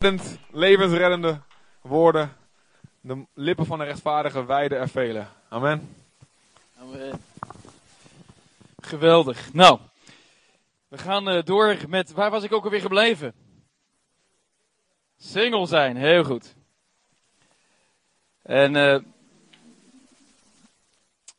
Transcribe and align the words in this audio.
reddend, 0.00 0.38
levensreddende 0.50 1.40
woorden. 1.80 2.36
De 3.00 3.26
lippen 3.34 3.66
van 3.66 3.78
de 3.78 3.84
rechtvaardige 3.84 4.44
wijden 4.44 4.78
er 4.78 4.88
velen. 4.88 5.28
Amen. 5.48 5.96
Geweldig. 8.80 9.52
Nou, 9.52 9.78
we 10.88 10.98
gaan 10.98 11.28
uh, 11.28 11.42
door 11.42 11.76
met, 11.88 12.12
waar 12.12 12.30
was 12.30 12.42
ik 12.42 12.52
ook 12.52 12.64
alweer 12.64 12.80
gebleven? 12.80 13.34
Single 15.18 15.66
zijn, 15.66 15.96
heel 15.96 16.24
goed. 16.24 16.54
En 18.42 18.74
uh, 18.74 18.98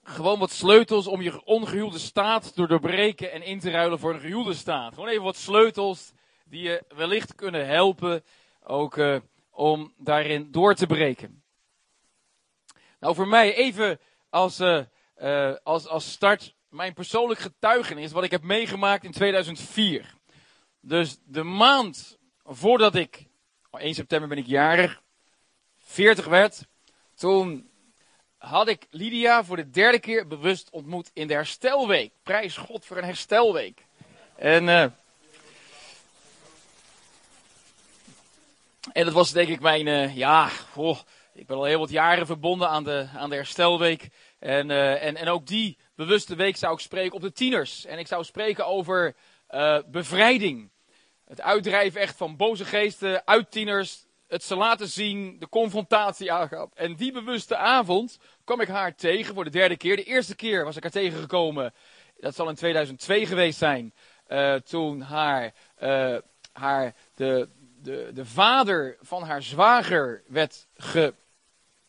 gewoon 0.04 0.40
wat 0.40 0.52
sleutels 0.52 1.08
om 1.08 1.22
je 1.22 1.46
ongehuwde 1.46 2.00
staat 2.00 2.54
te 2.54 2.68
doorbreken 2.68 3.32
en 3.32 3.44
in 3.44 3.60
te 3.60 3.72
ruilen 3.72 4.00
voor 4.00 4.14
een 4.14 4.20
gehuwde 4.20 4.54
staat. 4.54 4.94
Gewoon 4.94 5.10
even 5.10 5.24
wat 5.24 5.38
sleutels 5.38 6.12
die 6.44 6.62
je 6.62 6.84
wellicht 6.96 7.36
kunnen 7.36 7.68
helpen 7.68 8.24
ook 8.64 8.98
uh, 8.98 9.20
om 9.50 9.94
daarin 9.98 10.52
door 10.52 10.76
te 10.76 10.88
breken. 10.88 11.44
Nou, 13.00 13.16
voor 13.16 13.28
mij 13.28 13.56
even 13.56 14.00
als, 14.30 14.60
uh, 14.60 14.84
uh, 15.22 15.56
als, 15.64 15.88
als 15.88 16.12
start 16.12 16.56
mijn 16.70 16.94
persoonlijk 16.94 17.40
getuigenis 17.40 18.12
wat 18.12 18.24
ik 18.24 18.32
heb 18.32 18.44
meegemaakt 18.44 19.04
in 19.04 19.12
2004. 19.12 20.14
Dus 20.80 21.18
de 21.26 21.44
maand 21.44 22.18
voordat 22.44 22.96
ik, 22.96 23.28
1 23.72 23.94
september 23.94 24.30
ben 24.30 24.38
ik 24.38 24.46
jarig, 24.46 25.02
40 25.78 26.26
werd, 26.26 26.68
toen 27.16 27.70
had 28.38 28.68
ik 28.68 28.88
Lydia 28.90 29.44
voor 29.44 29.56
de 29.56 29.70
derde 29.70 30.00
keer 30.00 30.28
bewust 30.28 30.70
ontmoet 30.70 31.10
in 31.14 31.28
de 31.28 31.34
herstelweek. 31.34 32.14
Prijs 32.24 32.58
God 32.58 32.86
voor 32.86 32.98
een 32.98 33.04
herstelweek. 33.04 33.86
En 34.36 34.96
En 38.92 39.06
dat 39.06 39.14
was 39.14 39.32
denk 39.32 39.50
ik 39.50 39.60
mijn, 39.60 39.88
uh, 39.88 40.16
ja, 40.16 40.50
ik 41.34 41.48
ben 41.48 41.58
al 41.58 41.64
heel 41.64 41.80
wat 41.80 41.90
jaren 41.90 42.26
verbonden 42.26 42.70
aan 42.70 42.84
de, 42.84 43.08
aan 43.16 43.30
de 43.30 43.36
herstelweek. 43.36 44.10
En, 44.40 44.70
uh, 44.70 45.04
en, 45.04 45.16
en 45.16 45.28
ook 45.28 45.48
die 45.48 45.78
bewuste 45.96 46.36
week 46.36 46.56
zou 46.56 46.74
ik 46.74 46.80
spreken 46.80 47.16
op 47.16 47.22
de 47.22 47.32
tieners. 47.32 47.86
En 47.86 48.00
ik 48.00 48.08
zou 48.08 48.24
spreken 48.24 48.66
over 48.66 49.16
uh, 49.50 49.78
bevrijding. 49.88 50.72
Het 51.26 51.42
uitdrijven 51.42 52.02
echt 52.02 52.18
van 52.18 52.36
boze 52.36 52.66
geesten 52.66 53.28
uit 53.28 53.52
tieners. 53.52 54.06
Het 54.28 54.44
ze 54.44 54.56
laten 54.56 54.88
zien, 54.88 55.40
de 55.40 55.50
confrontatie 55.50 56.32
aangaan. 56.32 56.70
En 56.74 56.96
die 56.96 57.12
bewuste 57.12 57.56
avond 57.56 58.20
kwam 58.44 58.62
ik 58.62 58.68
haar 58.68 58.96
tegen 58.96 59.34
voor 59.34 59.44
de 59.44 59.50
derde 59.50 59.78
keer. 59.78 59.96
De 59.96 60.04
eerste 60.04 60.36
keer 60.36 60.66
was 60.66 60.76
ik 60.76 60.84
haar 60.84 60.92
tegengekomen. 60.92 61.74
Dat 62.20 62.36
zal 62.36 62.50
in 62.50 62.56
2002 62.56 63.26
geweest 63.26 63.58
zijn. 63.58 63.94
toen 64.64 65.02
haar, 65.02 65.54
haar 66.54 66.96
de, 67.16 67.50
de, 67.82 68.12
de 68.14 68.26
vader 68.26 68.98
van 69.02 69.24
haar 69.24 69.44
zwager 69.44 70.24
werd 70.28 70.68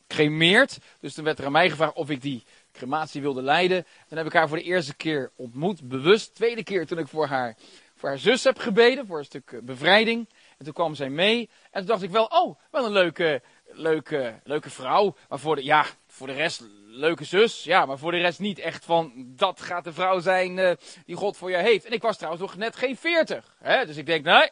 gecremeerd. 0.06 0.78
Dus 1.00 1.14
toen 1.14 1.24
werd 1.24 1.38
er 1.38 1.44
aan 1.44 1.52
mij 1.52 1.70
gevraagd 1.70 1.94
of 1.94 2.10
ik 2.10 2.22
die 2.22 2.44
crematie 2.72 3.20
wilde 3.20 3.42
leiden. 3.42 3.86
Toen 4.08 4.18
heb 4.18 4.26
ik 4.26 4.32
haar 4.32 4.48
voor 4.48 4.56
de 4.56 4.62
eerste 4.62 4.94
keer 4.94 5.30
ontmoet, 5.36 5.88
bewust. 5.88 6.34
Tweede 6.34 6.62
keer 6.62 6.86
toen 6.86 6.98
ik 6.98 7.08
voor 7.08 7.26
haar, 7.26 7.56
voor 7.94 8.08
haar 8.08 8.18
zus 8.18 8.44
heb 8.44 8.58
gebeden, 8.58 9.06
voor 9.06 9.18
een 9.18 9.24
stuk 9.24 9.60
bevrijding. 9.62 10.28
En 10.58 10.64
toen 10.64 10.74
kwam 10.74 10.94
zij 10.94 11.10
mee. 11.10 11.50
En 11.70 11.80
toen 11.80 11.86
dacht 11.86 12.02
ik 12.02 12.10
wel, 12.10 12.24
oh, 12.24 12.58
wel 12.70 12.84
een 12.84 12.92
leuke, 12.92 13.42
leuke, 13.64 14.40
leuke 14.44 14.70
vrouw. 14.70 15.16
Maar 15.28 15.38
voor 15.38 15.56
de, 15.56 15.64
ja, 15.64 15.84
voor 16.06 16.26
de 16.26 16.32
rest, 16.32 16.64
leuke 16.86 17.24
zus. 17.24 17.64
Ja, 17.64 17.86
maar 17.86 17.98
voor 17.98 18.10
de 18.10 18.18
rest 18.18 18.40
niet 18.40 18.58
echt 18.58 18.84
van, 18.84 19.12
dat 19.16 19.60
gaat 19.60 19.84
de 19.84 19.92
vrouw 19.92 20.20
zijn 20.20 20.58
uh, 20.58 20.72
die 21.06 21.16
God 21.16 21.36
voor 21.36 21.50
jou 21.50 21.62
heeft. 21.62 21.84
En 21.84 21.92
ik 21.92 22.02
was 22.02 22.16
trouwens 22.16 22.42
nog 22.42 22.56
net 22.56 22.76
geen 22.76 22.96
veertig. 22.96 23.56
Dus 23.86 23.96
ik 23.96 24.06
denk, 24.06 24.24
nee, 24.24 24.50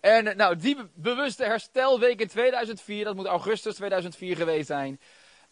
en 0.00 0.36
nou, 0.36 0.56
die 0.56 0.76
bewuste 0.94 1.44
herstelweek 1.44 2.20
in 2.20 2.28
2004, 2.28 3.04
dat 3.04 3.14
moet 3.14 3.26
augustus 3.26 3.74
2004 3.74 4.36
geweest 4.36 4.66
zijn. 4.66 5.00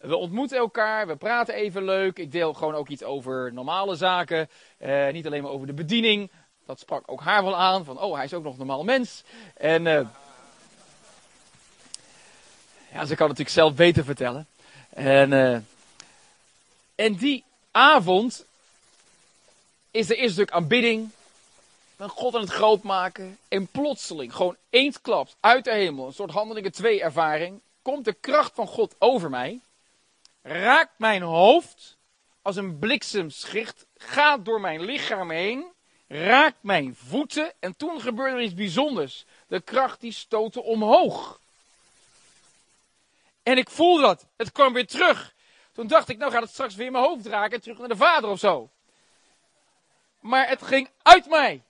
We 0.03 0.15
ontmoeten 0.15 0.57
elkaar, 0.57 1.07
we 1.07 1.15
praten 1.15 1.53
even 1.53 1.83
leuk. 1.83 2.17
Ik 2.17 2.31
deel 2.31 2.53
gewoon 2.53 2.75
ook 2.75 2.87
iets 2.87 3.03
over 3.03 3.53
normale 3.53 3.95
zaken. 3.95 4.49
Uh, 4.79 5.09
niet 5.09 5.25
alleen 5.25 5.43
maar 5.43 5.51
over 5.51 5.67
de 5.67 5.73
bediening. 5.73 6.31
Dat 6.65 6.79
sprak 6.79 7.03
ook 7.05 7.21
haar 7.21 7.43
wel 7.43 7.55
aan, 7.57 7.85
van 7.85 7.99
oh, 7.99 8.15
hij 8.15 8.23
is 8.23 8.33
ook 8.33 8.43
nog 8.43 8.51
een 8.51 8.57
normaal 8.57 8.83
mens. 8.83 9.23
En 9.53 9.85
uh, 9.85 10.01
ja, 12.91 13.05
ze 13.05 13.15
kan 13.15 13.27
natuurlijk 13.27 13.55
zelf 13.55 13.73
beter 13.73 14.03
vertellen. 14.03 14.47
En, 14.89 15.31
uh, 15.31 15.57
en 16.95 17.15
die 17.15 17.43
avond 17.71 18.45
is 19.91 20.09
er 20.09 20.17
eerst 20.17 20.33
stuk 20.33 20.51
aanbidding 20.51 21.09
van 21.95 22.09
God 22.09 22.35
aan 22.35 22.41
het 22.41 22.49
groot 22.49 22.83
maken. 22.83 23.37
En 23.47 23.67
plotseling, 23.67 24.35
gewoon 24.35 24.55
eensklaps 24.69 25.35
uit 25.39 25.63
de 25.63 25.71
hemel, 25.71 26.07
een 26.07 26.13
soort 26.13 26.31
handelingen 26.31 26.71
2 26.71 27.01
ervaring, 27.01 27.61
komt 27.81 28.05
de 28.05 28.13
kracht 28.13 28.51
van 28.55 28.67
God 28.67 28.95
over 28.99 29.29
mij, 29.29 29.59
raakt 30.41 30.93
mijn 30.97 31.21
hoofd 31.21 31.97
als 32.41 32.55
een 32.55 32.79
bliksemschicht, 32.79 33.85
gaat 33.97 34.45
door 34.45 34.61
mijn 34.61 34.81
lichaam 34.81 35.31
heen, 35.31 35.65
raakt 36.07 36.57
mijn 36.61 36.95
voeten 36.95 37.53
en 37.59 37.75
toen 37.77 38.01
gebeurde 38.01 38.37
er 38.37 38.43
iets 38.43 38.53
bijzonders. 38.53 39.25
De 39.47 39.61
kracht 39.61 40.01
die 40.01 40.11
stootte 40.11 40.63
omhoog. 40.63 41.39
En 43.43 43.57
ik 43.57 43.69
voelde 43.69 44.01
dat. 44.01 44.25
Het 44.35 44.51
kwam 44.51 44.73
weer 44.73 44.87
terug. 44.87 45.33
Toen 45.71 45.87
dacht 45.87 46.09
ik, 46.09 46.17
nou 46.17 46.31
gaat 46.31 46.41
het 46.41 46.51
straks 46.51 46.75
weer 46.75 46.91
mijn 46.91 47.03
hoofd 47.03 47.25
raken 47.25 47.53
en 47.53 47.61
terug 47.61 47.77
naar 47.77 47.87
de 47.87 47.95
vader 47.95 48.29
of 48.29 48.39
zo. 48.39 48.69
Maar 50.19 50.47
het 50.47 50.61
ging 50.61 50.89
uit 51.01 51.29
mij. 51.29 51.61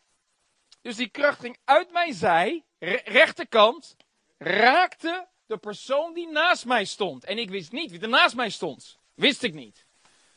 Dus 0.84 0.96
die 0.96 1.10
kracht 1.10 1.40
ging 1.40 1.58
uit 1.66 1.92
mijn 1.92 2.14
zij, 2.14 2.64
rechterkant, 3.04 3.96
raakte 4.38 5.28
de 5.46 5.58
persoon 5.58 6.14
die 6.14 6.28
naast 6.28 6.66
mij 6.66 6.86
stond. 6.86 7.24
En 7.24 7.38
ik 7.38 7.50
wist 7.50 7.72
niet 7.72 7.92
wie 7.92 8.02
er 8.02 8.10
naast 8.10 8.36
mij 8.36 8.50
stond. 8.50 9.00
Wist 9.14 9.44
ik 9.44 9.54
niet. 9.54 9.86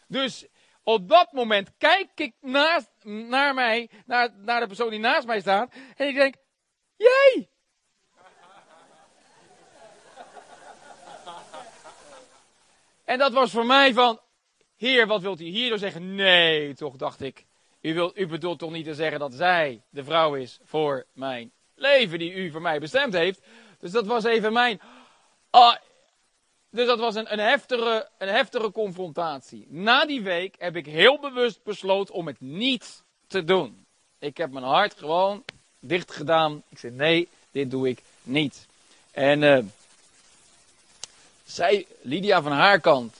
Dus 0.09 0.47
op 0.83 1.09
dat 1.09 1.33
moment 1.33 1.71
kijk 1.79 2.11
ik 2.15 2.33
naast, 2.41 2.91
naar 3.03 3.55
mij, 3.55 3.91
naar, 4.05 4.33
naar 4.37 4.61
de 4.61 4.67
persoon 4.67 4.91
die 4.91 4.99
naast 4.99 5.27
mij 5.27 5.41
staat. 5.41 5.75
En 5.97 6.09
ik 6.09 6.15
denk, 6.15 6.35
jij! 6.97 7.49
En 13.05 13.19
dat 13.19 13.33
was 13.33 13.51
voor 13.51 13.67
mij 13.67 13.93
van, 13.93 14.21
heer, 14.77 15.07
wat 15.07 15.23
wilt 15.23 15.41
u 15.41 15.45
hierdoor 15.45 15.79
zeggen? 15.79 16.15
Nee, 16.15 16.75
toch, 16.75 16.97
dacht 16.97 17.21
ik. 17.21 17.46
U, 17.87 17.95
wilt, 17.95 18.19
u 18.19 18.27
bedoelt 18.27 18.59
toch 18.59 18.71
niet 18.71 18.85
te 18.85 18.95
zeggen 18.95 19.19
dat 19.19 19.35
zij 19.35 19.81
de 19.91 20.05
vrouw 20.05 20.35
is 20.35 20.59
voor 20.65 21.05
mijn 21.13 21.51
leven, 21.75 22.19
die 22.19 22.33
u 22.33 22.51
voor 22.51 22.63
mij 22.63 22.81
bestemd 22.81 23.13
heeft. 23.13 23.41
Dus 23.79 23.91
dat 23.91 24.07
was 24.07 24.25
even 24.25 24.53
mijn. 24.53 24.81
Oh, 25.51 25.75
dus 26.71 26.87
dat 26.87 26.99
was 26.99 27.15
een, 27.15 27.33
een, 27.33 27.39
heftige, 27.39 28.09
een 28.19 28.29
heftige 28.29 28.71
confrontatie. 28.71 29.67
Na 29.69 30.07
die 30.07 30.23
week 30.23 30.55
heb 30.59 30.77
ik 30.77 30.87
heel 30.87 31.19
bewust 31.19 31.63
besloten 31.63 32.15
om 32.15 32.27
het 32.27 32.41
niet 32.41 33.03
te 33.27 33.45
doen. 33.45 33.87
Ik 34.19 34.37
heb 34.37 34.51
mijn 34.51 34.65
hart 34.65 34.95
gewoon 34.95 35.45
dicht 35.79 36.13
gedaan. 36.13 36.63
Ik 36.69 36.79
zei: 36.79 36.93
nee, 36.93 37.29
dit 37.51 37.71
doe 37.71 37.89
ik 37.89 38.03
niet. 38.23 38.67
En 39.11 39.43
uh, 39.43 39.59
zij, 41.45 41.87
Lydia 42.03 42.43
van 42.43 42.53
haar 42.53 42.81
kant, 42.81 43.17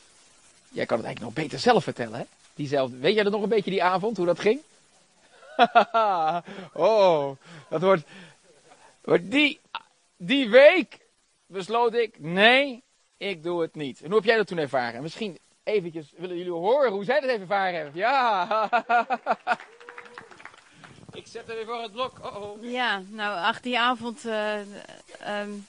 jij 0.69 0.87
kan 0.87 0.97
het 0.97 1.07
eigenlijk 1.07 1.37
nog 1.37 1.45
beter 1.45 1.59
zelf 1.59 1.85
vertellen, 1.85 2.19
hè? 2.19 2.25
Diezelfde, 2.57 2.97
weet 2.97 3.15
jij 3.15 3.25
er 3.25 3.31
nog 3.31 3.43
een 3.43 3.49
beetje 3.49 3.71
die 3.71 3.83
avond, 3.83 4.17
hoe 4.17 4.27
dat 4.27 4.41
ging? 4.41 4.61
oh, 6.73 7.31
dat 7.69 7.81
wordt, 7.81 8.05
die, 9.21 9.61
die 10.17 10.49
week 10.49 10.99
besloot 11.47 11.95
ik, 11.95 12.19
nee, 12.19 12.83
ik 13.17 13.43
doe 13.43 13.63
het 13.63 13.75
niet. 13.75 14.01
En 14.01 14.07
hoe 14.07 14.17
heb 14.17 14.25
jij 14.25 14.37
dat 14.37 14.47
toen 14.47 14.59
ervaren? 14.59 15.03
Misschien 15.03 15.39
eventjes 15.65 16.13
willen 16.17 16.37
jullie 16.37 16.53
horen 16.53 16.93
hoe 16.93 17.05
zij 17.05 17.21
dat 17.21 17.29
even 17.29 17.41
ervaren 17.41 17.75
hebben. 17.75 18.01
Ja. 18.01 18.69
ik 21.13 21.27
zet 21.27 21.49
er 21.49 21.55
weer 21.55 21.67
voor 21.67 21.83
het 21.83 21.93
blok. 21.93 22.19
Oh 22.23 22.37
-oh. 22.37 22.65
Ja, 22.71 23.03
nou, 23.09 23.39
ach, 23.39 23.61
die 23.61 23.79
avond 23.79 24.25
uh, 24.25 24.59
um, 25.41 25.67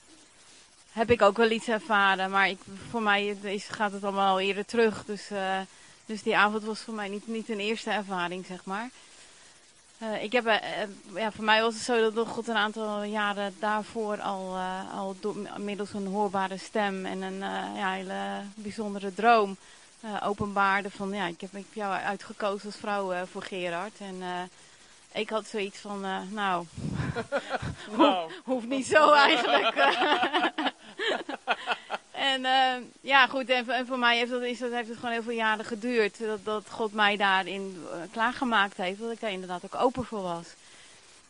heb 0.92 1.10
ik 1.10 1.22
ook 1.22 1.36
wel 1.36 1.50
iets 1.50 1.68
ervaren. 1.68 2.30
Maar 2.30 2.48
ik, 2.48 2.58
voor 2.90 3.02
mij 3.02 3.26
is, 3.26 3.68
gaat 3.68 3.92
het 3.92 4.04
allemaal 4.04 4.32
al 4.32 4.40
eerder 4.40 4.64
terug. 4.64 5.04
Dus... 5.04 5.30
Uh, 5.30 5.60
dus 6.08 6.22
die 6.22 6.36
avond 6.36 6.64
was 6.64 6.80
voor 6.80 6.94
mij 6.94 7.08
niet, 7.08 7.26
niet 7.26 7.48
een 7.48 7.60
eerste 7.60 7.90
ervaring, 7.90 8.46
zeg 8.46 8.64
maar. 8.64 8.90
Uh, 10.02 10.22
ik 10.22 10.32
heb, 10.32 10.46
uh, 10.46 10.54
ja, 11.14 11.32
voor 11.32 11.44
mij 11.44 11.62
was 11.62 11.74
het 11.74 11.82
zo 11.82 12.12
dat 12.12 12.28
God 12.28 12.48
een 12.48 12.56
aantal 12.56 13.02
jaren 13.02 13.54
daarvoor 13.58 14.20
al, 14.20 14.54
uh, 14.56 14.94
al 14.94 15.16
door, 15.20 15.36
middels 15.56 15.92
een 15.92 16.06
hoorbare 16.06 16.58
stem 16.58 17.06
en 17.06 17.22
een 17.22 17.38
ja, 17.76 17.92
hele 17.92 18.42
bijzondere 18.54 19.14
droom 19.14 19.56
openbaarde 20.22 20.90
van 20.90 21.10
ja, 21.10 21.26
ik 21.26 21.40
heb, 21.40 21.50
ik 21.54 21.64
heb 21.64 21.74
jou 21.74 21.92
uitgekozen 21.94 22.66
als 22.66 22.76
vrouw 22.76 23.26
voor 23.26 23.42
Gerard. 23.42 23.98
En 23.98 24.50
ik 25.12 25.30
had 25.30 25.46
zoiets 25.46 25.78
van, 25.78 26.00
nou, 26.30 26.64
nou. 27.96 28.30
hoeft 28.44 28.66
niet 28.66 28.86
zo 28.86 29.12
eigenlijk. 29.12 29.74
En 32.28 32.40
uh, 32.40 32.86
ja, 33.00 33.26
goed, 33.26 33.50
en, 33.50 33.86
voor 33.86 33.98
mij 33.98 34.16
heeft, 34.16 34.30
dat, 34.30 34.42
is 34.42 34.58
dat, 34.58 34.72
heeft 34.72 34.88
het 34.88 34.96
gewoon 34.96 35.12
heel 35.12 35.22
veel 35.22 35.32
jaren 35.32 35.64
geduurd. 35.64 36.18
Dat, 36.18 36.44
dat 36.44 36.64
God 36.70 36.92
mij 36.92 37.16
daarin 37.16 37.84
uh, 37.84 37.96
klaargemaakt 38.12 38.76
heeft. 38.76 39.00
Dat 39.00 39.12
ik 39.12 39.20
daar 39.20 39.32
inderdaad 39.32 39.64
ook 39.64 39.80
open 39.80 40.04
voor 40.04 40.22
was. 40.22 40.46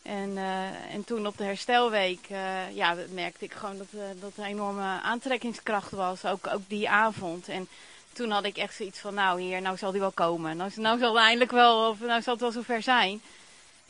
En, 0.03 0.31
uh, 0.31 0.95
en 0.95 1.05
toen 1.05 1.27
op 1.27 1.37
de 1.37 1.45
herstelweek 1.45 2.29
uh, 2.31 2.77
ja, 2.77 2.97
merkte 3.11 3.45
ik 3.45 3.53
gewoon 3.53 3.79
dat, 3.79 3.87
dat 4.21 4.33
er 4.37 4.43
een 4.43 4.51
enorme 4.51 5.01
aantrekkingskracht 5.03 5.91
was. 5.91 6.25
Ook, 6.25 6.47
ook 6.47 6.63
die 6.69 6.89
avond. 6.89 7.49
En 7.49 7.69
toen 8.13 8.31
had 8.31 8.45
ik 8.45 8.57
echt 8.57 8.75
zoiets 8.75 8.99
van, 8.99 9.15
nou 9.15 9.41
hier, 9.41 9.61
nou 9.63 9.77
zal 9.77 9.91
die 9.91 10.01
wel 10.01 10.11
komen. 10.11 10.57
Nou, 10.57 10.71
nou 10.75 10.99
zal 10.99 11.15
het 11.15 11.23
eindelijk 11.23 11.51
wel, 11.51 11.89
of 11.89 12.01
nou 12.01 12.23
zal 12.23 12.33
het 12.33 12.43
wel 12.43 12.53
zover 12.53 12.83
zijn. 12.83 13.21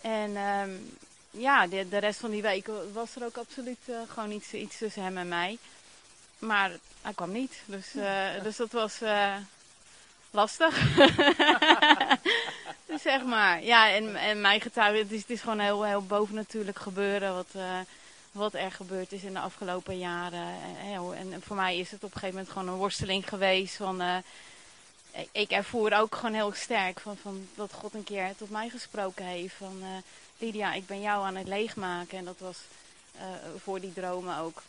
En 0.01 0.37
um, 0.37 0.97
ja, 1.31 1.67
de, 1.67 1.89
de 1.89 1.99
rest 1.99 2.21
van 2.21 2.31
die 2.31 2.43
week 2.43 2.69
was 2.93 3.17
er 3.17 3.25
ook 3.25 3.37
absoluut 3.37 3.79
gewoon 4.09 4.31
iets, 4.31 4.53
iets 4.53 4.79
tussen 4.79 5.03
hem 5.03 5.17
en 5.17 5.29
mij. 5.29 5.59
Maar 6.39 6.71
hij 7.03 7.13
kwam 7.15 7.33
niet. 7.33 7.63
Dus, 7.67 7.87
dus 8.43 8.57
dat 8.57 8.73
was 8.73 9.01
lastig. 10.31 10.97
dus 12.87 13.03
zeg 13.03 13.25
maar. 13.25 13.63
Ja, 13.63 13.91
en, 13.91 14.17
en 14.17 14.41
mijn 14.41 14.61
getuige, 14.61 14.99
het 14.99 15.13
is, 15.13 15.21
het 15.21 15.31
is 15.31 15.41
gewoon 15.41 15.59
heel, 15.59 15.85
heel 15.85 16.07
bovennatuurlijk 16.07 16.79
gebeuren 16.79 17.35
wat, 17.35 17.49
uh, 17.57 17.79
wat 18.33 18.55
er 18.55 18.73
gebeurd 18.73 19.13
is 19.13 19.23
in 19.23 19.33
de 19.33 19.39
afgelopen 19.39 19.99
jaren. 19.99 20.55
En, 21.17 21.33
en, 21.33 21.43
voor 21.43 21.57
mij 21.57 21.79
is 21.79 21.91
het 21.91 22.05
op 22.05 22.15
een 22.15 22.21
gegeven 22.21 22.35
moment 22.35 22.53
gewoon 22.53 22.69
een 22.69 22.79
worsteling 22.79 23.29
geweest 23.29 23.77
van... 23.77 24.03
Ik 25.33 25.51
ervoer 25.51 25.93
ook 25.93 26.15
gewoon 26.15 26.35
heel 26.35 26.53
sterk 26.53 27.01
van, 27.01 27.17
van 27.23 27.49
dat 27.55 27.73
God 27.73 27.95
een 27.95 28.05
keer 28.05 28.35
tot 28.37 28.51
mij 28.51 28.69
gesproken 28.69 29.25
heeft. 29.25 29.55
Van 29.55 29.83
Lydia, 30.39 30.73
ik 30.73 30.87
ben 30.87 31.01
jou 31.01 31.25
aan 31.25 31.37
het 31.37 31.49
leegmaken. 31.49 32.19
En 32.19 32.25
dat 32.25 32.39
was 32.39 32.59
voor 33.63 33.81
die 33.81 33.93
dromen 33.93 34.39
ook. 34.39 34.63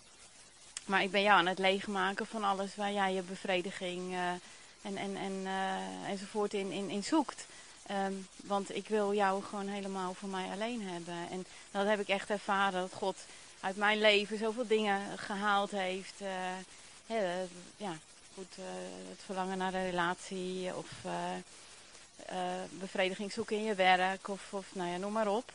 Maar 0.89 1.03
ik 1.03 1.11
ben 1.11 1.21
jou 1.21 1.37
aan 1.37 1.45
het 1.45 1.59
leegmaken 1.59 2.25
van 2.25 2.43
alles 2.43 2.75
waar 2.75 2.91
jij 2.91 3.13
je 3.13 3.21
bevrediging 3.21 4.15
en, 4.81 4.97
en, 4.97 5.15
en, 5.15 5.33
uh, 5.43 6.09
enzovoort 6.09 6.53
in, 6.53 6.71
in, 6.89 7.03
zoekt. 7.03 7.45
Um, 7.91 8.27
want 8.35 8.75
ik 8.75 8.87
wil 8.87 9.13
jou 9.13 9.43
gewoon 9.43 9.67
helemaal 9.67 10.13
voor 10.13 10.29
mij 10.29 10.49
alleen 10.51 10.87
hebben. 10.87 11.27
En 11.31 11.45
dat 11.71 11.87
heb 11.87 11.99
ik 11.99 12.07
echt 12.07 12.29
ervaren, 12.29 12.81
dat 12.81 12.93
God 12.93 13.17
uit 13.59 13.75
mijn 13.75 13.99
leven 13.99 14.37
zoveel 14.37 14.67
dingen 14.67 15.17
gehaald 15.17 15.71
heeft. 15.71 16.13
Uh, 16.21 17.17
ja, 17.77 17.93
goed, 18.33 18.55
het 19.09 19.19
verlangen 19.25 19.57
naar 19.57 19.73
een 19.73 19.89
relatie 19.89 20.75
of 20.75 20.87
bevrediging 22.69 23.31
zoeken 23.31 23.57
in 23.57 23.63
je 23.63 23.75
werk 23.75 24.27
of, 24.27 24.53
of 24.53 24.65
nou 24.71 24.89
ja, 24.89 24.97
noem 24.97 25.11
maar 25.11 25.27
op. 25.27 25.51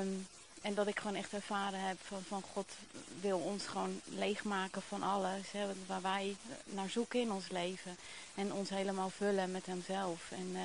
Um, 0.00 0.26
en 0.68 0.74
dat 0.74 0.86
ik 0.86 0.98
gewoon 0.98 1.16
echt 1.16 1.32
ervaren 1.32 1.80
heb 1.80 1.96
van, 2.02 2.22
van 2.28 2.42
God 2.52 2.72
wil 3.20 3.38
ons 3.38 3.66
gewoon 3.66 4.00
leegmaken 4.04 4.82
van 4.82 5.02
alles. 5.02 5.50
Hè, 5.50 5.66
waar 5.86 6.02
wij 6.02 6.36
naar 6.64 6.90
zoeken 6.90 7.20
in 7.20 7.32
ons 7.32 7.48
leven. 7.48 7.96
En 8.34 8.52
ons 8.52 8.70
helemaal 8.70 9.10
vullen 9.10 9.50
met 9.50 9.66
hemzelf. 9.66 10.30
En, 10.30 10.56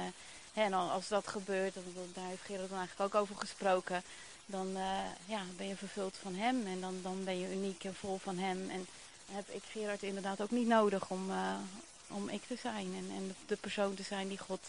hè, 0.53 0.63
en 0.63 0.73
als 0.73 1.07
dat 1.07 1.27
gebeurt, 1.27 1.73
dat, 1.73 1.83
daar 2.13 2.27
heeft 2.27 2.45
Gerard 2.45 2.69
dan 2.69 2.77
eigenlijk 2.77 3.15
ook 3.15 3.21
over 3.21 3.35
gesproken. 3.35 4.03
Dan 4.45 4.67
uh, 4.67 4.99
ja, 5.25 5.41
ben 5.57 5.67
je 5.67 5.75
vervuld 5.75 6.17
van 6.21 6.35
hem. 6.35 6.67
En 6.67 6.81
dan, 6.81 6.99
dan 7.01 7.23
ben 7.23 7.39
je 7.39 7.53
uniek 7.53 7.83
en 7.83 7.95
vol 7.95 8.17
van 8.17 8.37
hem. 8.37 8.69
En 8.69 8.87
heb 9.31 9.49
ik 9.49 9.63
Gerard 9.71 10.03
inderdaad 10.03 10.41
ook 10.41 10.51
niet 10.51 10.67
nodig 10.67 11.09
om, 11.09 11.29
uh, 11.29 11.55
om 12.07 12.29
ik 12.29 12.41
te 12.47 12.57
zijn. 12.61 12.93
En, 12.97 13.11
en 13.15 13.35
de 13.45 13.55
persoon 13.55 13.93
te 13.95 14.03
zijn 14.03 14.27
die 14.27 14.39
God 14.39 14.61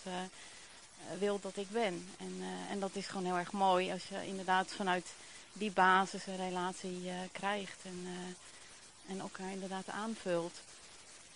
wil 1.18 1.40
dat 1.40 1.56
ik 1.56 1.70
ben. 1.70 2.08
En, 2.18 2.42
en 2.70 2.80
dat 2.80 2.90
is 2.92 3.06
gewoon 3.06 3.24
heel 3.24 3.38
erg 3.38 3.52
mooi 3.52 3.92
als 3.92 4.02
je 4.08 4.26
inderdaad 4.26 4.72
vanuit 4.72 5.06
die 5.54 5.70
basis 5.70 6.26
een 6.26 6.48
relatie 6.48 7.00
uh, 7.04 7.12
krijgt 7.32 7.78
en, 7.84 8.00
uh, 8.02 9.12
en 9.12 9.20
elkaar 9.20 9.50
inderdaad 9.52 9.88
aanvult. 9.88 10.60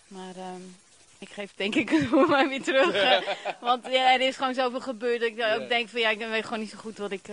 Maar 0.07 0.35
um, 0.35 0.75
ik 1.17 1.29
geef 1.29 1.51
denk 1.55 1.75
ik 1.75 1.89
voor 2.09 2.27
mij 2.27 2.47
weer 2.47 2.63
terug. 2.63 3.23
want 3.59 3.85
ja, 3.85 4.13
er 4.13 4.21
is 4.21 4.35
gewoon 4.35 4.53
zoveel 4.53 4.81
gebeurd 4.81 5.19
dat 5.19 5.29
ik 5.29 5.35
yeah. 5.35 5.61
ook 5.61 5.69
denk 5.69 5.89
van 5.89 5.99
ja, 5.99 6.09
ik 6.09 6.17
weet 6.17 6.43
gewoon 6.43 6.59
niet 6.59 6.69
zo 6.69 6.77
goed 6.77 6.97
wat 6.97 7.11
ik... 7.11 7.27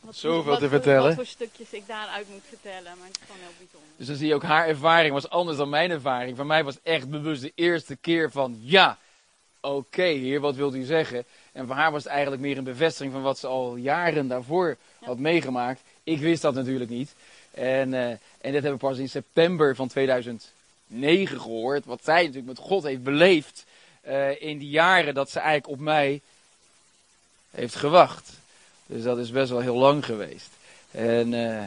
Wat, 0.00 0.16
Zoveel 0.16 0.50
wat, 0.50 0.60
te 0.60 0.68
vertellen. 0.68 1.06
Wat 1.06 1.14
voor 1.14 1.26
stukjes 1.26 1.70
ik 1.70 1.86
daaruit 1.86 2.28
moet 2.28 2.42
vertellen, 2.48 2.98
maar 2.98 3.06
het 3.06 3.16
is 3.20 3.26
gewoon 3.26 3.40
heel 3.40 3.54
bijzonder. 3.58 3.88
Dus 3.96 4.06
dan 4.06 4.16
zie 4.16 4.26
je 4.26 4.34
ook 4.34 4.42
haar 4.42 4.68
ervaring 4.68 5.12
was 5.12 5.28
anders 5.28 5.56
dan 5.56 5.68
mijn 5.68 5.90
ervaring. 5.90 6.36
Voor 6.36 6.46
mij 6.46 6.64
was 6.64 6.78
echt 6.82 7.10
bewust 7.10 7.42
de 7.42 7.52
eerste 7.54 7.96
keer 7.96 8.30
van 8.30 8.58
ja, 8.60 8.98
oké 9.60 9.74
okay, 9.74 10.14
heer, 10.14 10.40
wat 10.40 10.54
wilt 10.54 10.74
u 10.74 10.84
zeggen? 10.84 11.24
En 11.52 11.66
voor 11.66 11.76
haar 11.76 11.92
was 11.92 12.02
het 12.02 12.12
eigenlijk 12.12 12.42
meer 12.42 12.58
een 12.58 12.64
bevestiging 12.64 13.12
van 13.12 13.22
wat 13.22 13.38
ze 13.38 13.46
al 13.46 13.76
jaren 13.76 14.28
daarvoor 14.28 14.76
ja. 15.00 15.06
had 15.06 15.18
meegemaakt. 15.18 15.82
Ik 16.10 16.20
wist 16.20 16.42
dat 16.42 16.54
natuurlijk 16.54 16.90
niet. 16.90 17.14
En, 17.50 17.92
uh, 17.92 18.08
en 18.08 18.18
dit 18.40 18.52
hebben 18.52 18.72
we 18.72 18.76
pas 18.76 18.98
in 18.98 19.08
september 19.08 19.76
van 19.76 19.88
2009 19.88 21.40
gehoord. 21.40 21.84
Wat 21.84 22.00
zij 22.04 22.20
natuurlijk 22.20 22.46
met 22.46 22.58
God 22.58 22.82
heeft 22.82 23.02
beleefd 23.02 23.64
uh, 24.08 24.42
in 24.42 24.58
die 24.58 24.68
jaren 24.68 25.14
dat 25.14 25.30
ze 25.30 25.38
eigenlijk 25.38 25.78
op 25.78 25.84
mij 25.84 26.20
heeft 27.50 27.74
gewacht. 27.74 28.32
Dus 28.86 29.02
dat 29.02 29.18
is 29.18 29.30
best 29.30 29.50
wel 29.50 29.60
heel 29.60 29.76
lang 29.76 30.04
geweest. 30.04 30.48
En 30.90 31.32
uh, 31.32 31.62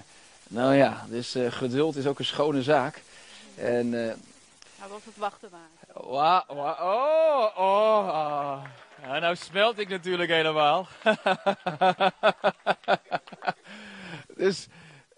nou 0.47 0.75
ja, 0.75 1.05
dus 1.09 1.35
geduld 1.49 1.95
is 1.95 2.05
ook 2.05 2.19
een 2.19 2.25
schone 2.25 2.63
zaak. 2.63 3.01
En, 3.55 3.89
nou, 3.89 4.15
was 4.89 5.05
het 5.05 5.17
wachten 5.17 5.49
wow, 5.93 6.41
oh, 6.47 6.79
oh, 6.79 7.57
oh. 7.57 8.63
Ja, 9.03 9.19
nou 9.19 9.35
smelt 9.35 9.79
ik 9.79 9.89
natuurlijk 9.89 10.31
helemaal. 10.31 10.87
dus 14.43 14.67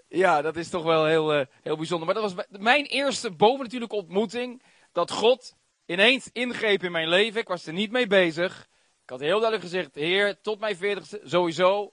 ja, 0.08 0.42
dat 0.42 0.56
is 0.56 0.70
toch 0.70 0.84
wel 0.84 1.06
heel, 1.06 1.40
uh, 1.40 1.46
heel 1.62 1.78
bijzonder. 1.78 2.06
Maar 2.06 2.22
dat 2.22 2.34
was 2.34 2.46
mijn 2.50 2.86
eerste 2.86 3.32
bovennatuurlijke 3.32 3.96
ontmoeting. 3.96 4.62
Dat 4.92 5.12
God 5.12 5.56
ineens 5.86 6.30
ingreep 6.34 6.84
in 6.84 6.92
mijn 6.92 7.10
leven. 7.10 7.42
Ik 7.42 7.48
was 7.48 7.66
er 7.66 7.74
niet 7.74 7.92
mee 7.92 8.08
bezig. 8.08 8.68
Ik 9.04 9.10
had 9.10 9.20
heel 9.20 9.40
duidelijk 9.40 9.64
gezegd, 9.64 9.96
heer, 9.96 10.38
tot 10.42 10.60
mijn 10.60 10.76
veertigste 10.76 11.22
sowieso. 11.26 11.92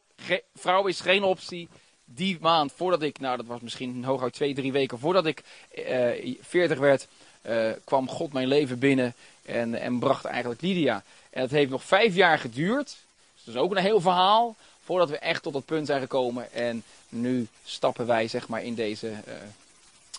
vrouw 0.55 0.87
is 0.87 1.01
geen 1.01 1.23
optie. 1.23 1.69
Die 2.05 2.39
maand 2.41 2.73
voordat 2.73 3.03
ik, 3.03 3.19
nou 3.19 3.37
dat 3.37 3.47
was 3.47 3.61
misschien 3.61 4.05
hooguit 4.05 4.33
twee, 4.33 4.55
drie 4.55 4.73
weken 4.73 4.99
voordat 4.99 5.27
ik 5.27 5.43
uh, 5.75 6.37
40 6.41 6.79
werd, 6.79 7.09
uh, 7.47 7.71
kwam 7.85 8.09
God 8.09 8.33
mijn 8.33 8.47
leven 8.47 8.79
binnen 8.79 9.15
en, 9.45 9.75
en 9.75 9.99
bracht 9.99 10.25
eigenlijk 10.25 10.61
Lydia. 10.61 11.03
En 11.31 11.41
het 11.43 11.51
heeft 11.51 11.71
nog 11.71 11.85
vijf 11.85 12.15
jaar 12.15 12.39
geduurd. 12.39 12.97
Dus 13.35 13.45
dat 13.45 13.55
is 13.55 13.61
ook 13.61 13.71
een 13.71 13.83
heel 13.83 14.01
verhaal. 14.01 14.57
Voordat 14.85 15.11
we 15.11 15.19
echt 15.19 15.43
tot 15.43 15.53
dat 15.53 15.65
punt 15.65 15.87
zijn 15.87 16.01
gekomen. 16.01 16.53
En 16.53 16.83
nu 17.13 17.47
stappen 17.65 18.07
wij 18.07 18.29
zeg 18.29 18.49
maar 18.49 18.63
in 18.63 18.75
deze 18.75 19.09
uh, 19.09 19.35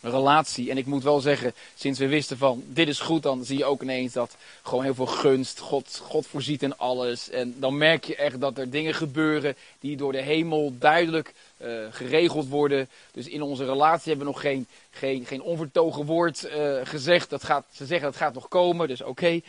relatie. 0.04 0.70
En 0.70 0.78
ik 0.78 0.86
moet 0.86 1.04
wel 1.04 1.20
zeggen, 1.20 1.54
sinds 1.76 2.00
we 2.00 2.08
wisten 2.08 2.38
van 2.38 2.64
dit 2.66 2.88
is 2.88 3.00
goed, 3.00 3.24
dan 3.24 3.46
zie 3.46 3.58
je 3.58 3.66
ook 3.66 3.82
ineens 3.82 4.14
dat 4.14 4.36
gewoon 4.64 4.84
heel 4.84 4.96
veel 4.96 5.06
gunst, 5.06 5.60
God, 5.60 6.02
God 6.04 6.28
voorziet 6.28 6.64
in 6.64 6.78
alles. 6.78 7.30
En 7.30 7.56
dan 7.58 7.78
merk 7.78 8.04
je 8.04 8.16
echt 8.16 8.40
dat 8.42 8.58
er 8.58 8.70
dingen 8.70 8.94
gebeuren 8.94 9.56
die 9.80 9.98
door 9.98 10.12
de 10.12 10.22
hemel 10.22 10.74
duidelijk 10.80 11.34
uh, 11.64 11.86
geregeld 11.92 12.48
worden. 12.48 12.90
Dus 13.12 13.28
in 13.28 13.42
onze 13.42 13.66
relatie 13.66 14.10
hebben 14.10 14.26
we 14.26 14.34
nog 14.34 14.42
geen, 14.42 14.68
geen, 14.90 15.26
geen 15.26 15.42
onvertogen 15.42 16.06
woord 16.06 16.46
uh, 16.46 16.76
gezegd. 16.84 17.30
Dat 17.30 17.44
gaat, 17.44 17.66
ze 17.72 17.86
zeggen 17.86 18.08
dat 18.08 18.20
gaat 18.20 18.34
nog 18.34 18.48
komen, 18.48 18.88
dus 18.88 19.02
oké. 19.02 19.10
Okay. 19.10 19.44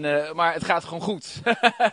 Uh, 0.00 0.32
maar 0.32 0.52
het 0.54 0.64
gaat 0.64 0.84
gewoon 0.84 1.00
goed. 1.00 1.40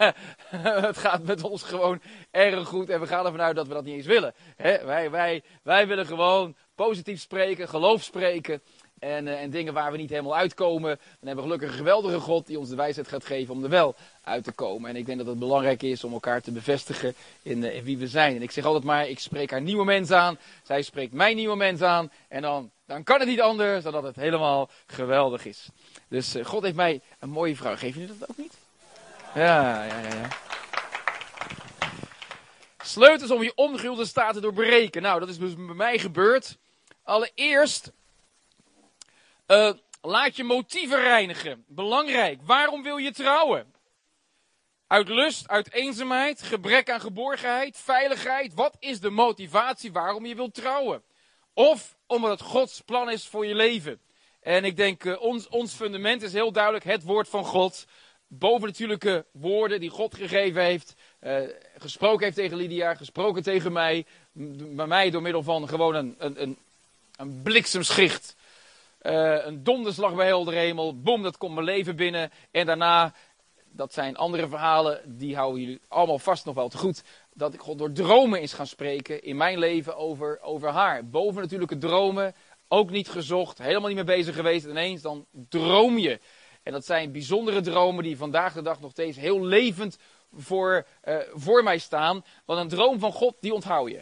het 0.88 0.98
gaat 0.98 1.24
met 1.24 1.44
ons 1.44 1.64
gewoon 1.64 2.02
erg 2.32 2.68
goed. 2.68 2.90
En 2.90 3.00
we 3.00 3.08
gaan 3.08 3.26
ervan 3.26 3.42
uit 3.42 3.56
dat 3.56 3.68
we 3.68 3.74
dat 3.74 3.84
niet 3.84 3.96
eens 3.96 4.06
willen. 4.06 4.34
Hè? 4.56 4.86
Wij, 4.86 5.12
wij, 5.12 5.44
wij 5.64 5.88
willen 5.88 6.06
gewoon 6.06 6.56
positief 6.76 7.20
spreken, 7.20 7.70
geloof 7.70 8.04
spreken. 8.04 8.62
En, 9.00 9.28
uh, 9.28 9.42
en, 9.42 9.50
dingen 9.50 9.74
waar 9.74 9.92
we 9.92 9.98
niet 9.98 10.10
helemaal 10.10 10.36
uitkomen. 10.36 10.90
Dan 10.90 11.28
hebben 11.28 11.36
we 11.36 11.42
gelukkig 11.42 11.70
een 11.70 11.78
geweldige 11.78 12.20
God 12.20 12.48
die 12.48 12.60
ons 12.60 12.70
de 12.70 12.76
wijsheid 12.76 13.08
gaat 13.08 13.26
geven 13.26 13.54
om 13.54 13.64
er 13.64 13.70
wel 13.70 13.96
uit 14.22 14.44
te 14.44 14.52
komen. 14.52 14.90
En 14.90 14.96
ik 14.96 15.06
denk 15.06 15.18
dat 15.18 15.28
het 15.28 15.40
belangrijk 15.40 15.84
is 15.84 16.04
om 16.04 16.14
elkaar 16.14 16.42
te 16.42 16.52
bevestigen 16.52 17.16
in, 17.42 17.64
in 17.64 17.84
wie 17.84 17.98
we 17.98 18.08
zijn. 18.08 18.36
En 18.36 18.42
ik 18.42 18.52
zeg 18.52 18.66
altijd 18.66 18.84
maar, 18.84 19.08
ik 19.08 19.20
spreek 19.20 19.52
haar 19.52 19.62
nieuwe 19.62 19.86
mens 19.86 20.12
aan. 20.12 20.38
Zij 20.64 20.82
spreekt 20.82 21.14
mijn 21.14 21.36
nieuwe 21.36 21.56
mens 21.56 21.82
aan. 21.82 22.12
En 22.28 22.42
dan, 22.42 22.72
dan 22.86 23.04
kan 23.04 23.20
het 23.20 23.28
niet 23.28 23.42
anders 23.42 23.84
dan 23.84 23.92
dat 23.94 24.04
het 24.04 24.16
helemaal 24.16 24.70
geweldig 24.88 25.46
is. 25.46 25.68
Dus 26.08 26.36
uh, 26.36 26.46
God 26.46 26.64
heeft 26.64 26.76
mij 26.76 27.02
een 27.20 27.30
mooie 27.30 27.56
vrouw. 27.56 27.76
Geef 27.76 27.96
je 27.96 28.08
dat 28.08 28.30
ook 28.30 28.38
niet? 28.38 28.58
Ja, 29.36 29.86
ja, 29.86 30.00
ja. 30.00 30.16
ja. 30.16 30.28
Sleutels 32.84 33.32
om 33.32 33.44
je 33.44 33.56
ongulden 33.56 34.08
staat 34.08 34.34
te 34.34 34.42
doorbreken. 34.42 35.02
Nou, 35.02 35.20
dat 35.20 35.30
is 35.30 35.38
dus 35.38 35.56
bij 35.56 35.76
mij 35.76 36.00
gebeurd. 36.00 36.58
Allereerst, 37.04 37.92
uh, 39.48 39.72
laat 40.02 40.36
je 40.36 40.44
motieven 40.44 41.02
reinigen. 41.02 41.66
Belangrijk. 41.68 42.40
Waarom 42.44 42.84
wil 42.84 42.98
je 42.98 43.12
trouwen? 43.12 43.74
Uit 44.88 45.08
lust, 45.08 45.48
uit 45.48 45.74
eenzaamheid, 45.74 46.42
gebrek 46.42 46.90
aan 46.90 47.02
geborgenheid, 47.02 47.78
veiligheid. 47.78 48.54
Wat 48.54 48.76
is 48.80 49.00
de 49.00 49.10
motivatie 49.10 49.92
waarom 49.92 50.26
je 50.26 50.36
wilt 50.36 50.54
trouwen? 50.54 51.04
Of 51.54 51.96
omdat 52.08 52.32
het 52.32 52.42
Gods 52.42 52.82
plan 52.82 53.10
is 53.10 53.28
voor 53.28 53.46
je 53.46 53.56
leven. 53.56 54.00
En 54.42 54.66
ik 54.66 54.76
denk, 54.76 55.04
uh, 55.04 55.22
ons, 55.22 55.48
ons 55.48 55.74
fundament 55.74 56.22
is 56.22 56.34
heel 56.34 56.52
duidelijk 56.52 56.84
het 56.84 57.04
woord 57.04 57.30
van 57.30 57.46
God. 57.46 57.86
Bovennatuurlijke 58.28 59.26
woorden 59.32 59.80
die 59.80 59.90
God 59.90 60.16
gegeven 60.16 60.64
heeft. 60.64 60.94
Uh, 61.22 61.42
gesproken 61.78 62.24
heeft 62.24 62.36
tegen 62.36 62.58
Lydia, 62.58 62.96
gesproken 62.96 63.44
tegen 63.44 63.72
mij. 63.72 64.06
Bij 64.32 64.88
mij 64.88 65.10
door 65.10 65.22
middel 65.22 65.44
van 65.44 65.68
gewoon 65.68 65.96
een, 65.96 66.16
een, 66.18 66.58
een 67.24 67.42
bliksemschicht. 67.42 68.36
Uh, 69.02 69.46
een 69.46 69.64
donderslag 69.64 70.16
bij 70.16 70.26
heel 70.26 70.44
de 70.44 70.56
hemel. 70.56 71.02
Boom, 71.02 71.24
dat 71.24 71.38
komt 71.38 71.54
mijn 71.54 71.66
leven 71.66 71.96
binnen. 71.96 72.32
En 72.52 72.66
daarna 72.66 73.14
dat 73.76 73.94
zijn 73.94 74.18
andere 74.18 74.48
verhalen, 74.48 75.02
die 75.06 75.36
houden 75.36 75.62
jullie 75.62 75.82
allemaal 75.88 76.20
vast 76.20 76.46
nog 76.46 76.56
wel 76.56 76.70
te 76.70 76.78
goed. 76.78 77.04
Dat 77.34 77.54
ik 77.54 77.60
God 77.60 77.78
door 77.78 77.92
dromen 77.92 78.42
is 78.42 78.54
gaan 78.54 78.68
spreken 78.68 79.24
in 79.24 79.38
mijn 79.38 79.58
leven 79.58 79.98
over, 79.98 80.40
over 80.42 80.70
haar. 80.70 81.10
Boven 81.10 81.42
natuurlijke 81.42 81.78
dromen, 81.78 82.36
ook 82.68 82.90
niet 82.90 83.10
gezocht, 83.10 83.58
helemaal 83.58 83.88
niet 83.88 84.06
mee 84.06 84.18
bezig 84.18 84.36
geweest. 84.36 84.66
En 84.66 84.72
ineens 84.72 85.02
dan 85.02 85.26
droom 85.50 85.98
je. 85.98 86.20
En 86.64 86.72
dat 86.72 86.86
zijn 86.86 87.12
bijzondere 87.12 87.62
dromen 87.62 88.04
die 88.04 88.18
vandaag 88.18 88.54
de 88.54 88.62
dag 88.62 88.80
nog 88.80 88.92
steeds 88.92 89.18
heel 89.18 89.46
levend 89.46 89.98
voor, 90.34 90.86
uh, 91.06 91.16
voor 91.34 91.64
mij 91.64 91.78
staan. 91.78 92.24
Want 92.46 92.60
een 92.60 92.78
droom 92.78 93.00
van 93.00 93.12
God, 93.12 93.36
die 93.40 93.54
onthoud 93.54 93.90
je 93.90 94.02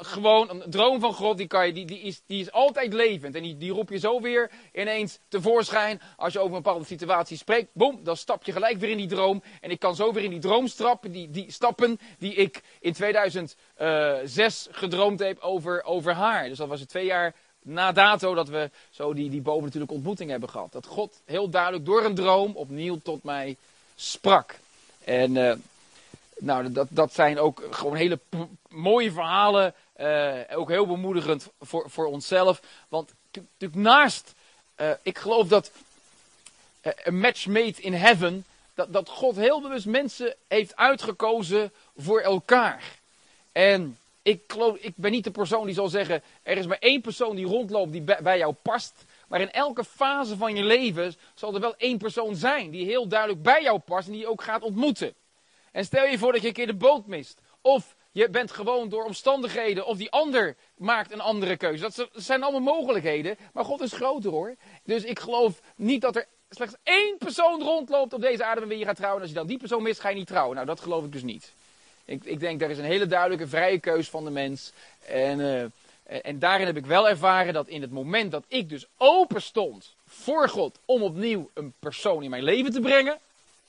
gewoon 0.00 0.50
een 0.50 0.70
droom 0.70 1.00
van 1.00 1.14
God, 1.14 1.36
die, 1.36 1.46
kan 1.46 1.66
je, 1.66 1.72
die, 1.72 1.84
die, 1.84 2.00
is, 2.00 2.20
die 2.26 2.40
is 2.40 2.52
altijd 2.52 2.92
levend. 2.92 3.34
En 3.34 3.42
die, 3.42 3.56
die 3.56 3.72
roep 3.72 3.88
je 3.88 3.98
zo 3.98 4.20
weer 4.20 4.50
ineens 4.72 5.18
tevoorschijn. 5.28 6.00
Als 6.16 6.32
je 6.32 6.38
over 6.38 6.56
een 6.56 6.62
bepaalde 6.62 6.84
situatie 6.84 7.36
spreekt, 7.36 7.68
boem, 7.72 8.00
dan 8.02 8.16
stap 8.16 8.44
je 8.44 8.52
gelijk 8.52 8.78
weer 8.78 8.90
in 8.90 8.96
die 8.96 9.08
droom. 9.08 9.42
En 9.60 9.70
ik 9.70 9.78
kan 9.78 9.94
zo 9.94 10.12
weer 10.12 10.24
in 10.24 10.30
die 10.30 10.38
droom 10.38 10.66
stappen, 10.66 11.12
die, 11.12 11.30
die 11.30 11.52
stappen 11.52 12.00
die 12.18 12.34
ik 12.34 12.60
in 12.80 12.92
2006 12.92 13.56
eh, 13.76 14.74
gedroomd 14.76 15.18
heb 15.18 15.38
over, 15.38 15.84
over 15.84 16.14
haar. 16.14 16.48
Dus 16.48 16.58
dat 16.58 16.68
was 16.68 16.80
het 16.80 16.88
twee 16.88 17.06
jaar 17.06 17.34
na 17.62 17.92
dato 17.92 18.34
dat 18.34 18.48
we 18.48 18.70
zo 18.90 19.14
die, 19.14 19.30
die 19.30 19.40
boven 19.40 19.64
natuurlijk 19.64 19.92
ontmoeting 19.92 20.30
hebben 20.30 20.48
gehad. 20.48 20.72
Dat 20.72 20.86
God 20.86 21.20
heel 21.24 21.50
duidelijk 21.50 21.84
door 21.84 22.04
een 22.04 22.14
droom 22.14 22.56
opnieuw 22.56 22.98
tot 23.02 23.22
mij 23.22 23.56
sprak. 23.94 24.58
En 25.04 25.36
uh, 25.36 25.52
nou, 26.40 26.72
dat, 26.72 26.86
dat 26.90 27.12
zijn 27.12 27.38
ook 27.38 27.62
gewoon 27.70 27.94
hele 27.94 28.18
mooie 28.68 29.12
verhalen 29.12 29.74
ook 30.50 30.68
heel 30.68 30.86
bemoedigend 30.86 31.48
voor, 31.60 31.90
voor 31.90 32.06
onszelf. 32.06 32.62
Want 32.88 33.12
natuurlijk 33.32 33.80
naast, 33.80 34.34
uh, 34.80 34.90
ik 35.02 35.18
geloof 35.18 35.48
dat 35.48 35.70
uh, 36.82 36.92
een 37.04 37.18
match 37.18 37.46
made 37.46 37.74
in 37.80 37.92
heaven, 37.92 38.44
dat, 38.74 38.92
dat 38.92 39.08
God 39.08 39.36
heel 39.36 39.60
bewust 39.60 39.86
mensen 39.86 40.34
heeft 40.48 40.76
uitgekozen 40.76 41.72
voor 41.96 42.20
elkaar. 42.20 42.98
En 43.52 43.98
ik, 44.22 44.54
ik 44.78 44.92
ben 44.96 45.10
niet 45.10 45.24
de 45.24 45.30
persoon 45.30 45.66
die 45.66 45.74
zal 45.74 45.88
zeggen, 45.88 46.22
er 46.42 46.56
is 46.56 46.66
maar 46.66 46.78
één 46.78 47.00
persoon 47.00 47.36
die 47.36 47.46
rondloopt 47.46 47.92
die 47.92 48.00
bij, 48.00 48.18
bij 48.22 48.38
jou 48.38 48.54
past. 48.62 49.04
Maar 49.28 49.40
in 49.40 49.52
elke 49.52 49.84
fase 49.84 50.36
van 50.36 50.54
je 50.54 50.62
leven 50.62 51.14
zal 51.34 51.54
er 51.54 51.60
wel 51.60 51.74
één 51.76 51.98
persoon 51.98 52.36
zijn 52.36 52.70
die 52.70 52.84
heel 52.84 53.08
duidelijk 53.08 53.42
bij 53.42 53.62
jou 53.62 53.78
past 53.78 54.06
en 54.06 54.12
die 54.12 54.20
je 54.20 54.30
ook 54.30 54.42
gaat 54.42 54.62
ontmoeten. 54.62 55.14
En 55.72 55.84
stel 55.84 56.06
je 56.06 56.18
voor 56.18 56.32
dat 56.32 56.40
je 56.40 56.48
een 56.48 56.54
keer 56.54 56.66
de 56.66 56.74
boot 56.74 57.06
mist. 57.06 57.40
Of 57.60 57.94
je 58.12 58.28
bent 58.28 58.50
gewoon 58.50 58.88
door 58.88 59.04
omstandigheden 59.04 59.86
of 59.86 59.96
die 59.96 60.10
ander 60.10 60.56
maakt 60.76 61.12
een 61.12 61.20
andere 61.20 61.56
keuze. 61.56 61.82
Dat 61.82 62.08
zijn 62.14 62.42
allemaal 62.42 62.74
mogelijkheden, 62.74 63.36
maar 63.52 63.64
God 63.64 63.80
is 63.80 63.92
groter 63.92 64.30
hoor. 64.30 64.54
Dus 64.84 65.04
ik 65.04 65.18
geloof 65.18 65.60
niet 65.76 66.00
dat 66.00 66.16
er 66.16 66.26
slechts 66.50 66.74
één 66.82 67.18
persoon 67.18 67.62
rondloopt 67.62 68.12
op 68.12 68.20
deze 68.20 68.44
aarde 68.44 68.60
waarmee 68.60 68.78
je 68.78 68.84
gaat 68.84 68.96
trouwen. 68.96 69.16
En 69.20 69.26
als 69.26 69.34
je 69.34 69.38
dan 69.38 69.48
die 69.48 69.58
persoon 69.58 69.82
mist, 69.82 70.00
ga 70.00 70.08
je 70.08 70.16
niet 70.16 70.26
trouwen. 70.26 70.54
Nou, 70.54 70.66
dat 70.66 70.80
geloof 70.80 71.04
ik 71.04 71.12
dus 71.12 71.22
niet. 71.22 71.52
Ik, 72.04 72.24
ik 72.24 72.40
denk, 72.40 72.62
er 72.62 72.70
is 72.70 72.78
een 72.78 72.84
hele 72.84 73.06
duidelijke 73.06 73.48
vrije 73.48 73.78
keus 73.78 74.08
van 74.08 74.24
de 74.24 74.30
mens. 74.30 74.72
En, 75.06 75.40
uh, 75.40 75.62
en 76.24 76.38
daarin 76.38 76.66
heb 76.66 76.76
ik 76.76 76.86
wel 76.86 77.08
ervaren 77.08 77.52
dat 77.52 77.68
in 77.68 77.80
het 77.80 77.90
moment 77.90 78.30
dat 78.30 78.44
ik 78.48 78.68
dus 78.68 78.86
open 78.96 79.42
stond 79.42 79.94
voor 80.06 80.48
God 80.48 80.78
om 80.84 81.02
opnieuw 81.02 81.50
een 81.54 81.72
persoon 81.78 82.22
in 82.22 82.30
mijn 82.30 82.42
leven 82.42 82.72
te 82.72 82.80
brengen, 82.80 83.18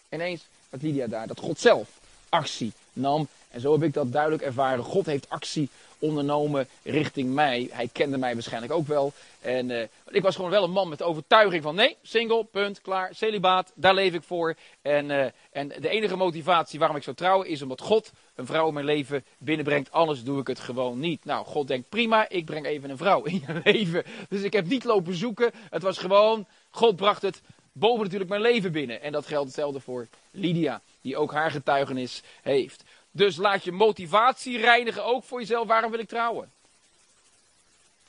ineens 0.09 0.45
had 0.69 0.81
Lydia 0.81 1.07
daar, 1.07 1.27
dat 1.27 1.39
God 1.39 1.59
zelf 1.59 1.89
actie 2.29 2.73
nam 2.93 3.27
en 3.51 3.61
zo 3.61 3.71
heb 3.71 3.83
ik 3.83 3.93
dat 3.93 4.11
duidelijk 4.11 4.43
ervaren. 4.43 4.83
God 4.83 5.05
heeft 5.05 5.29
actie 5.29 5.69
ondernomen 6.01 6.67
richting 6.83 7.33
mij. 7.33 7.69
Hij 7.71 7.89
kende 7.91 8.17
mij 8.17 8.33
waarschijnlijk 8.33 8.73
ook 8.73 8.87
wel. 8.87 9.13
En 9.41 9.69
uh, 9.69 9.81
ik 10.09 10.21
was 10.21 10.35
gewoon 10.35 10.51
wel 10.51 10.63
een 10.63 10.71
man 10.71 10.89
met 10.89 10.97
de 10.97 11.03
overtuiging 11.03 11.63
van 11.63 11.75
nee, 11.75 11.97
single, 12.01 12.43
punt, 12.43 12.81
klaar, 12.81 13.15
celibaat, 13.15 13.71
daar 13.75 13.93
leef 13.93 14.13
ik 14.13 14.23
voor. 14.23 14.55
En, 14.81 15.09
uh, 15.09 15.25
en 15.51 15.67
de 15.67 15.89
enige 15.89 16.15
motivatie 16.15 16.79
waarom 16.79 16.97
ik 16.97 17.03
zou 17.03 17.15
trouwen 17.15 17.47
is 17.47 17.61
omdat 17.61 17.81
God 17.81 18.11
een 18.35 18.45
vrouw 18.45 18.67
in 18.67 18.73
mijn 18.73 18.85
leven 18.85 19.25
binnenbrengt. 19.37 19.91
Anders 19.91 20.23
doe 20.23 20.39
ik 20.39 20.47
het 20.47 20.59
gewoon 20.59 20.99
niet. 20.99 21.25
Nou, 21.25 21.45
God 21.45 21.67
denkt 21.67 21.89
prima, 21.89 22.29
ik 22.29 22.45
breng 22.45 22.65
even 22.65 22.89
een 22.89 22.97
vrouw 22.97 23.23
in 23.23 23.43
je 23.47 23.61
leven. 23.71 24.03
Dus 24.29 24.41
ik 24.41 24.53
heb 24.53 24.67
niet 24.67 24.83
lopen 24.83 25.15
zoeken. 25.15 25.51
Het 25.69 25.81
was 25.81 25.97
gewoon, 25.97 26.45
God 26.69 26.95
bracht 26.95 27.21
het 27.21 27.41
boven 27.71 28.03
natuurlijk 28.03 28.29
mijn 28.29 28.41
leven 28.41 28.71
binnen. 28.71 29.01
En 29.01 29.11
dat 29.11 29.25
geldt 29.25 29.45
hetzelfde 29.45 29.79
voor 29.79 30.07
Lydia, 30.31 30.81
die 31.01 31.17
ook 31.17 31.31
haar 31.31 31.51
getuigenis 31.51 32.21
heeft. 32.41 32.83
Dus 33.11 33.35
laat 33.35 33.63
je 33.63 33.71
motivatie 33.71 34.57
reinigen 34.57 35.05
ook 35.05 35.23
voor 35.23 35.39
jezelf. 35.39 35.67
Waarom 35.67 35.91
wil 35.91 35.99
ik 35.99 36.07
trouwen? 36.07 36.51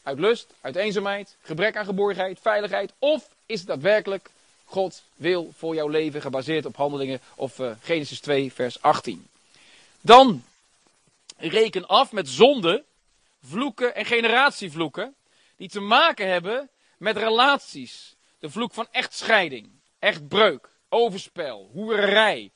Uit 0.03 0.19
lust, 0.19 0.53
uit 0.61 0.77
eenzaamheid, 0.77 1.37
gebrek 1.41 1.77
aan 1.77 1.85
geborgenheid, 1.85 2.39
veiligheid. 2.41 2.93
Of 2.99 3.29
is 3.47 3.59
het 3.59 3.69
daadwerkelijk 3.69 4.31
God 4.65 5.03
wil 5.17 5.53
voor 5.57 5.75
jouw 5.75 5.89
leven 5.89 6.21
gebaseerd 6.21 6.67
op 6.67 6.77
handelingen 6.77 7.21
of 7.35 7.59
uh, 7.59 7.71
Genesis 7.81 8.21
2 8.21 8.53
vers 8.53 8.83
18. 8.83 9.27
Dan 10.01 10.45
reken 11.37 11.87
af 11.87 12.13
met 12.13 12.29
zonde, 12.29 12.85
vloeken 13.45 13.95
en 13.95 14.05
generatievloeken 14.05 15.15
die 15.57 15.69
te 15.69 15.81
maken 15.81 16.29
hebben 16.29 16.69
met 16.97 17.17
relaties. 17.17 18.15
De 18.39 18.51
vloek 18.51 18.73
van 18.73 18.87
echtscheiding, 18.91 19.71
echtbreuk, 19.99 20.69
overspel, 20.89 21.71
hoererij. 21.73 22.51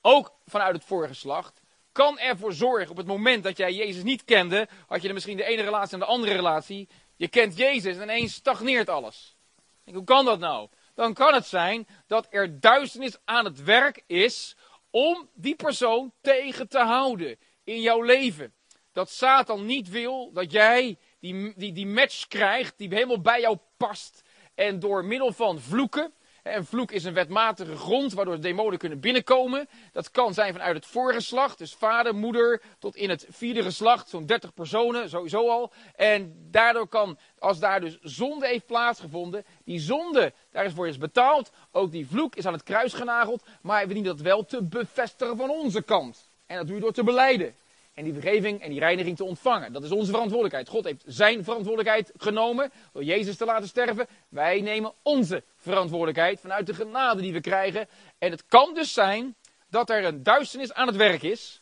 Ook 0.00 0.32
vanuit 0.46 0.74
het 0.74 0.84
vorige 0.84 1.12
geslacht 1.12 1.60
kan 1.96 2.18
ervoor 2.18 2.52
zorgen 2.52 2.90
op 2.90 2.96
het 2.96 3.06
moment 3.06 3.44
dat 3.44 3.56
jij 3.56 3.72
Jezus 3.72 4.02
niet 4.02 4.24
kende, 4.24 4.68
had 4.86 5.00
je 5.00 5.04
dan 5.06 5.14
misschien 5.14 5.36
de 5.36 5.44
ene 5.44 5.62
relatie 5.62 5.92
en 5.92 5.98
de 5.98 6.04
andere 6.04 6.34
relatie. 6.34 6.88
Je 7.16 7.28
kent 7.28 7.56
Jezus 7.56 7.96
en 7.96 8.02
ineens 8.02 8.34
stagneert 8.34 8.88
alles. 8.88 9.36
Hoe 9.84 10.04
kan 10.04 10.24
dat 10.24 10.38
nou? 10.38 10.68
Dan 10.94 11.14
kan 11.14 11.34
het 11.34 11.46
zijn 11.46 11.86
dat 12.06 12.26
er 12.30 12.60
duisternis 12.60 13.16
aan 13.24 13.44
het 13.44 13.62
werk 13.62 14.02
is 14.06 14.56
om 14.90 15.28
die 15.34 15.54
persoon 15.54 16.12
tegen 16.20 16.68
te 16.68 16.78
houden 16.78 17.38
in 17.64 17.80
jouw 17.80 18.02
leven. 18.02 18.54
Dat 18.92 19.10
Satan 19.10 19.66
niet 19.66 19.88
wil 19.88 20.32
dat 20.32 20.52
jij 20.52 20.98
die, 21.20 21.52
die, 21.56 21.72
die 21.72 21.86
match 21.86 22.26
krijgt 22.28 22.78
die 22.78 22.88
helemaal 22.88 23.20
bij 23.20 23.40
jou 23.40 23.58
past. 23.76 24.22
En 24.54 24.78
door 24.78 25.04
middel 25.04 25.32
van 25.32 25.60
vloeken, 25.60 26.12
een 26.54 26.64
vloek 26.64 26.90
is 26.90 27.04
een 27.04 27.14
wetmatige 27.14 27.76
grond 27.76 28.12
waardoor 28.12 28.40
demonen 28.40 28.78
kunnen 28.78 29.00
binnenkomen. 29.00 29.68
Dat 29.92 30.10
kan 30.10 30.34
zijn 30.34 30.52
vanuit 30.52 30.76
het 30.76 30.86
voorgeslacht, 30.86 31.58
dus 31.58 31.74
vader, 31.74 32.14
moeder, 32.14 32.62
tot 32.78 32.96
in 32.96 33.10
het 33.10 33.26
vierde 33.30 33.62
geslacht, 33.62 34.08
zo'n 34.08 34.26
30 34.26 34.54
personen, 34.54 35.08
sowieso 35.08 35.48
al. 35.48 35.72
En 35.96 36.48
daardoor 36.50 36.88
kan, 36.88 37.18
als 37.38 37.58
daar 37.58 37.80
dus 37.80 37.98
zonde 38.00 38.46
heeft 38.46 38.66
plaatsgevonden, 38.66 39.44
die 39.64 39.78
zonde, 39.78 40.32
daar 40.50 40.64
is 40.64 40.72
voor 40.72 40.88
is 40.88 40.98
betaald. 40.98 41.50
Ook 41.70 41.90
die 41.90 42.06
vloek 42.06 42.36
is 42.36 42.46
aan 42.46 42.52
het 42.52 42.62
kruis 42.62 42.92
genageld, 42.92 43.44
maar 43.60 43.86
we 43.86 43.94
dienen 43.94 44.16
dat 44.16 44.20
wel 44.20 44.44
te 44.44 44.62
bevestigen 44.62 45.36
van 45.36 45.50
onze 45.50 45.82
kant. 45.82 46.30
En 46.46 46.56
dat 46.56 46.66
doe 46.66 46.74
je 46.74 46.82
door 46.82 46.92
te 46.92 47.04
beleiden 47.04 47.54
en 47.96 48.04
die 48.04 48.12
vergeving 48.12 48.60
en 48.60 48.70
die 48.70 48.78
reiniging 48.78 49.16
te 49.16 49.24
ontvangen. 49.24 49.72
Dat 49.72 49.82
is 49.82 49.90
onze 49.90 50.10
verantwoordelijkheid. 50.10 50.68
God 50.68 50.84
heeft 50.84 51.02
zijn 51.06 51.44
verantwoordelijkheid 51.44 52.12
genomen 52.16 52.72
door 52.92 53.04
Jezus 53.04 53.36
te 53.36 53.44
laten 53.44 53.68
sterven. 53.68 54.06
Wij 54.28 54.60
nemen 54.60 54.92
onze 55.02 55.42
verantwoordelijkheid 55.56 56.40
vanuit 56.40 56.66
de 56.66 56.74
genade 56.74 57.20
die 57.20 57.32
we 57.32 57.40
krijgen. 57.40 57.88
En 58.18 58.30
het 58.30 58.46
kan 58.46 58.74
dus 58.74 58.92
zijn 58.92 59.34
dat 59.70 59.90
er 59.90 60.04
een 60.04 60.22
duisternis 60.22 60.72
aan 60.72 60.86
het 60.86 60.96
werk 60.96 61.22
is 61.22 61.60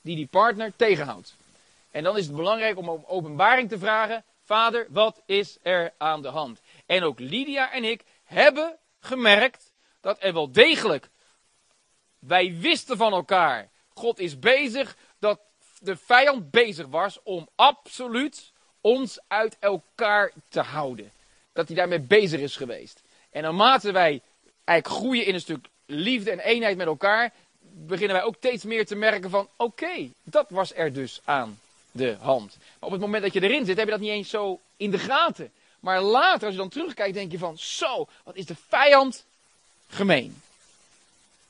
die 0.00 0.16
die 0.16 0.26
partner 0.26 0.72
tegenhoudt. 0.76 1.34
En 1.90 2.02
dan 2.02 2.16
is 2.16 2.26
het 2.26 2.36
belangrijk 2.36 2.78
om 2.78 2.88
om 2.88 3.04
openbaring 3.06 3.68
te 3.68 3.78
vragen. 3.78 4.24
Vader, 4.44 4.86
wat 4.88 5.22
is 5.26 5.58
er 5.62 5.92
aan 5.98 6.22
de 6.22 6.28
hand? 6.28 6.60
En 6.86 7.02
ook 7.02 7.18
Lydia 7.18 7.72
en 7.72 7.84
ik 7.84 8.04
hebben 8.24 8.76
gemerkt 9.00 9.72
dat 10.00 10.16
er 10.20 10.32
wel 10.32 10.52
degelijk, 10.52 11.08
wij 12.18 12.56
wisten 12.60 12.96
van 12.96 13.12
elkaar, 13.12 13.68
God 13.94 14.18
is 14.18 14.38
bezig 14.38 14.96
dat 15.24 15.40
de 15.78 15.96
vijand 15.96 16.50
bezig 16.50 16.86
was 16.86 17.18
om 17.22 17.48
absoluut 17.54 18.52
ons 18.80 19.18
uit 19.28 19.56
elkaar 19.60 20.32
te 20.48 20.60
houden. 20.60 21.12
Dat 21.52 21.66
hij 21.66 21.76
daarmee 21.76 22.00
bezig 22.00 22.40
is 22.40 22.56
geweest. 22.56 23.02
En 23.30 23.42
naarmate 23.42 23.92
wij 23.92 24.20
eigenlijk 24.64 25.00
groeien 25.00 25.26
in 25.26 25.34
een 25.34 25.40
stuk 25.40 25.66
liefde 25.86 26.30
en 26.30 26.38
eenheid 26.38 26.76
met 26.76 26.86
elkaar, 26.86 27.32
beginnen 27.60 28.16
wij 28.16 28.24
ook 28.24 28.36
steeds 28.36 28.64
meer 28.64 28.86
te 28.86 28.94
merken 28.94 29.30
van, 29.30 29.48
oké, 29.56 30.10
dat 30.22 30.46
was 30.48 30.74
er 30.74 30.92
dus 30.92 31.20
aan 31.24 31.60
de 31.90 32.16
hand. 32.20 32.56
Maar 32.58 32.88
op 32.88 32.90
het 32.90 33.00
moment 33.00 33.22
dat 33.22 33.32
je 33.32 33.42
erin 33.42 33.64
zit, 33.64 33.76
heb 33.76 33.86
je 33.86 33.92
dat 33.92 34.00
niet 34.00 34.10
eens 34.10 34.30
zo 34.30 34.60
in 34.76 34.90
de 34.90 34.98
gaten. 34.98 35.52
Maar 35.80 36.00
later, 36.00 36.44
als 36.44 36.54
je 36.54 36.60
dan 36.60 36.68
terugkijkt, 36.68 37.14
denk 37.14 37.32
je 37.32 37.38
van, 37.38 37.58
zo, 37.58 38.08
wat 38.24 38.36
is 38.36 38.46
de 38.46 38.56
vijand 38.68 39.24
gemeen. 39.88 40.42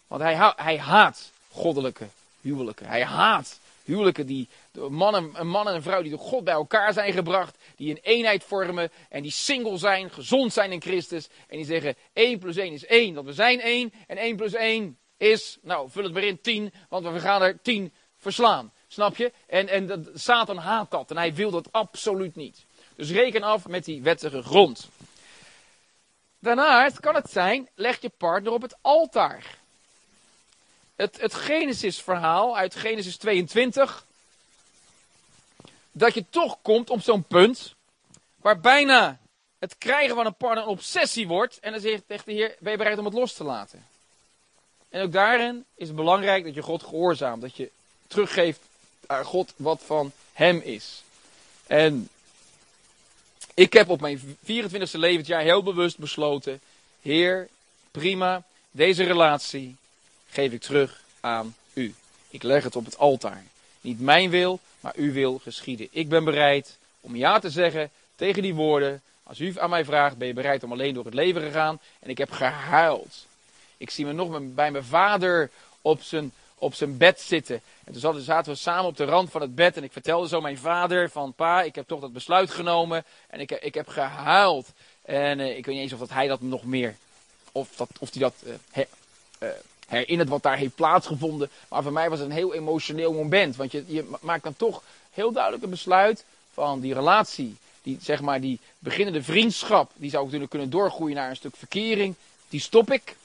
Want 0.06 0.22
hij, 0.22 0.52
hij 0.56 0.78
haat 0.78 1.30
goddelijke 1.50 2.06
huwelijken. 2.40 2.86
Hij 2.86 3.04
haat 3.04 3.58
huwelijken 3.84 4.26
die 4.26 4.48
mannen, 4.88 5.30
een 5.34 5.54
en 5.54 5.74
een 5.74 5.82
vrouw 5.82 6.02
die 6.02 6.10
door 6.10 6.20
God 6.20 6.44
bij 6.44 6.54
elkaar 6.54 6.92
zijn 6.92 7.12
gebracht, 7.12 7.58
die 7.76 7.90
een 7.90 8.00
eenheid 8.02 8.44
vormen 8.44 8.90
en 9.08 9.22
die 9.22 9.30
single 9.30 9.78
zijn, 9.78 10.10
gezond 10.10 10.52
zijn 10.52 10.72
in 10.72 10.82
Christus 10.82 11.28
en 11.48 11.56
die 11.56 11.66
zeggen 11.66 11.96
1 12.12 12.38
plus 12.38 12.56
1 12.56 12.72
is 12.72 12.86
1, 12.86 13.14
dat 13.14 13.24
we 13.24 13.32
zijn 13.32 13.60
1 13.60 13.92
en 14.06 14.16
1 14.16 14.36
plus 14.36 14.54
1 14.54 14.98
is, 15.16 15.58
nou 15.62 15.90
vul 15.90 16.02
het 16.02 16.12
maar 16.12 16.22
in 16.22 16.40
10, 16.40 16.72
want 16.88 17.06
we 17.06 17.20
gaan 17.20 17.42
er 17.42 17.60
10 17.62 17.92
verslaan. 18.16 18.72
Snap 18.88 19.16
je? 19.16 19.32
En, 19.46 19.68
en 19.68 19.86
dat, 19.86 20.10
Satan 20.14 20.56
haat 20.56 20.90
dat 20.90 21.10
en 21.10 21.16
hij 21.16 21.34
wil 21.34 21.50
dat 21.50 21.72
absoluut 21.72 22.36
niet. 22.36 22.66
Dus 22.96 23.10
reken 23.10 23.42
af 23.42 23.68
met 23.68 23.84
die 23.84 24.02
wettige 24.02 24.42
grond. 24.42 24.88
Daarnaast 26.38 27.00
kan 27.00 27.14
het 27.14 27.30
zijn, 27.30 27.68
leg 27.74 28.00
je 28.00 28.08
partner 28.08 28.52
op 28.52 28.62
het 28.62 28.76
altaar. 28.80 29.58
Het, 30.96 31.20
het 31.20 31.34
Genesis-verhaal 31.34 32.56
uit 32.56 32.74
Genesis 32.74 33.16
22, 33.16 34.04
dat 35.92 36.14
je 36.14 36.24
toch 36.30 36.58
komt 36.62 36.90
op 36.90 37.02
zo'n 37.02 37.22
punt 37.22 37.74
waar 38.36 38.60
bijna 38.60 39.18
het 39.58 39.78
krijgen 39.78 40.14
van 40.14 40.26
een 40.26 40.34
partner 40.34 40.62
een 40.62 40.68
obsessie 40.68 41.26
wordt. 41.26 41.58
En 41.60 41.72
dan 41.72 41.80
zegt 41.80 42.02
de 42.06 42.20
Heer, 42.24 42.56
ben 42.58 42.72
je 42.72 42.78
bereid 42.78 42.98
om 42.98 43.04
het 43.04 43.14
los 43.14 43.32
te 43.32 43.44
laten? 43.44 43.86
En 44.88 45.02
ook 45.02 45.12
daarin 45.12 45.64
is 45.74 45.86
het 45.86 45.96
belangrijk 45.96 46.44
dat 46.44 46.54
je 46.54 46.62
God 46.62 46.82
gehoorzaamt. 46.82 47.42
Dat 47.42 47.56
je 47.56 47.70
teruggeeft 48.06 48.60
aan 49.06 49.24
God 49.24 49.52
wat 49.56 49.82
van 49.84 50.12
hem 50.32 50.60
is. 50.64 51.02
En 51.66 52.08
ik 53.54 53.72
heb 53.72 53.88
op 53.88 54.00
mijn 54.00 54.20
24e 54.20 54.90
levensjaar 54.90 55.40
heel 55.42 55.62
bewust 55.62 55.98
besloten: 55.98 56.60
Heer, 57.02 57.48
prima, 57.90 58.42
deze 58.70 59.04
relatie 59.04 59.76
geef 60.34 60.52
ik 60.52 60.60
terug 60.60 61.02
aan 61.20 61.54
u. 61.72 61.94
Ik 62.28 62.42
leg 62.42 62.64
het 62.64 62.76
op 62.76 62.84
het 62.84 62.98
altaar. 62.98 63.44
Niet 63.80 64.00
mijn 64.00 64.30
wil, 64.30 64.60
maar 64.80 64.92
uw 64.96 65.12
wil 65.12 65.38
geschieden. 65.38 65.88
Ik 65.90 66.08
ben 66.08 66.24
bereid 66.24 66.78
om 67.00 67.16
ja 67.16 67.38
te 67.38 67.50
zeggen 67.50 67.90
tegen 68.16 68.42
die 68.42 68.54
woorden. 68.54 69.02
Als 69.22 69.40
u 69.40 69.52
aan 69.56 69.70
mij 69.70 69.84
vraagt, 69.84 70.16
ben 70.16 70.28
je 70.28 70.34
bereid 70.34 70.62
om 70.62 70.72
alleen 70.72 70.94
door 70.94 71.04
het 71.04 71.14
leven 71.14 71.42
te 71.42 71.50
gaan? 71.50 71.80
En 72.00 72.10
ik 72.10 72.18
heb 72.18 72.30
gehuild. 72.30 73.26
Ik 73.76 73.90
zie 73.90 74.06
me 74.06 74.12
nog 74.12 74.40
bij 74.54 74.70
mijn 74.70 74.84
vader 74.84 75.50
op 75.82 76.02
zijn, 76.02 76.32
op 76.54 76.74
zijn 76.74 76.96
bed 76.96 77.20
zitten. 77.20 77.60
En 77.84 77.92
toen 77.92 78.20
zaten 78.20 78.52
we 78.52 78.58
samen 78.58 78.84
op 78.84 78.96
de 78.96 79.04
rand 79.04 79.30
van 79.30 79.40
het 79.40 79.54
bed. 79.54 79.76
En 79.76 79.84
ik 79.84 79.92
vertelde 79.92 80.28
zo 80.28 80.40
mijn 80.40 80.58
vader 80.58 81.10
van 81.10 81.32
pa, 81.32 81.62
ik 81.62 81.74
heb 81.74 81.86
toch 81.86 82.00
dat 82.00 82.12
besluit 82.12 82.50
genomen. 82.50 83.04
En 83.28 83.40
ik, 83.40 83.50
ik 83.50 83.74
heb 83.74 83.88
gehuild. 83.88 84.72
En 85.02 85.38
uh, 85.38 85.56
ik 85.56 85.66
weet 85.66 85.74
niet 85.74 85.84
eens 85.84 85.92
of 85.92 85.98
dat 85.98 86.10
hij 86.10 86.26
dat 86.26 86.40
nog 86.40 86.64
meer, 86.64 86.96
of, 87.52 87.76
dat, 87.76 87.88
of 87.98 88.12
hij 88.12 88.20
dat 88.20 88.34
uh, 88.44 89.48
herinnert 89.94 90.28
wat 90.28 90.42
daar 90.42 90.56
heeft 90.56 90.74
plaatsgevonden. 90.74 91.50
Maar 91.68 91.82
voor 91.82 91.92
mij 91.92 92.10
was 92.10 92.18
het 92.18 92.28
een 92.28 92.34
heel 92.34 92.54
emotioneel 92.54 93.12
moment. 93.12 93.56
Want 93.56 93.72
je, 93.72 93.84
je 93.86 94.10
maakt 94.20 94.42
dan 94.42 94.56
toch 94.56 94.82
heel 95.10 95.32
duidelijk 95.32 95.62
een 95.62 95.70
besluit 95.70 96.24
van 96.52 96.80
die 96.80 96.94
relatie. 96.94 97.56
Die, 97.82 97.98
zeg 98.02 98.20
maar, 98.20 98.40
die 98.40 98.58
beginnende 98.78 99.22
vriendschap, 99.22 99.90
die 99.94 100.10
zou 100.10 100.24
natuurlijk 100.24 100.50
kunnen 100.50 100.70
doorgroeien 100.70 101.16
naar 101.16 101.30
een 101.30 101.36
stuk 101.36 101.56
verkering. 101.56 102.14
Die 102.48 102.60
stop 102.60 102.92
ik. 102.92 103.16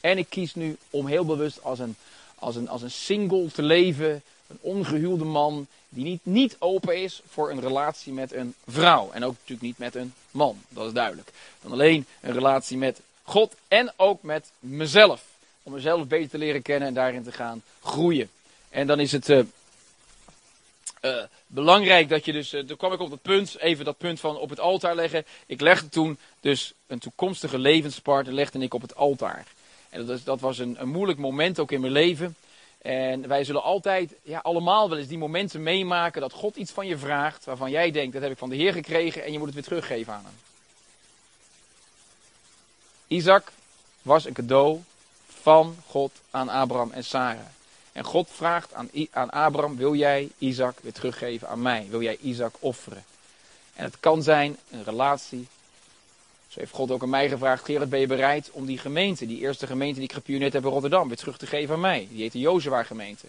En 0.00 0.18
ik 0.18 0.26
kies 0.28 0.54
nu 0.54 0.76
om 0.90 1.06
heel 1.06 1.24
bewust 1.24 1.62
als 1.62 1.78
een, 1.78 1.96
als 2.34 2.56
een, 2.56 2.68
als 2.68 2.82
een 2.82 2.90
single 2.90 3.50
te 3.52 3.62
leven. 3.62 4.22
Een 4.46 4.58
ongehuwde 4.60 5.24
man 5.24 5.66
die 5.88 6.04
niet, 6.04 6.20
niet 6.22 6.56
open 6.58 7.02
is 7.02 7.22
voor 7.28 7.50
een 7.50 7.60
relatie 7.60 8.12
met 8.12 8.32
een 8.32 8.54
vrouw. 8.66 9.10
En 9.12 9.24
ook 9.24 9.32
natuurlijk 9.32 9.60
niet 9.60 9.78
met 9.78 9.94
een 9.94 10.14
man, 10.30 10.60
dat 10.68 10.86
is 10.86 10.92
duidelijk. 10.92 11.32
Dan 11.62 11.72
alleen 11.72 12.06
een 12.20 12.32
relatie 12.32 12.76
met 12.76 13.00
God 13.22 13.54
en 13.68 13.92
ook 13.96 14.22
met 14.22 14.50
mezelf. 14.58 15.24
Om 15.66 15.72
mezelf 15.72 16.06
beter 16.06 16.30
te 16.30 16.38
leren 16.38 16.62
kennen 16.62 16.88
en 16.88 16.94
daarin 16.94 17.22
te 17.22 17.32
gaan 17.32 17.62
groeien. 17.82 18.30
En 18.68 18.86
dan 18.86 19.00
is 19.00 19.12
het 19.12 19.28
uh, 19.28 19.42
uh, 21.02 21.22
belangrijk 21.46 22.08
dat 22.08 22.24
je 22.24 22.32
dus, 22.32 22.48
toen 22.48 22.76
kwam 22.76 22.92
ik 22.92 23.00
op 23.00 23.10
dat 23.10 23.22
punt, 23.22 23.58
even 23.58 23.84
dat 23.84 23.98
punt 23.98 24.20
van 24.20 24.36
op 24.38 24.50
het 24.50 24.60
altaar 24.60 24.94
leggen. 24.94 25.24
Ik 25.46 25.60
legde 25.60 25.88
toen 25.88 26.18
dus 26.40 26.72
een 26.86 26.98
toekomstige 26.98 27.58
levenspartner, 27.58 28.34
legde 28.34 28.58
ik 28.58 28.74
op 28.74 28.82
het 28.82 28.96
altaar. 28.96 29.46
En 29.88 30.06
dat, 30.06 30.24
dat 30.24 30.40
was 30.40 30.58
een, 30.58 30.76
een 30.78 30.88
moeilijk 30.88 31.18
moment 31.18 31.58
ook 31.58 31.72
in 31.72 31.80
mijn 31.80 31.92
leven. 31.92 32.36
En 32.78 33.28
wij 33.28 33.44
zullen 33.44 33.62
altijd, 33.62 34.14
ja, 34.22 34.38
allemaal 34.38 34.88
wel 34.88 34.98
eens 34.98 35.08
die 35.08 35.18
momenten 35.18 35.62
meemaken 35.62 36.20
dat 36.20 36.32
God 36.32 36.56
iets 36.56 36.72
van 36.72 36.86
je 36.86 36.98
vraagt, 36.98 37.44
waarvan 37.44 37.70
jij 37.70 37.90
denkt, 37.90 38.12
dat 38.12 38.22
heb 38.22 38.30
ik 38.30 38.38
van 38.38 38.48
de 38.48 38.56
Heer 38.56 38.72
gekregen 38.72 39.24
en 39.24 39.32
je 39.32 39.38
moet 39.38 39.46
het 39.46 39.54
weer 39.54 39.64
teruggeven 39.64 40.12
aan 40.12 40.24
hem. 40.24 40.34
Isaac 43.06 43.52
was 44.02 44.24
een 44.24 44.32
cadeau 44.32 44.80
van 45.46 45.76
God 45.86 46.12
aan 46.30 46.48
Abraham 46.48 46.92
en 46.92 47.04
Sarah. 47.04 47.46
En 47.92 48.04
God 48.04 48.28
vraagt 48.32 48.74
aan, 48.74 48.90
aan 49.10 49.30
Abraham, 49.30 49.76
wil 49.76 49.94
jij 49.94 50.30
Isaac 50.38 50.78
weer 50.82 50.92
teruggeven 50.92 51.48
aan 51.48 51.62
mij? 51.62 51.86
Wil 51.90 52.02
jij 52.02 52.16
Isaac 52.20 52.54
offeren? 52.58 53.04
En 53.74 53.84
het 53.84 54.00
kan 54.00 54.22
zijn 54.22 54.56
een 54.70 54.84
relatie. 54.84 55.46
Zo 56.48 56.60
heeft 56.60 56.72
God 56.72 56.90
ook 56.90 57.02
aan 57.02 57.08
mij 57.10 57.28
gevraagd, 57.28 57.64
Gerard, 57.64 57.90
ben 57.90 58.00
je 58.00 58.06
bereid 58.06 58.50
om 58.52 58.66
die 58.66 58.78
gemeente, 58.78 59.26
die 59.26 59.40
eerste 59.40 59.66
gemeente 59.66 59.98
die 59.98 60.08
ik 60.08 60.14
gepioneerd 60.14 60.52
heb 60.52 60.64
in 60.64 60.70
Rotterdam, 60.70 61.08
weer 61.08 61.16
terug 61.16 61.38
te 61.38 61.46
geven 61.46 61.74
aan 61.74 61.80
mij? 61.80 62.08
Die 62.10 62.22
heet 62.22 62.32
de 62.32 62.38
Jozua 62.38 62.82
gemeente. 62.82 63.26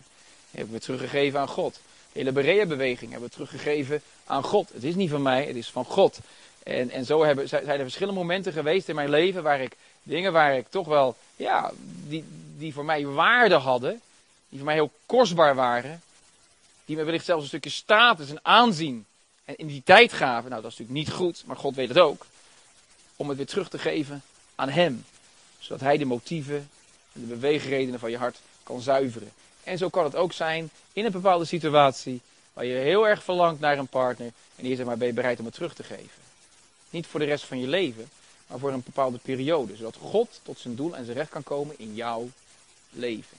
Die 0.52 0.60
heb 0.60 0.66
ik 0.66 0.72
weer 0.72 0.80
teruggegeven 0.80 1.40
aan 1.40 1.48
God. 1.48 1.74
De 2.12 2.20
hele 2.20 2.32
Berea-beweging 2.32 3.12
hebben 3.12 3.30
we 3.30 3.36
teruggegeven 3.36 4.02
aan 4.26 4.44
God. 4.44 4.70
Het 4.74 4.84
is 4.84 4.96
niet 4.96 5.10
van 5.10 5.22
mij, 5.22 5.46
het 5.46 5.56
is 5.56 5.70
van 5.70 5.86
God. 5.86 6.20
En, 6.64 6.90
en 6.90 7.06
zo 7.06 7.24
hebben, 7.24 7.50
zijn 7.50 7.68
er 7.68 7.80
verschillende 7.80 8.20
momenten 8.20 8.54
geweest 8.54 8.90
in 8.90 8.96
mijn 8.96 9.10
leven 9.10 9.44
waar 9.44 9.62
ik 9.62 9.76
dingen 10.08 10.34
waar 10.34 10.58
ik 10.58 10.70
toch 10.70 10.88
wel, 10.88 11.16
ja, 11.36 11.72
die, 12.08 12.24
die 12.58 12.74
voor 12.74 12.86
mij 12.86 13.06
waarde 13.06 13.56
hadden, 13.56 14.02
die 14.50 14.58
voor 14.58 14.66
mij 14.66 14.76
heel 14.76 14.92
kostbaar 15.06 15.56
waren, 15.56 16.02
die 16.86 16.96
me 16.96 17.04
wellicht 17.04 17.26
zelfs 17.26 17.42
een 17.42 17.48
stukje 17.48 17.70
status 17.70 18.30
en 18.30 18.40
aanzien 18.42 19.06
en 19.46 19.62
identiteit 19.62 20.14
gaven. 20.14 20.50
Nou, 20.50 20.62
dat 20.62 20.72
is 20.72 20.78
natuurlijk 20.78 21.08
niet 21.08 21.18
goed, 21.18 21.44
maar 21.46 21.58
God 21.58 21.76
weet 21.76 21.90
het 21.90 22.00
ook. 22.00 22.26
Om 23.16 23.28
het 23.28 23.38
weer 23.38 23.46
terug 23.46 23.70
te 23.70 23.80
geven 23.80 24.24
aan 24.56 24.70
Hem. 24.70 25.06
Zodat 25.60 25.82
Hij 25.82 25.98
de 25.98 26.06
motieven 26.06 26.70
en 27.14 27.22
de 27.22 27.28
beweegredenen 27.28 28.00
van 28.00 28.12
je 28.12 28.18
hart 28.18 28.40
kan 28.64 28.82
zuiveren. 28.82 29.32
En 29.64 29.78
zo 29.78 29.90
kan 29.90 30.04
het 30.04 30.16
ook 30.16 30.34
zijn 30.34 30.70
in 30.94 31.06
een 31.06 31.12
bepaalde 31.12 31.46
situatie 31.46 32.22
waar 32.54 32.66
je 32.66 32.76
heel 32.76 33.08
erg 33.08 33.24
verlangt 33.24 33.60
naar 33.60 33.78
een 33.78 33.88
partner. 33.88 34.32
En 34.56 34.66
hier 34.66 34.76
zeg 34.76 34.86
maar, 34.86 34.98
ben 34.98 35.08
je 35.08 35.14
bereid 35.14 35.40
om 35.40 35.46
het 35.46 35.54
terug 35.54 35.74
te 35.74 35.84
geven. 35.84 36.22
Niet 36.90 37.08
voor 37.08 37.20
de 37.20 37.26
rest 37.26 37.44
van 37.44 37.60
je 37.60 37.68
leven, 37.68 38.10
maar 38.48 38.60
voor 38.60 38.72
een 38.72 38.84
bepaalde 38.86 39.18
periode. 39.18 39.76
Zodat 39.76 39.96
God 39.96 40.40
tot 40.44 40.60
zijn 40.60 40.76
doel 40.76 40.96
en 40.96 41.06
zijn 41.06 41.18
recht 41.18 41.30
kan 41.30 41.44
komen 41.44 41.76
in 41.78 41.96
jouw 41.96 42.30
leven. 42.90 43.38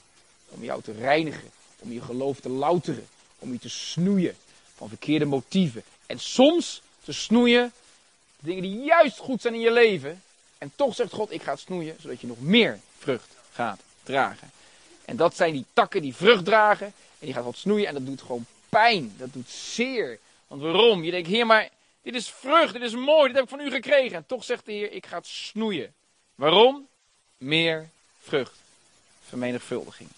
Om 0.49 0.63
jou 0.63 0.81
te 0.81 0.91
reinigen, 0.91 1.49
om 1.79 1.91
je 1.91 2.01
geloof 2.01 2.39
te 2.39 2.49
louteren, 2.49 3.07
om 3.39 3.51
je 3.51 3.59
te 3.59 3.69
snoeien 3.69 4.35
van 4.75 4.87
verkeerde 4.87 5.25
motieven. 5.25 5.83
En 6.05 6.19
soms 6.19 6.81
te 7.03 7.11
snoeien 7.11 7.71
dingen 8.39 8.61
die 8.61 8.83
juist 8.83 9.17
goed 9.17 9.41
zijn 9.41 9.53
in 9.53 9.59
je 9.59 9.71
leven. 9.71 10.21
En 10.57 10.71
toch 10.75 10.95
zegt 10.95 11.13
God, 11.13 11.31
ik 11.31 11.41
ga 11.41 11.51
het 11.51 11.59
snoeien, 11.59 11.95
zodat 11.99 12.21
je 12.21 12.27
nog 12.27 12.39
meer 12.39 12.79
vrucht 12.97 13.35
gaat 13.51 13.79
dragen. 14.03 14.51
En 15.05 15.15
dat 15.15 15.35
zijn 15.35 15.53
die 15.53 15.65
takken 15.73 16.01
die 16.01 16.15
vrucht 16.15 16.45
dragen. 16.45 16.85
En 16.87 17.25
die 17.25 17.33
gaat 17.33 17.43
God 17.43 17.57
snoeien 17.57 17.87
en 17.87 17.93
dat 17.93 18.05
doet 18.05 18.21
gewoon 18.21 18.45
pijn. 18.69 19.13
Dat 19.17 19.33
doet 19.33 19.49
zeer. 19.49 20.19
Want 20.47 20.61
waarom? 20.61 21.03
Je 21.03 21.11
denkt, 21.11 21.27
heer, 21.27 21.45
maar 21.45 21.69
dit 22.01 22.15
is 22.15 22.29
vrucht, 22.29 22.73
dit 22.73 22.81
is 22.81 22.95
mooi, 22.95 23.27
dit 23.27 23.35
heb 23.35 23.43
ik 23.43 23.49
van 23.49 23.67
u 23.67 23.69
gekregen. 23.69 24.17
En 24.17 24.25
toch 24.25 24.43
zegt 24.43 24.65
de 24.65 24.71
Heer, 24.71 24.91
ik 24.91 25.05
ga 25.05 25.17
het 25.17 25.27
snoeien. 25.27 25.93
Waarom? 26.35 26.87
Meer 27.37 27.89
vrucht. 28.19 28.61
Vermenigvuldiging. 29.21 30.09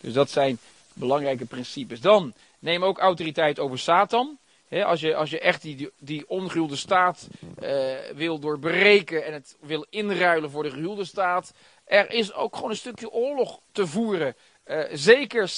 Dus 0.00 0.12
dat 0.12 0.30
zijn 0.30 0.58
belangrijke 0.92 1.44
principes. 1.44 2.00
Dan 2.00 2.34
neem 2.58 2.84
ook 2.84 2.98
autoriteit 2.98 3.58
over 3.58 3.78
Satan. 3.78 4.38
als, 4.70 5.00
je, 5.00 5.14
als 5.14 5.30
je 5.30 5.40
echt 5.40 5.62
die, 5.62 5.90
die 5.98 6.28
ongehuwde 6.28 6.76
staat 6.76 7.28
uh, 7.62 7.98
wil 8.14 8.38
doorbreken 8.38 9.24
en 9.24 9.32
het 9.32 9.56
wil 9.60 9.86
inruilen 9.90 10.50
voor 10.50 10.62
de 10.62 10.70
gehuwde 10.70 11.04
staat. 11.04 11.52
Er 11.84 12.10
is 12.10 12.32
ook 12.32 12.54
gewoon 12.54 12.70
een 12.70 12.76
stukje 12.76 13.10
oorlog 13.10 13.60
te 13.72 13.86
voeren. 13.86 14.36
Uh, 14.66 14.84
zeker 14.92 15.52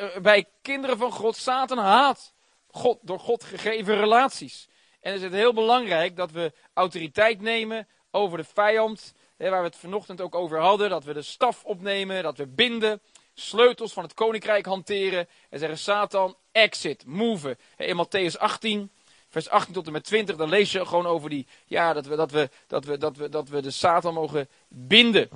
uh, 0.00 0.16
bij 0.16 0.46
kinderen 0.62 0.98
van 0.98 1.12
God. 1.12 1.36
Satan 1.36 1.78
haat 1.78 2.32
God, 2.72 2.98
door 3.02 3.20
God 3.20 3.44
gegeven 3.44 3.96
relaties. 3.96 4.68
En 5.00 5.14
is 5.14 5.22
het 5.22 5.32
heel 5.32 5.52
belangrijk 5.52 6.16
dat 6.16 6.30
we 6.30 6.52
autoriteit 6.72 7.40
nemen 7.40 7.88
over 8.10 8.38
de 8.38 8.44
vijand. 8.44 9.14
Hè, 9.36 9.50
waar 9.50 9.60
we 9.60 9.66
het 9.66 9.76
vanochtend 9.76 10.20
ook 10.20 10.34
over 10.34 10.58
hadden. 10.58 10.90
Dat 10.90 11.04
we 11.04 11.12
de 11.12 11.22
staf 11.22 11.64
opnemen, 11.64 12.22
dat 12.22 12.36
we 12.36 12.46
binden. 12.46 13.00
Sleutels 13.34 13.92
van 13.92 14.02
het 14.02 14.14
koninkrijk 14.14 14.66
hanteren. 14.66 15.28
En 15.48 15.58
zeggen 15.58 15.78
Satan, 15.78 16.36
exit, 16.52 17.06
move. 17.06 17.56
In 17.76 18.06
Matthäus 18.06 18.38
18, 18.38 18.90
vers 19.28 19.48
18 19.48 19.74
tot 19.74 19.86
en 19.86 19.92
met 19.92 20.04
20, 20.04 20.36
dan 20.36 20.48
lees 20.48 20.72
je 20.72 20.86
gewoon 20.86 21.06
over 21.06 21.30
die, 21.30 21.46
ja, 21.66 21.92
dat 21.92 22.06
we, 22.06 22.16
dat 22.16 22.30
we, 22.30 22.50
dat 22.66 22.84
we, 22.84 22.98
dat 22.98 23.16
we, 23.16 23.28
dat 23.28 23.48
we 23.48 23.62
de 23.62 23.70
Satan 23.70 24.14
mogen 24.14 24.48
binden. 24.68 25.28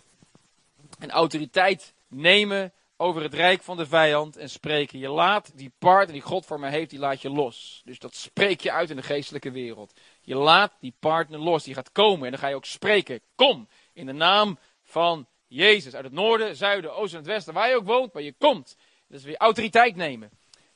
En 0.99 1.11
autoriteit 1.11 1.94
nemen 2.09 2.72
over 2.97 3.23
het 3.23 3.35
rijk 3.35 3.63
van 3.63 3.77
de 3.77 3.87
vijand 3.87 4.37
en 4.37 4.51
spreken. 4.51 4.99
Je 4.99 5.09
laat 5.09 5.53
die 5.55 5.73
partner 5.79 6.13
die 6.13 6.23
God 6.23 6.47
voor 6.47 6.61
mij 6.61 6.71
heeft, 6.71 6.91
die 6.91 6.99
laat 6.99 7.23
je 7.23 7.31
los. 7.31 7.83
Dus 7.85 7.99
dat 7.99 8.15
spreek 8.15 8.61
je 8.61 8.73
uit 8.73 8.91
in 8.91 8.97
de 8.97 9.03
geestelijke 9.03 9.51
wereld. 9.51 10.01
Je 10.21 10.35
laat 10.35 10.73
die 10.81 10.95
partner 11.01 11.39
los, 11.39 11.65
die 11.65 11.75
gaat 11.75 11.93
komen 11.93 12.25
en 12.25 12.31
dan 12.31 12.41
ga 12.41 12.49
je 12.49 12.55
ook 12.55 12.65
spreken. 12.65 13.21
Kom, 13.35 13.69
in 13.93 14.07
de 14.07 14.13
naam 14.13 14.59
van 14.83 15.27
Jezus. 15.47 15.95
Uit 15.95 16.05
het 16.05 16.13
noorden, 16.13 16.57
zuiden, 16.57 16.95
oosten 16.95 17.19
en 17.19 17.25
het 17.25 17.33
westen, 17.33 17.55
waar 17.55 17.69
je 17.69 17.77
ook 17.77 17.87
woont, 17.87 18.13
maar 18.13 18.23
je 18.23 18.35
komt. 18.39 18.77
Dat 19.09 19.19
is 19.19 19.25
weer 19.25 19.37
autoriteit 19.37 19.97
nemen. 19.97 20.31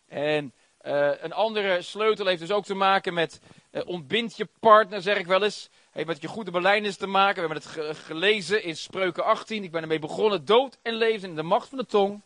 En 0.09 0.55
uh, 0.83 1.11
een 1.21 1.33
andere 1.33 1.83
sleutel 1.83 2.27
heeft 2.27 2.41
dus 2.41 2.51
ook 2.51 2.65
te 2.65 2.75
maken 2.75 3.15
met 3.15 3.41
uh, 3.73 3.83
ontbind 3.87 4.37
je 4.37 4.49
partner, 4.61 5.03
zeg 5.03 5.19
ik 5.19 5.27
wel 5.27 5.43
eens. 5.43 5.71
Heeft 5.91 6.07
met 6.07 6.23
je 6.23 6.29
goede 6.29 6.51
belijdenis 6.51 6.97
te 6.97 7.07
maken. 7.07 7.49
We 7.49 7.55
hebben 7.55 7.87
het 7.87 7.99
gelezen 7.99 8.63
in 8.63 8.77
Spreuken 8.77 9.25
18. 9.25 9.65
Ik 9.65 9.71
ben 9.71 9.83
ermee 9.83 9.99
begonnen. 9.99 10.45
Dood 10.45 10.79
en 10.83 10.95
leven 10.95 11.29
in 11.29 11.35
de 11.35 11.43
macht 11.43 11.69
van 11.69 11.79
de 11.79 11.87
tong. 11.87 12.21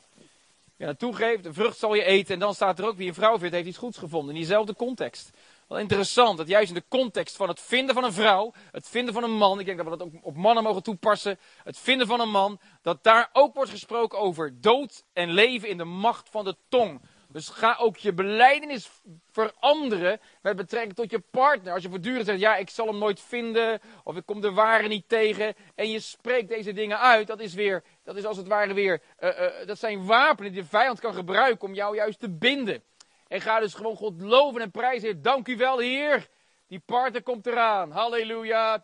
Je 0.77 0.85
naartoe 0.85 1.15
geeft, 1.15 1.43
de 1.43 1.53
vrucht 1.53 1.79
zal 1.79 1.95
je 1.95 2.05
eten. 2.05 2.35
En 2.35 2.41
dan 2.41 2.55
staat 2.55 2.79
er 2.79 2.87
ook 2.87 2.97
wie 2.97 3.09
een 3.09 3.15
vrouw 3.15 3.39
vindt, 3.39 3.55
heeft 3.55 3.67
iets 3.69 3.79
goeds 3.79 3.99
gevonden. 3.99 4.31
In 4.31 4.41
diezelfde 4.41 4.75
context. 4.75 5.31
Wel 5.69 5.79
interessant 5.79 6.39
dat 6.39 6.49
juist 6.49 6.69
in 6.69 6.75
de 6.75 6.85
context 6.89 7.37
van 7.37 7.49
het 7.49 7.61
vinden 7.61 7.95
van 7.95 8.05
een 8.05 8.13
vrouw, 8.13 8.53
het 8.71 8.89
vinden 8.89 9.15
van 9.15 9.25
een 9.25 9.37
man, 9.37 9.61
ik 9.61 9.67
denk 9.67 9.79
dat 9.79 9.87
we 9.87 9.97
dat 9.97 10.07
ook 10.07 10.13
op 10.23 10.37
mannen 10.37 10.63
mogen 10.63 10.83
toepassen, 10.83 11.39
het 11.63 11.79
vinden 11.79 12.07
van 12.07 12.21
een 12.21 12.31
man, 12.31 12.61
dat 12.83 13.03
daar 13.03 13.29
ook 13.33 13.55
wordt 13.55 13.71
gesproken 13.71 14.19
over 14.19 14.61
dood 14.61 15.05
en 15.13 15.31
leven 15.31 15.69
in 15.69 15.77
de 15.77 15.85
macht 15.85 16.29
van 16.31 16.45
de 16.45 16.57
tong. 16.69 17.01
Dus 17.35 17.49
ga 17.49 17.77
ook 17.81 17.97
je 17.97 18.13
beleidenis 18.13 18.91
veranderen 19.31 20.21
met 20.43 20.57
betrekking 20.57 20.95
tot 20.95 21.11
je 21.11 21.19
partner. 21.31 21.73
Als 21.73 21.83
je 21.83 21.89
voortdurend 21.89 22.27
zegt, 22.27 22.41
ja, 22.41 22.57
ik 22.57 22.71
zal 22.71 22.87
hem 22.87 22.99
nooit 22.99 23.21
vinden, 23.21 23.81
of 24.05 24.17
ik 24.17 24.27
kom 24.27 24.41
de 24.41 24.53
ware 24.53 24.89
niet 24.89 25.09
tegen, 25.09 25.55
en 25.75 25.91
je 25.91 26.01
spreekt 26.01 26.49
deze 26.49 26.73
dingen 26.73 27.01
uit, 27.01 27.27
dat 27.27 27.41
is 27.41 27.55
weer, 27.55 27.83
dat 28.05 28.17
is 28.17 28.25
als 28.25 28.37
het 28.37 28.47
ware 28.47 28.75
weer, 28.75 29.01
uh, 29.21 29.29
uh, 29.41 29.67
dat 29.67 29.79
zijn 29.79 30.07
wapenen 30.07 30.53
die 30.53 30.63
de 30.63 30.69
vijand 30.69 31.01
kan 31.01 31.15
gebruiken 31.15 31.69
om 31.69 31.75
jou 31.75 31.97
juist 31.97 32.19
te 32.19 32.31
binden. 32.31 32.83
En 33.29 33.41
ga 33.41 33.61
dus 33.61 33.75
gewoon 33.75 33.97
God 33.97 34.21
loven 34.21 34.61
en 34.61 34.71
prijzen. 34.71 35.23
Dank 35.23 35.49
u 35.49 35.57
wel, 35.57 35.79
Heer. 35.79 36.29
Die 36.67 36.83
partner 36.87 37.23
komt 37.23 37.47
eraan. 37.47 37.91
Halleluja. 37.91 38.83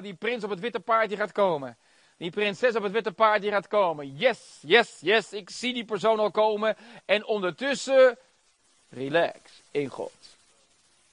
Die 0.00 0.14
prins 0.14 0.44
op 0.44 0.50
het 0.50 0.60
witte 0.60 0.80
paardje 0.80 1.16
gaat 1.16 1.32
komen. 1.32 1.76
Die 2.22 2.30
prinses 2.30 2.76
op 2.76 2.82
het 2.82 2.92
witte 2.92 3.12
paardje 3.12 3.50
gaat 3.50 3.68
komen. 3.68 4.16
Yes, 4.16 4.58
yes, 4.60 4.98
yes. 5.00 5.32
Ik 5.32 5.50
zie 5.50 5.74
die 5.74 5.84
persoon 5.84 6.18
al 6.18 6.30
komen. 6.30 6.76
En 7.04 7.26
ondertussen, 7.26 8.18
relax 8.88 9.62
in 9.70 9.88
God. 9.88 10.12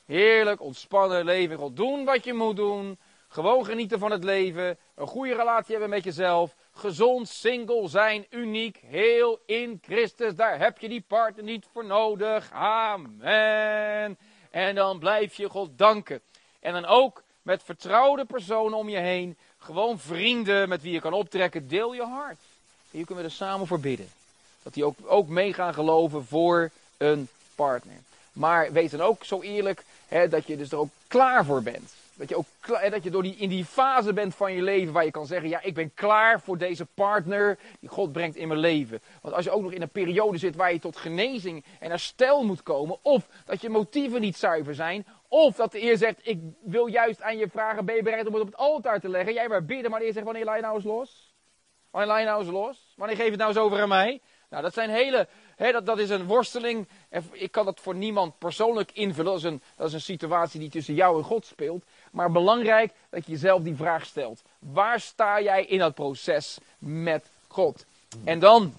Heerlijk, 0.05 0.61
ontspannen 0.61 1.25
leven 1.25 1.51
in 1.51 1.57
God. 1.57 1.75
Doen 1.75 2.05
wat 2.05 2.23
je 2.23 2.33
moet 2.33 2.55
doen. 2.55 2.99
Gewoon 3.27 3.65
genieten 3.65 3.99
van 3.99 4.11
het 4.11 4.23
leven. 4.23 4.77
Een 4.95 5.07
goede 5.07 5.35
relatie 5.35 5.71
hebben 5.71 5.89
met 5.89 6.03
jezelf. 6.03 6.55
Gezond, 6.71 7.27
single 7.29 7.87
zijn, 7.87 8.25
uniek, 8.29 8.77
heel 8.85 9.39
in 9.45 9.79
Christus. 9.81 10.35
Daar 10.35 10.59
heb 10.59 10.77
je 10.77 10.89
die 10.89 11.03
partner 11.07 11.43
niet 11.43 11.65
voor 11.71 11.85
nodig. 11.85 12.51
Amen. 12.51 14.17
En 14.49 14.75
dan 14.75 14.99
blijf 14.99 15.35
je 15.35 15.49
God 15.49 15.77
danken. 15.77 16.21
En 16.59 16.73
dan 16.73 16.85
ook 16.85 17.23
met 17.41 17.63
vertrouwde 17.63 18.25
personen 18.25 18.77
om 18.77 18.89
je 18.89 18.97
heen. 18.97 19.37
Gewoon 19.57 19.99
vrienden 19.99 20.69
met 20.69 20.81
wie 20.81 20.93
je 20.93 20.99
kan 20.99 21.13
optrekken. 21.13 21.67
Deel 21.67 21.93
je 21.93 22.03
hart. 22.03 22.37
Hier 22.91 23.05
kunnen 23.05 23.23
we 23.23 23.29
er 23.29 23.35
samen 23.35 23.67
voor 23.67 23.79
bidden. 23.79 24.09
Dat 24.63 24.73
die 24.73 24.85
ook, 24.85 24.97
ook 25.05 25.27
mee 25.27 25.53
gaan 25.53 25.73
geloven 25.73 26.25
voor 26.25 26.69
een 26.97 27.27
partner. 27.55 27.97
Maar 28.33 28.71
wees 28.71 28.91
dan 28.91 29.01
ook 29.01 29.23
zo 29.23 29.41
eerlijk 29.41 29.83
hè, 30.07 30.27
dat 30.27 30.47
je 30.47 30.57
dus 30.57 30.71
er 30.71 30.77
ook 30.77 30.89
klaar 31.07 31.45
voor 31.45 31.63
bent. 31.63 31.93
Dat 32.13 32.29
je 32.29 32.35
ook 32.35 32.45
dat 32.91 33.03
je 33.03 33.09
door 33.09 33.23
die, 33.23 33.35
in 33.35 33.49
die 33.49 33.65
fase 33.65 34.13
bent 34.13 34.35
van 34.35 34.53
je 34.53 34.61
leven 34.61 34.93
waar 34.93 35.05
je 35.05 35.11
kan 35.11 35.25
zeggen: 35.25 35.49
Ja, 35.49 35.61
ik 35.61 35.73
ben 35.73 35.93
klaar 35.93 36.41
voor 36.41 36.57
deze 36.57 36.85
partner 36.93 37.57
die 37.79 37.89
God 37.89 38.11
brengt 38.11 38.35
in 38.35 38.47
mijn 38.47 38.59
leven. 38.59 39.01
Want 39.21 39.35
als 39.35 39.45
je 39.45 39.51
ook 39.51 39.61
nog 39.61 39.71
in 39.71 39.81
een 39.81 39.89
periode 39.89 40.37
zit 40.37 40.55
waar 40.55 40.73
je 40.73 40.79
tot 40.79 40.97
genezing 40.97 41.63
en 41.79 41.89
herstel 41.89 42.43
moet 42.43 42.63
komen, 42.63 42.97
of 43.01 43.27
dat 43.45 43.61
je 43.61 43.69
motieven 43.69 44.21
niet 44.21 44.37
zuiver 44.37 44.75
zijn, 44.75 45.05
of 45.29 45.55
dat 45.55 45.71
de 45.71 45.79
Heer 45.79 45.97
zegt: 45.97 46.19
Ik 46.21 46.39
wil 46.61 46.87
juist 46.87 47.21
aan 47.21 47.37
je 47.37 47.49
vragen: 47.49 47.85
Ben 47.85 47.95
je 47.95 48.03
bereid 48.03 48.27
om 48.27 48.33
het 48.33 48.41
op 48.41 48.47
het 48.47 48.57
altaar 48.57 48.99
te 48.99 49.09
leggen? 49.09 49.33
Jij 49.33 49.47
maar 49.47 49.65
bidden, 49.65 49.89
maar 49.89 49.99
de 49.99 50.05
Heer 50.05 50.13
zegt: 50.13 50.25
Wanneer 50.25 50.45
laat 50.45 50.55
je 50.55 50.61
nou 50.61 50.75
eens 50.75 50.85
los? 50.85 51.33
Wanneer 51.89 52.09
laat 52.09 52.19
je 52.19 52.25
nou 52.25 52.39
eens 52.39 52.51
los? 52.51 52.93
Wanneer 52.95 53.15
geef 53.15 53.25
je 53.25 53.31
het 53.31 53.39
nou 53.39 53.51
eens 53.51 53.61
over 53.61 53.81
aan 53.81 53.89
mij? 53.89 54.21
Nou, 54.49 54.63
dat 54.63 54.73
zijn 54.73 54.89
hele 54.89 55.27
dat, 55.67 55.85
dat 55.85 55.99
is 55.99 56.09
een 56.09 56.25
worsteling. 56.25 56.87
Ik 57.31 57.51
kan 57.51 57.65
dat 57.65 57.79
voor 57.79 57.95
niemand 57.95 58.37
persoonlijk 58.37 58.91
invullen. 58.91 59.31
Dat 59.31 59.41
is, 59.41 59.43
een, 59.43 59.61
dat 59.75 59.87
is 59.87 59.93
een 59.93 60.01
situatie 60.01 60.59
die 60.59 60.69
tussen 60.69 60.93
jou 60.93 61.17
en 61.17 61.23
God 61.23 61.45
speelt. 61.45 61.83
Maar 62.11 62.31
belangrijk 62.31 62.91
dat 63.09 63.25
je 63.25 63.31
jezelf 63.31 63.61
die 63.63 63.75
vraag 63.75 64.05
stelt. 64.05 64.41
Waar 64.59 64.99
sta 64.99 65.41
jij 65.41 65.65
in 65.65 65.79
dat 65.79 65.93
proces 65.93 66.57
met 66.77 67.25
God? 67.47 67.85
En 68.23 68.39
dan 68.39 68.73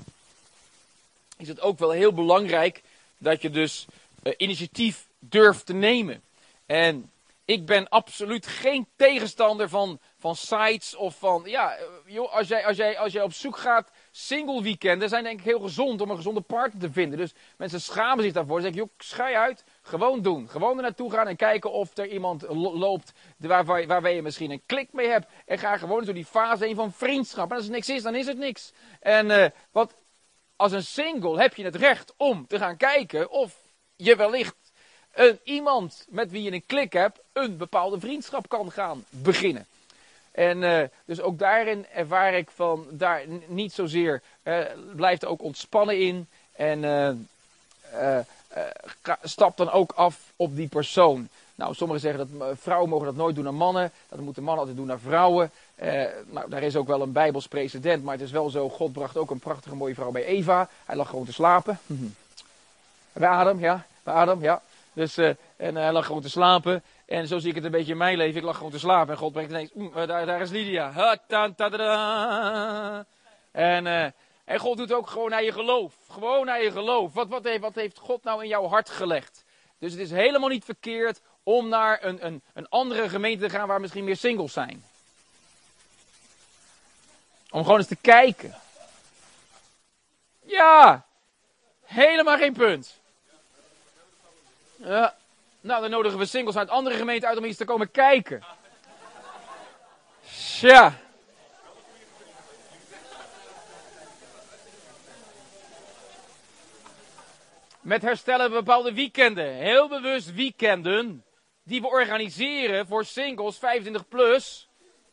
is 1.36 1.48
het 1.48 1.60
ook 1.60 1.78
wel 1.78 1.90
heel 1.90 2.12
belangrijk 2.12 2.82
dat 3.18 3.42
je 3.42 3.50
dus 3.50 3.86
uh, 4.22 4.32
initiatief 4.36 5.06
durft 5.18 5.66
te 5.66 5.72
nemen. 5.74 6.22
En 6.70 7.10
ik 7.44 7.66
ben 7.66 7.88
absoluut 7.88 8.46
geen 8.46 8.86
tegenstander 8.96 9.68
van, 9.68 9.98
van 10.18 10.36
sites 10.36 10.94
of 10.94 11.18
van. 11.18 11.42
Ja, 11.44 11.76
eh, 11.76 11.84
joh, 12.06 12.34
als, 12.34 12.48
jij, 12.48 12.66
als, 12.66 12.76
jij, 12.76 12.98
als 12.98 13.12
jij 13.12 13.22
op 13.22 13.32
zoek 13.32 13.56
gaat 13.56 13.90
single 14.10 14.62
weekenden 14.62 15.08
zijn 15.08 15.24
denk 15.24 15.38
ik 15.38 15.44
heel 15.44 15.60
gezond 15.60 16.00
om 16.00 16.10
een 16.10 16.16
gezonde 16.16 16.40
partner 16.40 16.80
te 16.80 16.92
vinden. 16.92 17.18
Dus 17.18 17.34
mensen 17.56 17.80
schamen 17.80 18.24
zich 18.24 18.32
daarvoor. 18.32 18.60
Zeg 18.60 18.70
ik, 18.70 18.76
joh, 18.76 18.88
schei 18.98 19.34
uit. 19.34 19.64
Gewoon 19.82 20.22
doen. 20.22 20.48
Gewoon 20.48 20.76
er 20.76 20.82
naartoe 20.82 21.10
gaan 21.10 21.28
en 21.28 21.36
kijken 21.36 21.72
of 21.72 21.96
er 21.96 22.08
iemand 22.08 22.42
loopt 22.48 23.12
waar, 23.36 23.64
waar, 23.64 23.86
waar 23.86 24.12
je 24.12 24.22
misschien 24.22 24.50
een 24.50 24.62
klik 24.66 24.92
mee 24.92 25.08
hebt. 25.08 25.26
En 25.46 25.58
ga 25.58 25.76
gewoon 25.76 26.04
door 26.04 26.14
die 26.14 26.24
fase 26.24 26.64
heen 26.64 26.76
van 26.76 26.92
vriendschap. 26.92 27.50
En 27.50 27.56
als 27.56 27.66
er 27.66 27.72
niks 27.72 27.88
is, 27.88 28.02
dan 28.02 28.14
is 28.14 28.26
het 28.26 28.38
niks. 28.38 28.72
En 29.00 29.26
uh, 29.26 29.46
wat, 29.70 29.94
als 30.56 30.72
een 30.72 30.84
single 30.84 31.40
heb 31.40 31.54
je 31.54 31.64
het 31.64 31.76
recht 31.76 32.14
om 32.16 32.46
te 32.46 32.58
gaan 32.58 32.76
kijken 32.76 33.30
of 33.30 33.56
je 33.96 34.16
wellicht 34.16 34.69
een, 35.12 35.38
iemand 35.44 36.06
met 36.08 36.30
wie 36.30 36.42
je 36.42 36.52
een 36.52 36.66
klik 36.66 36.92
hebt, 36.92 37.18
een 37.32 37.56
bepaalde 37.56 38.00
vriendschap 38.00 38.48
kan 38.48 38.72
gaan 38.72 39.04
beginnen. 39.08 39.66
En 40.30 40.62
uh, 40.62 40.82
dus 41.04 41.20
ook 41.20 41.38
daarin 41.38 41.86
ervaar 41.94 42.34
ik 42.34 42.50
van 42.54 42.86
daar 42.90 43.22
niet 43.46 43.72
zozeer, 43.72 44.22
uh, 44.42 44.58
blijft 44.96 45.22
er 45.22 45.28
ook 45.28 45.42
ontspannen 45.42 45.98
in. 46.00 46.26
En 46.52 46.82
uh, 46.82 48.18
stap 49.22 49.56
dan 49.56 49.70
ook 49.70 49.92
af 49.92 50.32
op 50.36 50.56
die 50.56 50.68
persoon. 50.68 51.28
Nou, 51.54 51.74
sommigen 51.74 52.02
zeggen 52.02 52.38
dat 52.38 52.58
vrouwen 52.58 52.88
mogen 52.88 53.06
dat 53.06 53.14
nooit 53.14 53.34
doen 53.34 53.46
aan 53.46 53.54
mannen. 53.54 53.92
Dat 54.08 54.20
moeten 54.20 54.42
mannen 54.42 54.60
altijd 54.60 54.78
doen 54.78 54.86
naar 54.86 54.98
vrouwen. 54.98 55.50
nou, 56.30 56.50
daar 56.50 56.62
is 56.62 56.76
ook 56.76 56.86
wel 56.86 57.02
een 57.02 57.12
bijbels 57.12 57.48
precedent. 57.48 58.04
Maar 58.04 58.14
het 58.14 58.22
is 58.22 58.30
wel 58.30 58.50
zo, 58.50 58.68
God 58.68 58.92
bracht 58.92 59.16
ook 59.16 59.30
een 59.30 59.38
prachtige 59.38 59.76
mooie 59.76 59.94
vrouw 59.94 60.10
bij 60.10 60.24
Eva. 60.24 60.68
Hij 60.84 60.96
lag 60.96 61.08
gewoon 61.08 61.24
te 61.24 61.32
slapen. 61.32 61.78
bij 63.12 63.28
Adam, 63.28 63.58
ja. 63.58 63.86
Bij 64.02 64.14
Adam, 64.14 64.42
ja. 64.42 64.62
Dus, 64.92 65.16
en 65.56 65.76
hij 65.76 65.92
lag 65.92 66.06
gewoon 66.06 66.22
te 66.22 66.28
slapen. 66.28 66.84
En 67.06 67.26
zo 67.26 67.38
zie 67.38 67.48
ik 67.48 67.54
het 67.54 67.64
een 67.64 67.70
beetje 67.70 67.92
in 67.92 67.98
mijn 67.98 68.16
leven. 68.16 68.36
Ik 68.36 68.46
lag 68.46 68.56
gewoon 68.56 68.72
te 68.72 68.78
slapen 68.78 69.12
en 69.12 69.18
God 69.18 69.32
brengt 69.32 69.50
ineens, 69.50 69.70
mm, 69.74 69.92
eh, 69.94 70.06
daar, 70.06 70.40
is 70.40 70.50
Lydia. 70.50 71.16
En, 73.52 73.86
en 74.44 74.58
God 74.58 74.76
doet 74.76 74.92
ook 74.92 75.08
gewoon 75.08 75.30
naar 75.30 75.44
je 75.44 75.52
geloof. 75.52 75.94
Gewoon 76.10 76.46
naar 76.46 76.62
je 76.62 76.70
geloof. 76.70 77.12
Wat, 77.12 77.28
wat, 77.28 77.44
heeft, 77.44 77.60
wat 77.60 77.74
heeft 77.74 77.98
God 77.98 78.24
nou 78.24 78.42
in 78.42 78.48
jouw 78.48 78.66
hart 78.66 78.90
gelegd? 78.90 79.44
Dus 79.78 79.92
het 79.92 80.00
is 80.00 80.10
helemaal 80.10 80.48
niet 80.48 80.64
verkeerd 80.64 81.20
om 81.42 81.68
naar 81.68 82.04
een, 82.04 82.26
een, 82.26 82.42
een 82.54 82.68
andere 82.68 83.08
gemeente 83.08 83.44
te 83.44 83.50
gaan 83.50 83.68
waar 83.68 83.80
misschien 83.80 84.04
meer 84.04 84.16
singles 84.16 84.52
zijn. 84.52 84.84
Om 87.50 87.62
gewoon 87.62 87.78
eens 87.78 87.86
te 87.86 87.96
kijken. 87.96 88.54
Ja, 90.44 91.06
helemaal 91.84 92.36
geen 92.36 92.52
punt. 92.52 92.99
Ja. 94.84 95.16
Nou, 95.60 95.80
dan 95.80 95.90
nodigen 95.90 96.18
we 96.18 96.26
singles 96.26 96.56
uit 96.56 96.68
andere 96.68 96.96
gemeenten 96.96 97.28
uit 97.28 97.38
om 97.38 97.44
eens 97.44 97.56
te 97.56 97.64
komen 97.64 97.90
kijken. 97.90 98.42
Tja. 100.22 100.98
Met 107.80 108.02
herstellen 108.02 108.50
we 108.50 108.56
bepaalde 108.56 108.92
weekenden. 108.92 109.54
Heel 109.54 109.88
bewust 109.88 110.34
weekenden. 110.34 111.24
Die 111.62 111.80
we 111.80 111.86
organiseren 111.86 112.86
voor 112.86 113.04
singles 113.04 113.58
25 113.58 114.08
plus. 114.08 114.68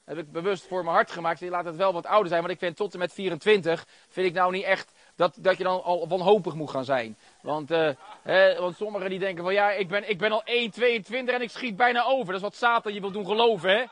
heb 0.06 0.18
ik 0.18 0.32
bewust 0.32 0.68
voor 0.68 0.84
mijn 0.84 0.96
hart 0.96 1.12
gemaakt. 1.12 1.40
Je 1.40 1.50
laat 1.50 1.66
het 1.66 1.76
wel 1.76 1.94
wat 1.94 2.06
ouder 2.06 2.28
zijn. 2.28 2.42
Want 2.42 2.54
ik 2.54 2.60
vind 2.60 2.76
tot 2.76 2.94
en 2.94 3.00
met 3.00 3.14
24. 3.14 3.88
Vind 4.10 4.28
ik 4.28 4.34
nou 4.34 4.52
niet 4.52 4.64
echt 4.64 4.92
dat, 5.18 5.38
dat 5.40 5.58
je 5.58 5.64
dan 5.64 5.84
al 5.84 6.08
wanhopig 6.08 6.54
moet 6.54 6.70
gaan 6.70 6.86
zijn. 6.86 7.18
Want, 7.42 7.72
uh, 7.72 7.90
hè, 8.24 8.60
want 8.60 8.76
sommigen 8.76 9.10
die 9.10 9.20
denken 9.20 9.44
van 9.44 9.54
ja, 9.54 9.72
ik 9.72 9.88
ben, 9.88 10.10
ik 10.10 10.18
ben 10.18 10.32
al 10.32 10.44
1,22 10.46 11.10
en 11.10 11.42
ik 11.42 11.50
schiet 11.50 11.76
bijna 11.76 12.04
over. 12.04 12.26
Dat 12.26 12.36
is 12.36 12.42
wat 12.42 12.56
Satan 12.56 12.94
je 12.94 13.02
wil 13.02 13.12
doen 13.12 13.26
geloven, 13.26 13.70
hè? 13.70 13.86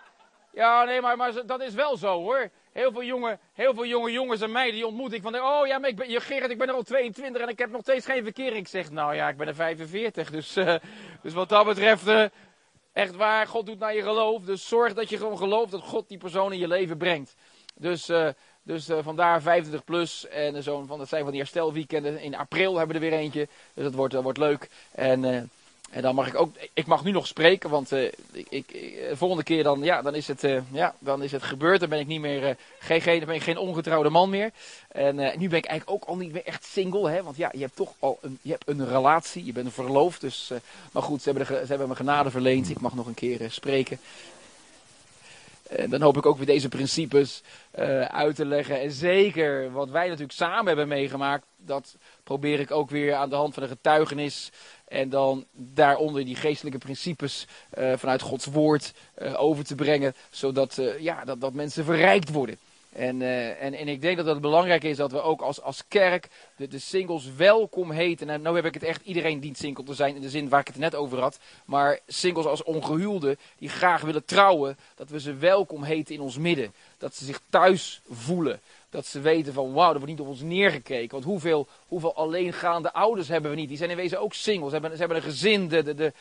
Ja, 0.53 0.83
nee, 0.83 1.01
maar, 1.01 1.17
maar 1.17 1.45
dat 1.45 1.61
is 1.61 1.73
wel 1.73 1.97
zo 1.97 2.21
hoor. 2.21 2.49
Heel 2.71 2.91
veel 2.91 3.03
jonge, 3.03 3.39
heel 3.53 3.73
veel 3.73 3.85
jonge 3.85 4.11
jongens 4.11 4.41
en 4.41 4.51
meiden 4.51 4.75
die 4.75 4.87
ontmoet 4.87 5.13
ik 5.13 5.21
van, 5.21 5.39
oh 5.39 5.67
ja, 5.67 5.77
maar 5.77 5.89
ik 5.89 5.95
ben, 5.95 6.09
je, 6.09 6.19
Gerrit, 6.19 6.51
ik 6.51 6.57
ben 6.57 6.67
er 6.67 6.73
al 6.73 6.83
22 6.83 7.41
en 7.41 7.49
ik 7.49 7.59
heb 7.59 7.71
nog 7.71 7.81
steeds 7.81 8.05
geen 8.05 8.23
verkering. 8.23 8.57
Ik 8.57 8.67
zeg, 8.67 8.91
nou 8.91 9.15
ja, 9.15 9.29
ik 9.29 9.37
ben 9.37 9.47
er 9.47 9.55
45, 9.55 10.31
dus, 10.31 10.57
uh, 10.57 10.75
dus 11.21 11.33
wat 11.33 11.49
dat 11.49 11.65
betreft, 11.65 12.07
uh, 12.07 12.25
echt 12.93 13.15
waar, 13.15 13.47
God 13.47 13.65
doet 13.65 13.79
naar 13.79 13.95
je 13.95 14.01
geloof. 14.01 14.43
Dus 14.43 14.67
zorg 14.67 14.93
dat 14.93 15.09
je 15.09 15.17
gewoon 15.17 15.37
gelooft 15.37 15.71
dat 15.71 15.81
God 15.81 16.07
die 16.07 16.17
persoon 16.17 16.53
in 16.53 16.59
je 16.59 16.67
leven 16.67 16.97
brengt. 16.97 17.35
Dus, 17.75 18.09
dus 18.65 18.89
uh, 18.89 18.97
vandaar 19.01 19.41
25 19.41 19.83
plus. 19.83 20.27
En 20.27 20.63
zo'n 20.63 20.87
van, 20.87 20.97
dat 20.97 21.07
zijn 21.07 21.21
van 21.21 21.31
die 21.31 21.39
herstelweekenden. 21.39 22.21
In 22.21 22.35
april 22.35 22.77
hebben 22.77 22.99
we 22.99 23.05
er 23.05 23.09
weer 23.09 23.19
eentje. 23.19 23.47
Dus 23.73 23.83
dat 23.83 23.93
wordt, 23.93 24.13
dat 24.13 24.23
wordt 24.23 24.37
leuk. 24.37 24.69
En, 24.91 25.23
uh, 25.23 25.35
en 25.89 26.01
dan 26.01 26.15
mag 26.15 26.27
ik 26.27 26.35
ook. 26.35 26.55
Ik 26.73 26.85
mag 26.85 27.03
nu 27.03 27.11
nog 27.11 27.27
spreken. 27.27 27.69
Want 27.69 27.91
uh, 27.91 28.03
ik, 28.31 28.47
ik, 28.49 28.71
de 28.71 29.17
volgende 29.17 29.43
keer 29.43 29.63
dan, 29.63 29.83
ja, 29.83 30.01
dan, 30.01 30.15
is 30.15 30.27
het, 30.27 30.41
ja, 30.71 30.95
dan 30.99 31.23
is 31.23 31.31
het 31.31 31.43
gebeurd. 31.43 31.79
Dan 31.79 31.89
ben 31.89 31.99
ik 31.99 32.07
niet 32.07 32.19
meer. 32.19 32.57
geen, 32.79 33.01
geen, 33.01 33.25
ben 33.25 33.35
ik 33.35 33.43
geen 33.43 33.57
ongetrouwde 33.57 34.09
man 34.09 34.29
meer. 34.29 34.51
En 34.87 35.15
nu 35.15 35.49
ben 35.49 35.57
ik 35.57 35.65
eigenlijk 35.65 35.89
ook 35.89 36.09
al 36.09 36.15
niet 36.15 36.31
meer 36.31 36.45
echt 36.45 36.63
single. 36.63 37.09
Hè, 37.09 37.23
want 37.23 37.37
ja, 37.37 37.49
je 37.53 37.61
hebt 37.61 37.75
toch 37.75 37.93
al 37.99 38.17
een, 38.21 38.39
je 38.41 38.51
hebt 38.51 38.67
een 38.67 38.87
relatie. 38.87 39.45
Je 39.45 39.53
bent 39.53 39.73
verloofd. 39.73 40.21
Dus, 40.21 40.51
maar 40.91 41.03
goed, 41.03 41.21
ze 41.21 41.29
hebben, 41.31 41.47
ze 41.47 41.69
hebben 41.69 41.87
me 41.87 41.95
genade 41.95 42.31
verleend. 42.31 42.69
Ik 42.69 42.81
mag 42.81 42.95
nog 42.95 43.07
een 43.07 43.13
keer 43.13 43.51
spreken. 43.51 43.99
En 45.75 45.89
dan 45.89 46.01
hoop 46.01 46.17
ik 46.17 46.25
ook 46.25 46.37
weer 46.37 46.45
deze 46.45 46.69
principes 46.69 47.41
uh, 47.79 48.01
uit 48.01 48.35
te 48.35 48.45
leggen. 48.45 48.81
En 48.81 48.91
zeker 48.91 49.71
wat 49.71 49.89
wij 49.89 50.05
natuurlijk 50.05 50.37
samen 50.37 50.65
hebben 50.65 50.87
meegemaakt, 50.87 51.45
dat 51.57 51.97
probeer 52.23 52.59
ik 52.59 52.71
ook 52.71 52.89
weer 52.89 53.13
aan 53.13 53.29
de 53.29 53.35
hand 53.35 53.53
van 53.53 53.63
de 53.63 53.69
getuigenis 53.69 54.51
En 54.87 55.09
dan 55.09 55.45
daaronder 55.51 56.25
die 56.25 56.35
geestelijke 56.35 56.77
principes 56.77 57.47
uh, 57.77 57.93
vanuit 57.95 58.21
Gods 58.21 58.45
woord 58.45 58.93
over 59.35 59.65
te 59.65 59.75
brengen. 59.75 60.15
Zodat 60.29 60.81
ja, 60.99 61.25
dat, 61.25 61.41
dat 61.41 61.53
mensen 61.53 61.85
verrijkt 61.85 62.31
worden. 62.31 62.59
En, 62.95 63.21
en, 63.59 63.73
en 63.73 63.87
ik 63.87 64.01
denk 64.01 64.17
dat 64.17 64.25
het 64.25 64.41
belangrijk 64.41 64.83
is 64.83 64.97
dat 64.97 65.11
we 65.11 65.21
ook 65.21 65.41
als, 65.41 65.61
als 65.61 65.83
kerk 65.87 66.27
de, 66.55 66.79
singles 66.79 67.33
welkom 67.37 67.91
heten. 67.91 68.29
En 68.29 68.41
nu 68.41 68.49
heb 68.49 68.65
ik 68.65 68.73
het 68.73 68.83
echt, 68.83 69.01
iedereen 69.05 69.39
dient 69.39 69.57
single 69.57 69.83
te 69.83 69.93
zijn 69.93 70.15
in 70.15 70.21
de 70.21 70.29
zin 70.29 70.49
waar 70.49 70.59
ik 70.59 70.67
het 70.67 70.77
net 70.77 70.95
over 70.95 71.19
had. 71.19 71.39
Maar 71.65 71.99
singles 72.07 72.45
als 72.45 72.63
ongehuwden 72.63 73.37
die 73.57 73.69
graag 73.69 74.01
willen 74.01 74.25
trouwen, 74.25 74.77
dat 74.95 75.09
we 75.09 75.19
ze 75.19 75.33
welkom 75.33 75.83
heten 75.83 76.15
in 76.15 76.21
ons 76.21 76.37
midden. 76.37 76.73
Dat 76.97 77.15
ze 77.15 77.25
zich 77.25 77.41
thuis 77.49 78.01
voelen. 78.09 78.59
Dat 78.95 79.05
ze 79.05 79.19
weten 79.19 79.53
van 79.53 79.73
wauw, 79.73 79.87
er 79.87 79.93
wordt 79.93 80.11
niet 80.11 80.19
op 80.19 80.27
ons 80.27 80.41
neergekeken. 80.41 81.11
Want 81.11 81.23
hoeveel, 81.23 81.67
hoeveel 81.87 82.15
alleengaande 82.15 82.93
ouders 82.93 83.27
hebben 83.27 83.51
we 83.51 83.57
niet? 83.57 83.67
Die 83.67 83.77
zijn 83.77 83.89
in 83.89 83.95
wezen 83.95 84.19
ook 84.19 84.33
singles. 84.33 84.67
Ze 84.67 84.73
hebben, 84.73 84.91
ze 84.91 84.97
hebben 84.97 85.17
een 85.17 85.23
gezin, 85.23 85.67
de, 85.67 85.83
de, 85.83 85.95
de, 85.95 86.13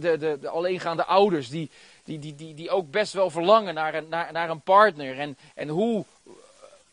de, 0.00 0.16
de, 0.18 0.38
de 0.40 0.48
alleengaande 0.48 1.04
ouders. 1.04 1.48
Die, 1.48 1.70
die, 2.04 2.18
die, 2.18 2.34
die, 2.34 2.54
die 2.54 2.70
ook 2.70 2.90
best 2.90 3.12
wel 3.12 3.30
verlangen 3.30 3.74
naar 3.74 3.94
een, 3.94 4.08
naar, 4.08 4.32
naar 4.32 4.50
een 4.50 4.60
partner. 4.60 5.18
En, 5.18 5.36
en 5.54 5.68
hoe 5.68 6.04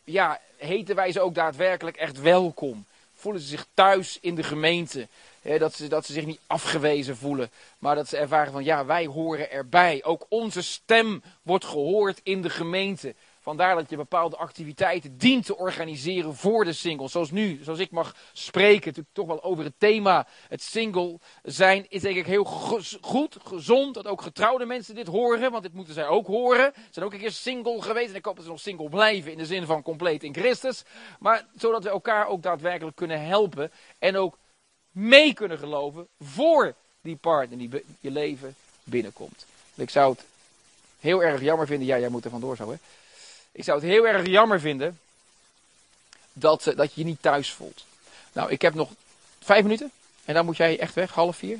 ja, 0.04 0.40
heten 0.56 0.94
wij 0.94 1.12
ze 1.12 1.20
ook 1.20 1.34
daadwerkelijk 1.34 1.96
echt 1.96 2.20
welkom? 2.20 2.84
Voelen 3.14 3.42
ze 3.42 3.48
zich 3.48 3.66
thuis 3.74 4.18
in 4.20 4.34
de 4.34 4.42
gemeente? 4.42 5.08
dat, 5.58 5.74
ze, 5.74 5.88
dat 5.88 6.06
ze 6.06 6.12
zich 6.12 6.26
niet 6.26 6.40
afgewezen 6.46 7.16
voelen, 7.16 7.50
maar 7.78 7.94
dat 7.94 8.08
ze 8.08 8.16
ervaren 8.16 8.52
van 8.52 8.64
ja, 8.64 8.84
wij 8.84 9.06
horen 9.06 9.50
erbij. 9.50 10.04
Ook 10.04 10.26
onze 10.28 10.62
stem 10.62 11.22
wordt 11.42 11.64
gehoord 11.64 12.20
in 12.22 12.42
de 12.42 12.50
gemeente. 12.50 13.14
Vandaar 13.44 13.74
dat 13.74 13.90
je 13.90 13.96
bepaalde 13.96 14.36
activiteiten 14.36 15.18
dient 15.18 15.46
te 15.46 15.56
organiseren 15.56 16.34
voor 16.34 16.64
de 16.64 16.72
single. 16.72 17.08
Zoals 17.08 17.30
nu, 17.30 17.60
zoals 17.62 17.78
ik 17.78 17.90
mag 17.90 18.16
spreken, 18.32 18.86
natuurlijk 18.86 19.14
toch 19.14 19.26
wel 19.26 19.42
over 19.42 19.64
het 19.64 19.74
thema. 19.78 20.26
Het 20.48 20.62
single 20.62 21.18
zijn 21.42 21.86
is 21.88 22.02
denk 22.02 22.16
ik 22.16 22.26
heel 22.26 22.44
goed, 22.44 23.38
gezond. 23.44 23.94
Dat 23.94 24.06
ook 24.06 24.22
getrouwde 24.22 24.64
mensen 24.64 24.94
dit 24.94 25.06
horen, 25.06 25.50
want 25.50 25.62
dit 25.62 25.72
moeten 25.72 25.94
zij 25.94 26.06
ook 26.06 26.26
horen. 26.26 26.72
Ze 26.74 26.82
zijn 26.90 27.04
ook 27.04 27.12
een 27.12 27.18
keer 27.18 27.32
single 27.32 27.82
geweest 27.82 28.10
en 28.10 28.14
ik 28.14 28.24
hoop 28.24 28.36
dat 28.36 28.44
ze 28.44 28.50
nog 28.50 28.60
single 28.60 28.88
blijven 28.88 29.32
in 29.32 29.38
de 29.38 29.46
zin 29.46 29.66
van 29.66 29.82
compleet 29.82 30.22
in 30.22 30.34
Christus. 30.34 30.82
Maar 31.18 31.46
zodat 31.56 31.82
we 31.82 31.88
elkaar 31.88 32.26
ook 32.26 32.42
daadwerkelijk 32.42 32.96
kunnen 32.96 33.26
helpen 33.26 33.70
en 33.98 34.16
ook 34.16 34.38
mee 34.90 35.34
kunnen 35.34 35.58
geloven 35.58 36.08
voor 36.20 36.74
die 37.00 37.16
partner 37.16 37.58
die 37.58 37.84
je 38.00 38.10
leven 38.10 38.54
binnenkomt. 38.84 39.46
Ik 39.74 39.90
zou 39.90 40.12
het 40.12 40.24
heel 41.00 41.22
erg 41.22 41.40
jammer 41.40 41.66
vinden, 41.66 41.86
ja 41.86 41.98
jij 41.98 42.08
moet 42.08 42.24
er 42.24 42.30
vandoor 42.30 42.56
zo 42.56 42.70
hè. 42.70 42.76
Ik 43.54 43.64
zou 43.64 43.80
het 43.80 43.88
heel 43.88 44.06
erg 44.06 44.26
jammer 44.26 44.60
vinden 44.60 44.98
dat, 46.32 46.66
uh, 46.66 46.76
dat 46.76 46.94
je 46.94 47.00
je 47.00 47.06
niet 47.06 47.22
thuis 47.22 47.52
voelt. 47.52 47.84
Nou, 48.32 48.50
ik 48.50 48.62
heb 48.62 48.74
nog 48.74 48.90
vijf 49.40 49.62
minuten 49.62 49.90
en 50.24 50.34
dan 50.34 50.44
moet 50.44 50.56
jij 50.56 50.78
echt 50.78 50.94
weg, 50.94 51.10
half 51.10 51.36
vier. 51.36 51.58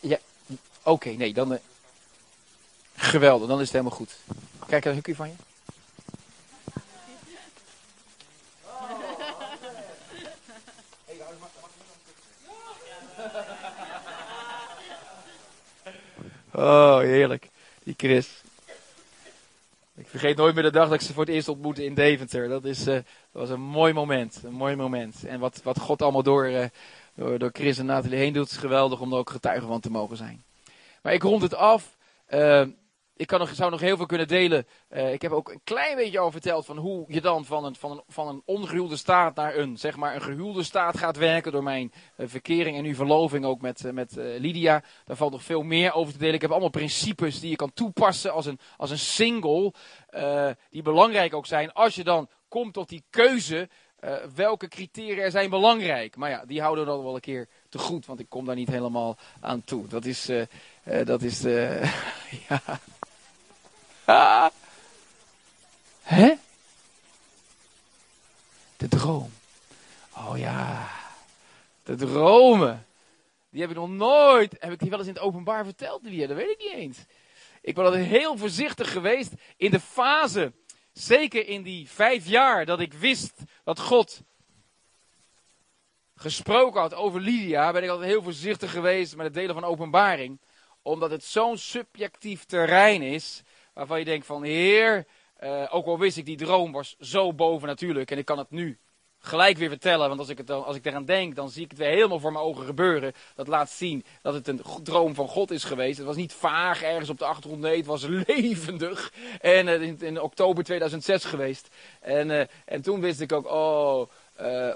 Ja. 0.00 0.18
Oké, 0.82 1.08
nee, 1.08 1.32
dan. 1.32 1.52
Uh, 1.52 1.58
geweldig, 2.96 3.48
dan 3.48 3.56
is 3.60 3.64
het 3.64 3.72
helemaal 3.72 3.96
goed. 3.96 4.16
Kijk, 4.66 4.84
een 4.84 4.94
hukje 4.94 5.14
van 5.14 5.28
je. 5.28 5.34
Oh, 16.50 16.98
heerlijk. 16.98 17.48
Die 17.82 17.94
Chris. 17.96 18.43
Vergeet 20.14 20.36
nooit 20.36 20.54
meer 20.54 20.62
de 20.62 20.70
dag 20.70 20.84
dat 20.84 20.94
ik 20.94 21.06
ze 21.06 21.12
voor 21.12 21.24
het 21.24 21.34
eerst 21.34 21.48
ontmoette 21.48 21.84
in 21.84 21.94
Deventer. 21.94 22.48
Dat, 22.48 22.64
is, 22.64 22.88
uh, 22.88 22.94
dat 22.94 23.04
was 23.32 23.50
een 23.50 23.60
mooi 23.60 23.92
moment. 23.92 24.40
Een 24.44 24.52
mooi 24.52 24.76
moment. 24.76 25.24
En 25.24 25.40
wat, 25.40 25.60
wat 25.62 25.78
God 25.78 26.02
allemaal 26.02 26.22
door, 26.22 26.48
uh, 26.48 26.64
door, 27.14 27.38
door 27.38 27.50
Chris 27.52 27.78
en 27.78 27.86
Nathalie 27.86 28.18
heen 28.18 28.32
doet, 28.32 28.50
is 28.50 28.56
geweldig 28.56 29.00
om 29.00 29.12
er 29.12 29.18
ook 29.18 29.30
getuige 29.30 29.66
van 29.66 29.80
te 29.80 29.90
mogen 29.90 30.16
zijn. 30.16 30.44
Maar 31.02 31.12
ik 31.12 31.22
rond 31.22 31.42
het 31.42 31.54
af. 31.54 31.96
Uh, 32.30 32.62
ik 33.16 33.26
kan 33.26 33.46
zou 33.46 33.70
nog 33.70 33.80
heel 33.80 33.96
veel 33.96 34.06
kunnen 34.06 34.28
delen. 34.28 34.66
Uh, 34.90 35.12
ik 35.12 35.22
heb 35.22 35.32
ook 35.32 35.50
een 35.50 35.60
klein 35.64 35.96
beetje 35.96 36.18
al 36.18 36.30
verteld 36.30 36.64
van 36.64 36.76
hoe 36.76 37.04
je 37.08 37.20
dan 37.20 37.44
van 37.44 37.64
een, 37.64 37.74
van 37.74 37.90
een, 37.90 38.02
van 38.08 38.28
een 38.28 38.42
ongehuwde 38.44 38.96
staat 38.96 39.34
naar 39.34 39.56
een, 39.56 39.76
zeg 39.76 39.96
maar, 39.96 40.14
een 40.14 40.22
gehuwde 40.22 40.62
staat 40.62 40.98
gaat 40.98 41.16
werken. 41.16 41.52
Door 41.52 41.62
mijn 41.62 41.92
uh, 42.16 42.26
verkering 42.28 42.76
en 42.76 42.82
nu 42.82 42.94
verloving 42.94 43.44
ook 43.44 43.60
met, 43.60 43.84
uh, 43.84 43.92
met 43.92 44.12
Lydia. 44.16 44.82
Daar 45.04 45.16
valt 45.16 45.32
nog 45.32 45.42
veel 45.42 45.62
meer 45.62 45.92
over 45.92 46.12
te 46.12 46.18
delen. 46.18 46.34
Ik 46.34 46.40
heb 46.40 46.50
allemaal 46.50 46.68
principes 46.68 47.40
die 47.40 47.50
je 47.50 47.56
kan 47.56 47.72
toepassen 47.72 48.32
als 48.32 48.46
een, 48.46 48.58
als 48.76 48.90
een 48.90 48.98
single. 48.98 49.72
die 50.70 50.82
belangrijk 50.82 51.34
ook 51.34 51.46
zijn 51.46 51.72
als 51.72 51.94
je 51.94 52.04
dan 52.04 52.28
komt 52.48 52.72
tot 52.74 52.88
die 52.88 53.04
keuze. 53.10 53.68
welke 54.34 54.68
criteria 54.68 55.30
zijn 55.30 55.50
belangrijk? 55.50 56.16
Maar 56.16 56.30
ja, 56.30 56.44
die 56.44 56.60
houden 56.60 56.84
we 56.84 56.90
dan 56.90 57.02
wel 57.02 57.14
een 57.14 57.20
keer 57.20 57.48
te 57.68 57.78
goed. 57.78 58.06
Want 58.06 58.20
ik 58.20 58.28
kom 58.28 58.44
daar 58.44 58.54
niet 58.54 58.68
helemaal 58.68 59.16
aan 59.40 59.64
toe. 59.64 59.86
Dat 59.88 60.04
is, 60.04 60.30
dat 61.04 61.22
is 61.22 61.40
ja... 62.48 62.62
Hè? 66.02 66.34
De 68.76 68.88
droom. 68.88 69.32
Oh 70.16 70.38
ja. 70.38 70.90
De 71.82 71.94
dromen. 71.94 72.86
Die 73.50 73.60
heb 73.60 73.70
ik 73.70 73.76
nog 73.76 73.88
nooit. 73.88 74.56
Heb 74.58 74.72
ik 74.72 74.78
die 74.78 74.90
wel 74.90 74.98
eens 74.98 75.08
in 75.08 75.14
het 75.14 75.22
openbaar 75.22 75.64
verteld 75.64 76.02
weer? 76.02 76.28
Dat 76.28 76.36
weet 76.36 76.50
ik 76.50 76.58
niet 76.58 76.72
eens. 76.72 76.98
Ik 77.60 77.74
ben 77.74 77.84
altijd 77.84 78.06
heel 78.06 78.36
voorzichtig 78.36 78.92
geweest 78.92 79.32
in 79.56 79.70
de 79.70 79.80
fase. 79.80 80.52
Zeker 80.92 81.46
in 81.46 81.62
die 81.62 81.88
vijf 81.90 82.26
jaar 82.26 82.66
dat 82.66 82.80
ik 82.80 82.92
wist 82.92 83.34
dat 83.64 83.80
God 83.80 84.22
gesproken 86.16 86.80
had 86.80 86.94
over 86.94 87.20
Lydia, 87.20 87.72
ben 87.72 87.82
ik 87.82 87.88
altijd 87.88 88.10
heel 88.10 88.22
voorzichtig 88.22 88.70
geweest 88.70 89.16
met 89.16 89.26
het 89.26 89.34
delen 89.34 89.54
van 89.54 89.64
openbaring. 89.64 90.40
Omdat 90.82 91.10
het 91.10 91.24
zo'n 91.24 91.58
subjectief 91.58 92.44
terrein 92.44 93.02
is 93.02 93.42
waarvan 93.74 93.98
je 93.98 94.04
denkt 94.04 94.26
van 94.26 94.42
heer, 94.42 95.04
uh, 95.42 95.68
ook 95.70 95.86
al 95.86 95.98
wist 95.98 96.16
ik 96.16 96.24
die 96.24 96.36
droom 96.36 96.72
was 96.72 96.96
zo 97.00 97.32
boven 97.32 97.68
natuurlijk 97.68 98.10
en 98.10 98.18
ik 98.18 98.24
kan 98.24 98.38
het 98.38 98.50
nu 98.50 98.78
gelijk 99.24 99.58
weer 99.58 99.68
vertellen, 99.68 100.08
want 100.08 100.20
als 100.20 100.28
ik, 100.28 100.38
het 100.38 100.50
als 100.50 100.76
ik 100.76 100.86
eraan 100.86 101.04
denk, 101.04 101.34
dan 101.34 101.50
zie 101.50 101.64
ik 101.64 101.70
het 101.70 101.78
weer 101.78 101.88
helemaal 101.88 102.20
voor 102.20 102.32
mijn 102.32 102.44
ogen 102.44 102.64
gebeuren. 102.64 103.12
Dat 103.34 103.48
laat 103.48 103.70
zien 103.70 104.04
dat 104.22 104.34
het 104.34 104.48
een 104.48 104.60
droom 104.82 105.14
van 105.14 105.28
God 105.28 105.50
is 105.50 105.64
geweest. 105.64 105.96
Het 105.96 106.06
was 106.06 106.16
niet 106.16 106.32
vaag 106.32 106.82
ergens 106.82 107.10
op 107.10 107.18
de 107.18 107.24
achtergrond, 107.24 107.62
nee, 107.62 107.76
het 107.76 107.86
was 107.86 108.02
levendig. 108.26 109.12
En 109.40 109.66
uh, 109.66 109.82
in, 109.82 109.98
in, 110.00 110.20
oktober 110.20 110.64
2006 110.64 111.24
geweest. 111.24 111.68
En, 112.00 112.30
uh, 112.30 112.42
en 112.64 112.82
toen 112.82 113.00
wist 113.00 113.20
ik 113.20 113.32
ook, 113.32 113.46
oh, 113.46 114.08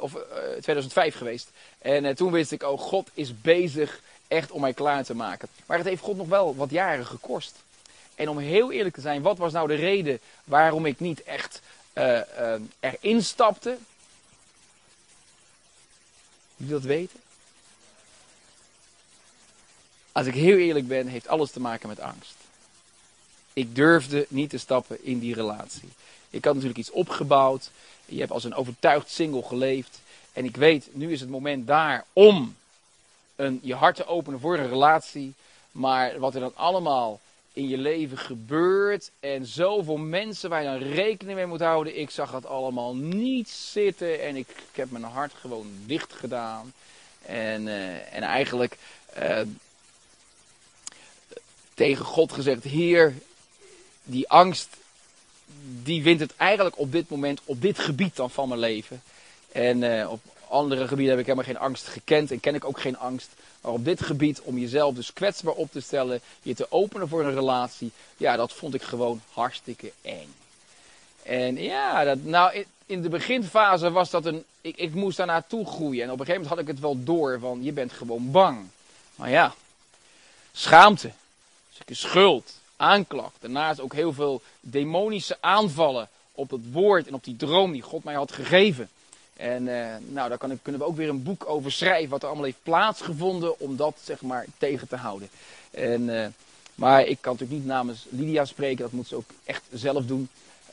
of 0.01 0.17
2005 0.61 1.17
geweest. 1.17 1.51
En 1.79 2.15
toen 2.15 2.33
wist 2.33 2.53
ik, 2.53 2.63
oh, 2.63 2.81
God 2.81 3.11
is 3.15 3.41
bezig 3.41 4.01
echt 4.29 4.51
om 4.51 4.61
mij 4.61 4.73
klaar 4.73 5.05
te 5.05 5.15
maken. 5.15 5.49
Maar 5.67 5.79
het 5.79 5.87
heeft 5.87 6.03
God 6.03 6.17
nog 6.17 6.29
wel 6.29 6.57
wat 6.57 6.71
jaren 6.71 7.07
gekost. 7.07 7.63
En 8.19 8.29
om 8.29 8.39
heel 8.39 8.73
eerlijk 8.73 8.95
te 8.95 9.01
zijn, 9.01 9.23
wat 9.23 9.39
was 9.39 9.53
nou 9.53 9.69
de 9.69 9.75
reden 9.75 10.21
waarom 10.45 10.87
ik 10.87 11.01
niet 11.01 11.23
echt 11.23 11.61
uh, 11.95 12.21
uh, 12.41 12.55
erin 12.81 13.23
stapte? 13.23 13.79
Je 16.57 16.67
dat 16.67 16.83
weten? 16.83 17.21
Als 20.13 20.27
ik 20.27 20.35
heel 20.35 20.57
eerlijk 20.57 20.89
ben, 20.89 21.07
heeft 21.07 21.29
alles 21.29 21.51
te 21.51 21.61
maken 21.61 21.89
met 21.89 22.01
angst. 22.01 22.35
Ik 23.53 23.75
durfde 23.75 24.27
niet 24.29 24.51
te 24.51 24.59
stappen 24.59 25.05
in 25.05 25.19
die 25.19 25.35
relatie. 25.35 25.89
Ik 26.31 26.45
had 26.45 26.55
natuurlijk 26.55 26.81
iets 26.81 26.91
opgebouwd. 26.91 27.71
Je 28.05 28.19
hebt 28.19 28.33
als 28.33 28.45
een 28.45 28.55
overtuigd 28.55 29.11
single 29.11 29.43
geleefd. 29.43 30.01
En 30.33 30.45
ik 30.45 30.57
weet, 30.57 30.89
nu 30.93 31.13
is 31.13 31.21
het 31.21 31.31
moment 31.31 31.67
daar 31.67 32.05
om 32.13 32.57
een, 33.37 33.61
je 33.63 33.75
hart 33.75 33.97
te 33.97 34.07
openen 34.07 34.41
voor 34.41 34.59
een 34.59 34.69
relatie. 34.69 35.35
Maar 35.71 36.19
wat 36.19 36.35
er 36.35 36.41
dan 36.41 36.57
allemaal 36.57 37.21
in 37.59 37.69
je 37.69 37.79
leven 37.79 38.19
gebeurt. 38.19 39.11
En 39.21 39.47
zoveel 39.47 39.97
mensen 39.97 40.51
waar 40.51 40.63
je 40.63 40.79
dan 40.79 40.89
rekening 40.93 41.37
mee 41.37 41.47
moet 41.47 41.61
houden. 41.61 41.99
Ik 41.99 42.11
zag 42.11 42.33
het 42.33 42.47
allemaal 42.47 42.97
niet 42.97 43.49
zitten. 43.49 44.23
En 44.23 44.37
ik, 44.37 44.49
ik 44.49 44.77
heb 44.77 44.91
mijn 44.91 45.05
hart 45.05 45.33
gewoon 45.35 45.67
dicht 45.87 46.13
gedaan. 46.13 46.73
En, 47.23 47.67
uh, 47.67 48.15
en 48.15 48.23
eigenlijk 48.23 48.79
uh, 49.19 49.41
tegen 51.75 52.05
God 52.05 52.33
gezegd: 52.33 52.65
Heer, 52.65 53.15
die 54.05 54.29
angst. 54.29 54.77
Die 55.83 56.03
wint 56.03 56.21
het 56.21 56.37
eigenlijk 56.37 56.79
op 56.79 56.93
dit 56.93 57.09
moment, 57.09 57.41
op 57.45 57.63
dit 57.63 57.79
gebied 57.79 58.17
dan 58.17 58.31
van 58.31 58.49
mijn 58.49 58.61
leven. 58.61 59.03
En 59.53 59.83
uh, 59.83 60.11
op 60.11 60.21
andere 60.49 60.89
gebieden 60.89 61.11
heb 61.11 61.19
ik 61.19 61.27
helemaal 61.27 61.53
geen 61.53 61.63
angst 61.63 61.87
gekend 61.87 62.31
en 62.31 62.41
ken 62.41 62.55
ik 62.55 62.65
ook 62.65 62.81
geen 62.81 62.99
angst. 62.99 63.29
Maar 63.61 63.73
op 63.73 63.85
dit 63.85 64.03
gebied, 64.03 64.41
om 64.41 64.59
jezelf 64.59 64.95
dus 64.95 65.13
kwetsbaar 65.13 65.55
op 65.55 65.73
te 65.73 65.81
stellen, 65.81 66.21
je 66.43 66.55
te 66.55 66.73
openen 66.73 67.09
voor 67.09 67.25
een 67.25 67.35
relatie, 67.35 67.93
ja, 68.17 68.37
dat 68.37 68.53
vond 68.53 68.75
ik 68.75 68.83
gewoon 68.83 69.21
hartstikke 69.33 69.93
eng. 70.03 70.35
En 71.23 71.57
ja, 71.57 72.05
dat, 72.05 72.23
nou, 72.23 72.65
in 72.87 73.03
de 73.03 73.09
beginfase 73.09 73.91
was 73.91 74.11
dat 74.11 74.27
een, 74.27 74.45
ik, 74.61 74.77
ik 74.77 74.95
moest 74.95 75.17
daar 75.17 75.27
naartoe 75.27 75.67
groeien. 75.67 76.03
En 76.03 76.11
op 76.11 76.21
een 76.21 76.27
gegeven 76.27 76.43
moment 76.43 76.49
had 76.49 76.59
ik 76.59 76.75
het 76.75 76.81
wel 76.81 77.05
door 77.05 77.39
van, 77.39 77.63
je 77.63 77.73
bent 77.73 77.93
gewoon 77.93 78.31
bang. 78.31 78.67
Maar 79.15 79.31
ja, 79.31 79.55
schaamte, 80.53 81.13
stukje 81.73 81.95
schuld, 81.95 82.53
aanklacht. 82.77 83.37
Daarnaast 83.41 83.81
ook 83.81 83.93
heel 83.93 84.13
veel 84.13 84.43
demonische 84.61 85.37
aanvallen 85.41 86.09
op 86.33 86.51
het 86.51 86.73
woord 86.73 87.07
en 87.07 87.15
op 87.15 87.25
die 87.25 87.37
droom 87.37 87.73
die 87.73 87.83
God 87.83 88.05
mij 88.05 88.15
had 88.15 88.33
gegeven. 88.33 88.89
En 89.39 89.67
uh, 89.67 89.87
nou, 90.09 90.29
daar 90.29 90.39
kan, 90.39 90.59
kunnen 90.63 90.81
we 90.81 90.87
ook 90.87 90.97
weer 90.97 91.09
een 91.09 91.23
boek 91.23 91.49
over 91.49 91.73
schrijven, 91.73 92.11
wat 92.11 92.23
er 92.23 92.27
allemaal 92.27 92.45
heeft 92.45 92.63
plaatsgevonden 92.63 93.61
om 93.61 93.77
dat 93.77 93.99
zeg 94.03 94.21
maar 94.23 94.47
tegen 94.59 94.89
te 94.89 94.97
houden. 94.97 95.29
En, 95.71 96.09
uh, 96.09 96.27
maar 96.75 97.01
ik 97.01 97.19
kan 97.21 97.33
natuurlijk 97.33 97.61
niet 97.61 97.69
namens 97.69 98.07
Lydia 98.09 98.45
spreken, 98.45 98.83
dat 98.83 98.93
moet 98.93 99.09
ze 99.09 99.17
ook 99.17 99.31
echt 99.45 99.63
zelf 99.73 100.07
doen. 100.07 100.29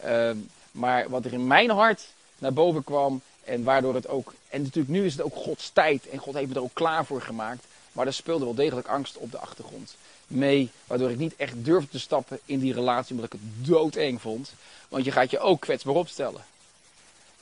Uh, 0.06 0.32
maar 0.72 1.10
wat 1.10 1.26
er 1.26 1.34
in 1.34 1.48
mijn 1.48 1.70
hart 1.70 2.08
naar 2.38 2.54
boven 2.54 2.84
kwam 2.84 3.22
en 3.44 3.64
waardoor 3.64 3.96
het 3.96 4.08
ook, 4.08 4.34
en 4.50 4.62
natuurlijk 4.62 4.94
nu 4.94 5.06
is 5.06 5.14
het 5.14 5.22
ook 5.22 5.36
Gods 5.36 5.70
tijd 5.70 6.10
en 6.10 6.18
God 6.18 6.34
heeft 6.34 6.48
me 6.50 6.56
er 6.56 6.62
ook 6.62 6.74
klaar 6.74 7.06
voor 7.06 7.22
gemaakt. 7.22 7.66
Maar 7.92 8.08
er 8.08 8.14
speelde 8.14 8.46
wel 8.46 8.56
degelijk 8.56 8.88
angst 8.88 9.18
op 9.18 9.32
de 9.32 9.40
achtergrond 9.40 9.96
mee, 10.28 10.70
waardoor 10.88 11.10
ik 11.12 11.18
niet 11.18 11.36
echt 11.36 11.66
durfde 11.66 11.90
te 11.90 12.00
stappen 12.00 12.40
in 12.46 12.60
die 12.60 12.74
relatie, 12.74 13.16
omdat 13.16 13.34
ik 13.34 13.40
het 13.40 13.68
doodeng 13.68 14.22
vond. 14.22 14.54
Want 14.90 15.06
je 15.06 15.12
gaat 15.12 15.32
je 15.32 15.40
ook 15.40 15.62
kwetsbaar 15.62 15.96
opstellen. 15.96 16.46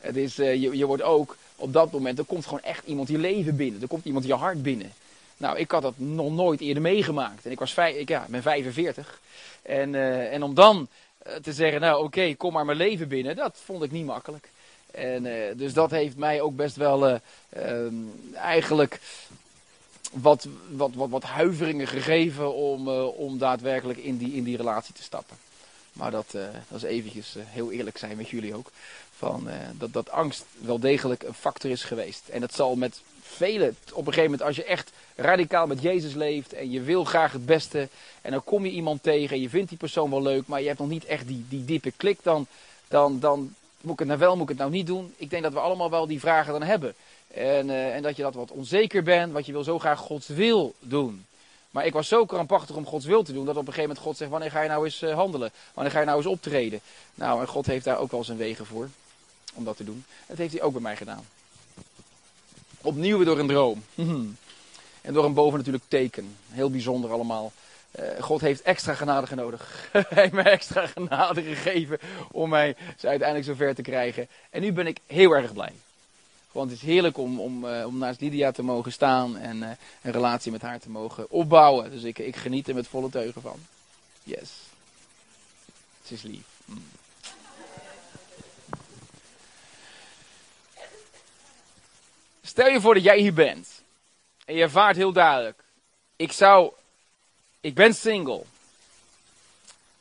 Het 0.04 0.16
is, 0.16 0.40
uh, 0.40 0.54
je, 0.54 0.78
je 0.78 0.86
wordt 0.86 1.04
ook 1.04 1.38
op 1.56 1.74
dat 1.74 1.92
moment, 1.92 2.20
er 2.20 2.26
komt 2.26 2.46
gewoon 2.46 2.62
echt 2.62 2.86
iemand 2.86 3.08
je 3.08 3.18
leven 3.18 3.56
binnen. 3.56 3.82
Er 3.82 3.88
komt 3.88 4.06
iemand 4.06 4.26
je 4.26 4.34
hart 4.34 4.64
binnen. 4.64 4.94
Nou, 5.38 5.58
ik 5.58 5.72
had 5.72 5.82
dat 5.82 5.94
nog 5.98 6.32
nooit 6.32 6.62
eerder 6.62 6.82
meegemaakt. 6.82 7.46
En 7.46 7.52
ik 7.52 7.60
was 7.60 7.74
vijf, 7.74 7.96
ik, 7.96 8.10
ja, 8.10 8.26
ben 8.30 8.42
45. 8.42 9.20
En, 9.62 9.94
uh, 9.94 10.34
en 10.34 10.44
om 10.44 10.54
dan 10.54 10.88
uh, 11.28 11.34
te 11.34 11.54
zeggen, 11.54 11.82
nou 11.82 12.04
oké, 12.04 12.34
kom 12.36 12.54
maar 12.54 12.66
mijn 12.66 12.78
leven 12.78 13.08
binnen, 13.08 13.36
dat 13.36 13.60
vond 13.64 13.84
ik 13.84 13.92
niet 13.92 14.06
makkelijk. 14.06 14.50
En, 14.92 15.28
dus 15.58 15.74
dat 15.74 15.92
heeft 15.92 16.18
mij 16.18 16.42
ook 16.42 16.56
best 16.56 16.76
wel 16.76 17.20
ehm, 17.50 17.94
eigenlijk 18.34 19.00
wat, 20.12 20.48
wat, 20.70 20.94
wat, 20.94 21.10
wat 21.10 21.24
huiveringen 21.24 21.88
gegeven 21.88 22.54
om, 22.54 22.88
om 22.98 23.38
daadwerkelijk 23.38 24.00
in 24.00 24.18
die, 24.18 24.34
in 24.34 24.44
die 24.44 24.58
relatie 24.58 24.94
te 24.94 25.04
stappen. 25.04 25.38
Maar 25.94 26.12
dat, 26.12 26.32
dat 26.68 26.78
is 26.78 26.84
eventjes 26.84 27.36
heel 27.40 27.72
eerlijk 27.72 27.98
zijn 27.98 28.18
met 28.18 28.30
jullie 28.30 28.56
ook. 28.56 28.72
Van, 29.24 29.48
uh, 29.48 29.54
dat, 29.78 29.94
dat 29.94 30.12
angst 30.12 30.46
wel 30.58 30.80
degelijk 30.80 31.24
een 31.24 31.34
factor 31.34 31.72
is 31.72 31.84
geweest. 31.84 32.28
En 32.28 32.42
dat 32.42 32.54
zal 32.54 32.76
met 32.76 33.02
velen, 33.22 33.76
op 33.94 34.08
een 34.08 34.14
gegeven 34.14 34.24
moment 34.24 34.42
als 34.42 34.56
je 34.56 34.64
echt 34.64 34.92
radicaal 35.16 35.68
met 35.68 35.82
Jezus 35.82 36.14
leeft 36.14 36.54
en 36.54 36.72
je 36.72 36.82
wil 36.82 37.04
graag 37.04 37.32
het 37.32 37.46
beste. 37.46 37.88
En 38.22 38.32
dan 38.32 38.44
kom 38.44 38.66
je 38.66 38.72
iemand 38.72 39.04
tegen 39.04 39.36
en 39.36 39.42
je 39.42 39.50
vindt 39.50 39.70
die 39.70 39.78
persoon 39.78 40.10
wel 40.10 40.22
leuk, 40.22 40.48
maar 40.48 40.62
je 40.62 40.68
hebt 40.68 40.80
nog 40.80 40.90
niet 40.90 41.06
echt 41.06 41.28
die, 41.28 41.46
die 41.50 41.66
diepe 41.66 41.92
klik. 41.92 42.20
Dan, 42.22 42.48
dan, 42.88 43.20
dan 43.20 43.56
moet 43.82 43.94
ik 43.94 44.00
het 44.00 44.08
nou 44.08 44.20
wel, 44.20 44.34
moet 44.34 44.44
ik 44.44 44.50
het 44.50 44.58
nou 44.58 44.72
niet 44.72 44.88
doen? 44.88 45.14
Ik 45.18 45.30
denk 45.30 45.44
dat 45.44 45.54
we 45.54 45.60
allemaal 45.60 45.90
wel 45.90 46.08
die 46.08 46.20
vragen 46.20 46.54
dan 46.54 46.64
hebben. 46.64 46.94
En, 47.28 47.68
uh, 47.68 47.96
en 47.96 48.02
dat 48.02 48.16
je 48.16 48.24
dat 48.24 48.34
wat 48.34 48.52
onzeker 48.52 49.04
bent, 49.04 49.34
want 49.34 49.46
je 49.46 49.52
wil 49.52 49.64
zo 49.64 49.80
graag 49.80 50.00
Gods 50.00 50.28
wil 50.28 50.74
doen. 50.80 51.26
Maar 51.72 51.86
ik 51.86 51.94
was 51.94 52.08
zo 52.08 52.26
krampachtig 52.26 52.76
om 52.76 52.86
Gods 52.86 53.06
wil 53.06 53.24
te 53.24 53.34
doen, 53.34 53.46
dat 53.46 53.56
op 53.56 53.68
een 53.68 53.74
gegeven 53.74 53.88
moment 53.90 54.06
God 54.06 54.18
zegt, 54.18 54.32
wanneer 54.32 54.52
ga 54.52 54.62
je 54.62 54.70
nou 54.70 54.86
eens 54.86 55.02
uh, 55.02 55.14
handelen? 55.14 55.52
Wanneer 55.74 55.94
ga 55.94 56.00
je 56.00 56.06
nou 56.06 56.18
eens 56.18 56.28
optreden? 56.28 56.82
Nou, 57.16 57.42
en 57.42 57.48
God 57.48 57.66
heeft 57.66 57.86
daar 57.86 58.00
ook 58.00 58.12
wel 58.12 58.24
zijn 58.24 58.38
wegen 58.38 58.66
voor 58.66 58.90
om 59.54 59.64
dat 59.64 59.78
te 59.78 59.84
doen. 59.84 60.06
Dat 60.28 60.38
heeft 60.38 60.54
hij 60.54 60.62
ook 60.62 60.72
bij 60.72 60.82
mij 60.82 60.96
gedaan. 60.96 61.26
Opnieuw 62.82 63.18
weer 63.18 63.26
door 63.26 63.40
een 63.40 63.48
droom. 63.48 63.84
en 65.02 65.14
door 65.14 65.26
een 65.26 65.34
bovennatuurlijk 65.34 65.86
teken. 65.88 66.36
Heel 66.50 66.70
bijzonder 66.70 67.12
allemaal. 67.12 67.52
Uh, 68.00 68.24
God 68.24 68.42
heeft 68.42 68.62
extra 68.62 68.94
genade 68.94 69.36
nodig. 69.36 69.90
Hij 69.92 70.06
heeft 70.10 70.34
mij 70.34 70.44
extra 70.44 70.88
genade 70.88 71.42
gegeven 71.42 72.00
om 72.32 72.50
mij 72.50 72.76
ze 72.98 73.08
uiteindelijk 73.08 73.50
zover 73.50 73.76
te 73.76 73.82
krijgen. 73.82 74.28
En 74.50 74.62
nu 74.62 74.72
ben 74.72 74.88
ik 74.88 75.00
heel 75.08 75.32
erg 75.32 75.54
blij. 75.54 75.74
Want 76.52 76.70
het 76.70 76.80
is 76.80 76.86
heerlijk 76.86 77.18
om, 77.18 77.40
om, 77.40 77.66
uh, 77.66 77.86
om 77.86 77.98
naast 77.98 78.22
Lydia 78.22 78.52
te 78.52 78.64
mogen 78.64 78.92
staan 78.92 79.38
en 79.38 79.58
uh, 79.58 79.70
een 80.02 80.12
relatie 80.12 80.52
met 80.52 80.62
haar 80.62 80.80
te 80.80 80.90
mogen 80.90 81.30
opbouwen. 81.30 81.92
Dus 81.92 82.04
ik, 82.04 82.20
ik 82.20 82.36
geniet 82.36 82.68
er 82.68 82.76
met 82.76 82.88
volle 82.88 83.10
teugen 83.10 83.42
van. 83.42 83.60
Yes. 84.24 84.50
Het 86.02 86.12
is 86.12 86.22
lief. 86.22 86.46
Mm. 86.66 86.84
Stel 92.46 92.68
je 92.68 92.82
voor 92.82 92.94
dat 92.94 93.04
jij 93.04 93.20
hier 93.20 93.34
bent. 93.34 93.82
En 94.46 94.56
je 94.56 94.62
ervaart 94.62 94.96
heel 94.96 95.12
duidelijk. 95.12 95.64
Ik 96.16 96.32
zou. 96.32 96.72
Ik 97.62 97.74
ben 97.74 97.96
single. 97.96 98.44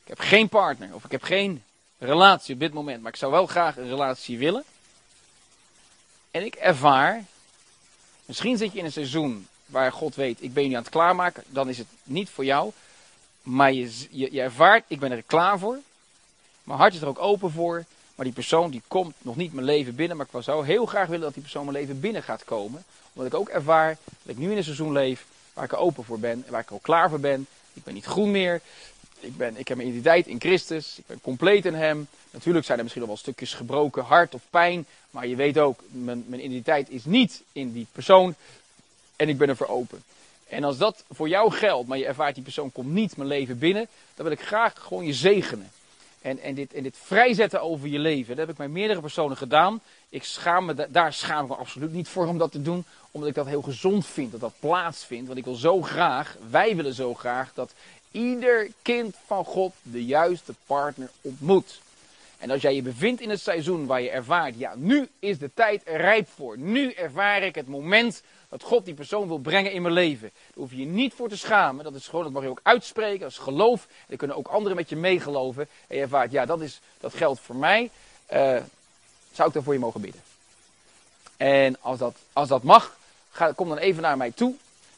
Ik 0.03 0.09
heb 0.09 0.19
geen 0.19 0.49
partner. 0.49 0.95
Of 0.95 1.05
ik 1.05 1.11
heb 1.11 1.23
geen 1.23 1.65
relatie 1.99 2.55
op 2.55 2.61
dit 2.61 2.73
moment. 2.73 3.03
Maar 3.03 3.13
ik 3.13 3.19
zou 3.19 3.33
wel 3.33 3.47
graag 3.47 3.77
een 3.77 3.89
relatie 3.89 4.39
willen. 4.39 4.65
En 6.31 6.45
ik 6.45 6.55
ervaar. 6.55 7.25
Misschien 8.25 8.57
zit 8.57 8.73
je 8.73 8.79
in 8.79 8.85
een 8.85 8.93
seizoen 8.93 9.49
waar 9.67 9.93
God 9.93 10.15
weet. 10.15 10.43
Ik 10.43 10.55
ben 10.55 10.69
je 10.69 10.77
aan 10.77 10.83
het 10.83 10.93
klaarmaken. 10.93 11.45
Dan 11.47 11.69
is 11.69 11.79
het 11.79 11.87
niet 12.03 12.31
voor 12.31 12.45
jou. 12.45 12.73
Maar 13.43 13.73
je, 13.73 14.07
je, 14.11 14.33
je 14.33 14.41
ervaart. 14.41 14.85
Ik 14.87 15.01
ben 15.01 15.11
er 15.11 15.23
klaar 15.23 15.59
voor. 15.59 15.79
Mijn 16.63 16.79
hart 16.79 16.95
is 16.95 17.01
er 17.01 17.09
ook 17.09 17.19
open 17.19 17.51
voor. 17.51 17.85
Maar 18.23 18.31
die 18.31 18.41
persoon 18.41 18.71
die 18.71 18.83
komt 18.89 19.15
nog 19.23 19.37
niet 19.37 19.53
mijn 19.53 19.67
leven 19.67 19.95
binnen. 19.95 20.17
Maar 20.17 20.27
ik 20.33 20.43
zou 20.43 20.67
heel 20.67 20.87
graag 20.87 21.07
willen 21.07 21.25
dat 21.25 21.35
die 21.35 21.43
persoon 21.43 21.65
mijn 21.65 21.77
leven 21.77 22.01
binnen 22.01 22.23
gaat 22.23 22.45
komen. 22.45 22.85
Omdat 23.13 23.33
ik 23.33 23.39
ook 23.39 23.49
ervaar 23.49 23.97
dat 24.23 24.35
ik 24.35 24.39
nu 24.39 24.51
in 24.51 24.57
een 24.57 24.65
seizoen 24.65 24.93
leef 24.93 25.27
waar 25.53 25.65
ik 25.65 25.73
er 25.73 25.79
open 25.79 26.05
voor 26.05 26.19
ben. 26.19 26.43
En 26.47 26.53
waar 26.53 26.61
ik 26.61 26.71
al 26.71 26.79
klaar 26.83 27.09
voor 27.09 27.21
ben. 27.21 27.47
Ik 27.73 27.85
ben 27.85 27.95
niet 27.95 28.05
groen 28.05 28.31
meer. 28.31 28.61
Ik, 29.21 29.37
ben, 29.37 29.57
ik 29.57 29.69
heb 29.69 29.77
mijn 29.77 29.89
identiteit 29.89 30.27
in 30.27 30.41
Christus. 30.41 30.99
Ik 30.99 31.07
ben 31.07 31.21
compleet 31.21 31.67
in 31.67 31.75
Hem. 31.75 32.09
Natuurlijk 32.31 32.65
zijn 32.65 32.77
er 32.77 32.83
misschien 32.85 33.07
nog 33.07 33.13
wel 33.13 33.23
stukjes 33.23 33.55
gebroken 33.55 34.05
hart 34.05 34.35
of 34.35 34.43
pijn. 34.51 34.87
Maar 35.11 35.27
je 35.27 35.37
weet 35.37 35.59
ook, 35.59 35.81
mijn, 35.91 36.25
mijn 36.27 36.45
identiteit 36.45 36.91
is 36.91 37.05
niet 37.05 37.43
in 37.53 37.73
die 37.73 37.87
persoon. 37.93 38.35
En 39.17 39.29
ik 39.29 39.39
ben 39.39 39.49
er 39.49 39.57
voor 39.57 39.69
open. 39.69 40.03
En 40.49 40.65
als 40.65 40.79
dat 40.79 41.05
voor 41.11 41.29
jou 41.29 41.53
geldt, 41.53 41.89
maar 41.89 41.99
je 41.99 42.07
ervaart 42.07 42.35
die 42.35 42.45
persoon 42.45 42.73
komt 42.73 42.93
niet 42.93 43.17
mijn 43.17 43.29
leven 43.29 43.59
binnen. 43.59 43.89
Dan 44.15 44.25
wil 44.25 44.35
ik 44.35 44.43
graag 44.43 44.75
gewoon 44.79 45.05
je 45.05 45.15
zegenen. 45.15 45.71
En, 46.23 46.41
en, 46.41 46.55
dit, 46.55 46.73
en 46.73 46.91
vrijzetten 46.93 47.63
over 47.63 47.89
je 47.89 47.99
leven. 47.99 48.29
Dat 48.29 48.39
heb 48.39 48.49
ik 48.49 48.57
bij 48.57 48.69
meerdere 48.69 49.01
personen 49.01 49.37
gedaan. 49.37 49.81
Ik 50.09 50.25
schaam 50.25 50.65
me, 50.65 50.87
daar 50.91 51.13
schaam 51.13 51.43
ik 51.43 51.51
me 51.51 51.57
absoluut 51.57 51.93
niet 51.93 52.09
voor 52.09 52.27
om 52.27 52.39
dat 52.39 52.53
te 52.53 52.63
doen. 52.63 52.85
Omdat 53.11 53.29
ik 53.29 53.35
dat 53.35 53.47
heel 53.47 53.63
gezond 53.63 54.07
vind, 54.07 54.31
dat 54.31 54.41
dat 54.41 54.53
plaatsvindt. 54.59 55.27
Want 55.27 55.39
ik 55.39 55.45
wil 55.45 55.55
zo 55.55 55.83
graag, 55.83 56.37
wij 56.51 56.77
willen 56.77 56.95
zo 56.95 57.15
graag, 57.15 57.53
dat 57.55 57.73
ieder 58.11 58.71
kind 58.83 59.17
van 59.27 59.45
God 59.45 59.73
de 59.83 60.05
juiste 60.05 60.55
partner 60.67 61.11
ontmoet. 61.21 61.81
En 62.39 62.51
als 62.51 62.63
jij 62.63 62.75
je 62.75 62.83
bevindt 62.83 63.21
in 63.21 63.31
het 63.31 63.41
seizoen 63.41 63.87
waar 63.87 64.03
je 64.03 64.11
ervaart, 64.11 64.59
ja, 64.59 64.75
nu 64.77 65.09
is 65.19 65.39
de 65.39 65.51
tijd 65.55 65.83
rijp 65.85 66.29
voor. 66.35 66.59
Nu 66.59 66.93
ervaar 66.93 67.43
ik 67.43 67.55
het 67.55 67.69
moment 67.69 68.23
dat 68.53 68.63
God 68.63 68.85
die 68.85 68.95
persoon 68.95 69.29
wil 69.29 69.39
brengen 69.39 69.73
in 69.73 69.83
mijn 69.83 69.95
leven. 69.95 70.31
Daar 70.33 70.53
hoef 70.55 70.71
je 70.71 70.77
je 70.77 70.87
niet 70.87 71.15
voor 71.15 71.29
te 71.29 71.37
schamen. 71.37 71.85
Dat 71.85 71.95
is 71.95 72.09
gewoon, 72.09 72.25
dat 72.25 72.33
mag 72.33 72.43
je 72.43 72.49
ook 72.49 72.61
uitspreken. 72.63 73.21
Dat 73.21 73.31
is 73.31 73.39
geloof. 73.39 73.87
En 74.09 74.17
kunnen 74.17 74.37
ook 74.37 74.49
anderen 74.49 74.77
met 74.77 74.89
je 74.89 74.97
meegeloven. 74.97 75.69
En 75.87 75.97
je 75.97 76.03
ervaart, 76.03 76.31
ja, 76.31 76.47
dat, 76.47 76.61
is, 76.61 76.81
dat 77.01 77.15
geldt 77.15 77.41
voor 77.41 77.57
mij. 77.57 77.91
Uh, 78.33 78.57
zou 79.33 79.49
ik 79.49 79.55
dan 79.55 79.63
voor 79.63 79.73
je 79.73 79.79
mogen 79.79 80.01
bidden. 80.01 80.21
En 81.37 81.77
als 81.81 81.99
dat, 81.99 82.17
als 82.33 82.49
dat 82.49 82.63
mag, 82.63 82.97
ga, 83.31 83.53
kom 83.53 83.69
dan 83.69 83.79
even 83.79 84.03
naar 84.03 84.17
mij 84.17 84.31
toe. 84.31 84.55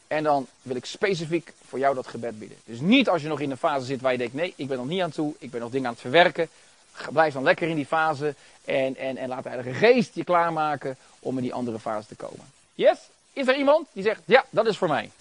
En 0.07 0.23
dan 0.23 0.47
wil 0.61 0.75
ik 0.75 0.85
specifiek 0.85 1.53
voor 1.67 1.79
jou 1.79 1.95
dat 1.95 2.07
gebed 2.07 2.39
bidden. 2.39 2.57
Dus 2.65 2.79
niet 2.79 3.09
als 3.09 3.21
je 3.21 3.27
nog 3.27 3.39
in 3.39 3.51
een 3.51 3.57
fase 3.57 3.85
zit 3.85 4.01
waar 4.01 4.11
je 4.11 4.17
denkt, 4.17 4.33
nee, 4.33 4.53
ik 4.55 4.67
ben 4.67 4.77
nog 4.77 4.87
niet 4.87 5.01
aan 5.01 5.11
toe. 5.11 5.33
Ik 5.39 5.51
ben 5.51 5.61
nog 5.61 5.71
dingen 5.71 5.87
aan 5.87 5.93
het 5.93 6.01
verwerken. 6.01 6.49
Blijf 7.11 7.33
dan 7.33 7.43
lekker 7.43 7.67
in 7.67 7.75
die 7.75 7.85
fase. 7.85 8.35
En, 8.65 8.95
en, 8.95 9.17
en 9.17 9.27
laat 9.27 9.43
de 9.43 9.49
Heilige 9.49 9.73
Geest 9.73 10.15
je 10.15 10.23
klaarmaken 10.23 10.97
om 11.19 11.37
in 11.37 11.43
die 11.43 11.53
andere 11.53 11.79
fase 11.79 12.07
te 12.07 12.15
komen. 12.15 12.53
Yes? 12.73 12.97
Is 13.35 13.47
er 13.47 13.55
iemand 13.55 13.87
die 13.93 14.03
zegt, 14.03 14.21
ja, 14.25 14.45
dat 14.49 14.67
is 14.67 14.77
voor 14.77 14.87
mij? 14.87 15.11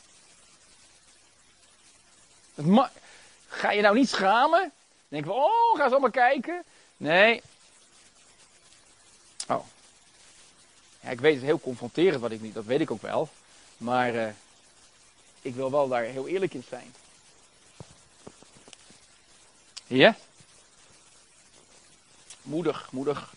Ga 3.49 3.71
je 3.71 3.83
nou 3.83 3.95
niet 3.95 4.09
schamen? 4.09 4.73
Denk 5.09 5.25
we, 5.25 5.33
oh, 5.33 5.77
ga 5.77 5.83
eens 5.83 5.93
allemaal 5.93 6.11
kijken. 6.11 6.65
Nee. 6.97 7.43
Oh. 9.49 9.65
Ja, 11.01 11.11
ik 11.11 11.21
weet 11.21 11.35
het 11.35 11.45
heel 11.45 11.61
confronterend 11.61 12.21
wat 12.21 12.31
ik 12.31 12.41
niet, 12.41 12.55
dat 12.55 12.65
weet 12.65 12.81
ik 12.81 12.91
ook 12.91 13.03
wel. 13.03 13.29
Maar 13.77 14.15
uh, 14.15 14.29
ik 15.43 15.55
wil 15.55 15.71
wel 15.71 15.89
daar 15.89 16.03
heel 16.03 16.29
eerlijk 16.29 16.55
in 16.55 16.65
zijn. 16.69 16.95
Ja? 19.87 20.17
Moedig, 22.43 22.93
moedig. 22.93 23.35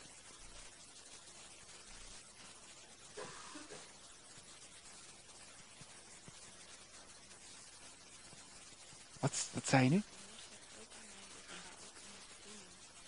Wat, 9.19 9.47
wat 9.53 9.67
zei 9.67 9.83
je 9.83 9.89
nu? 9.89 10.01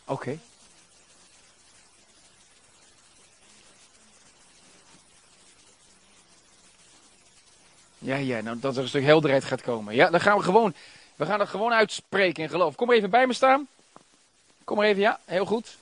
Oké. 0.06 0.40
Ja, 7.98 8.16
ja, 8.16 8.42
nou 8.42 8.60
dat 8.60 8.76
er 8.76 8.82
een 8.82 8.88
stuk 8.88 9.04
helderheid 9.04 9.44
gaat 9.44 9.62
komen. 9.62 9.96
Ja, 9.96 10.10
dan 10.10 10.22
gaan 10.22 10.38
we 10.38 10.44
gewoon, 10.44 10.74
we 11.16 11.26
gaan 11.26 11.40
het 11.40 11.50
gewoon 11.50 11.74
uitspreken 11.74 12.44
in 12.44 12.50
geloof. 12.50 12.76
Kom 12.76 12.88
maar 12.88 12.96
even 12.96 13.10
bij 13.10 13.28
me 13.28 13.34
staan. 13.34 13.68
Kom 14.64 14.78
maar 14.78 14.86
even, 14.86 15.02
ja, 15.02 15.20
heel 15.26 15.46
goed. 15.46 15.78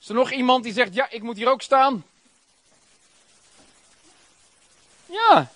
Is 0.00 0.08
er 0.08 0.14
nog 0.14 0.30
iemand 0.30 0.64
die 0.64 0.72
zegt, 0.72 0.94
ja, 0.94 1.10
ik 1.10 1.22
moet 1.22 1.36
hier 1.36 1.50
ook 1.50 1.62
staan? 1.62 2.04
Ja. 5.06 5.50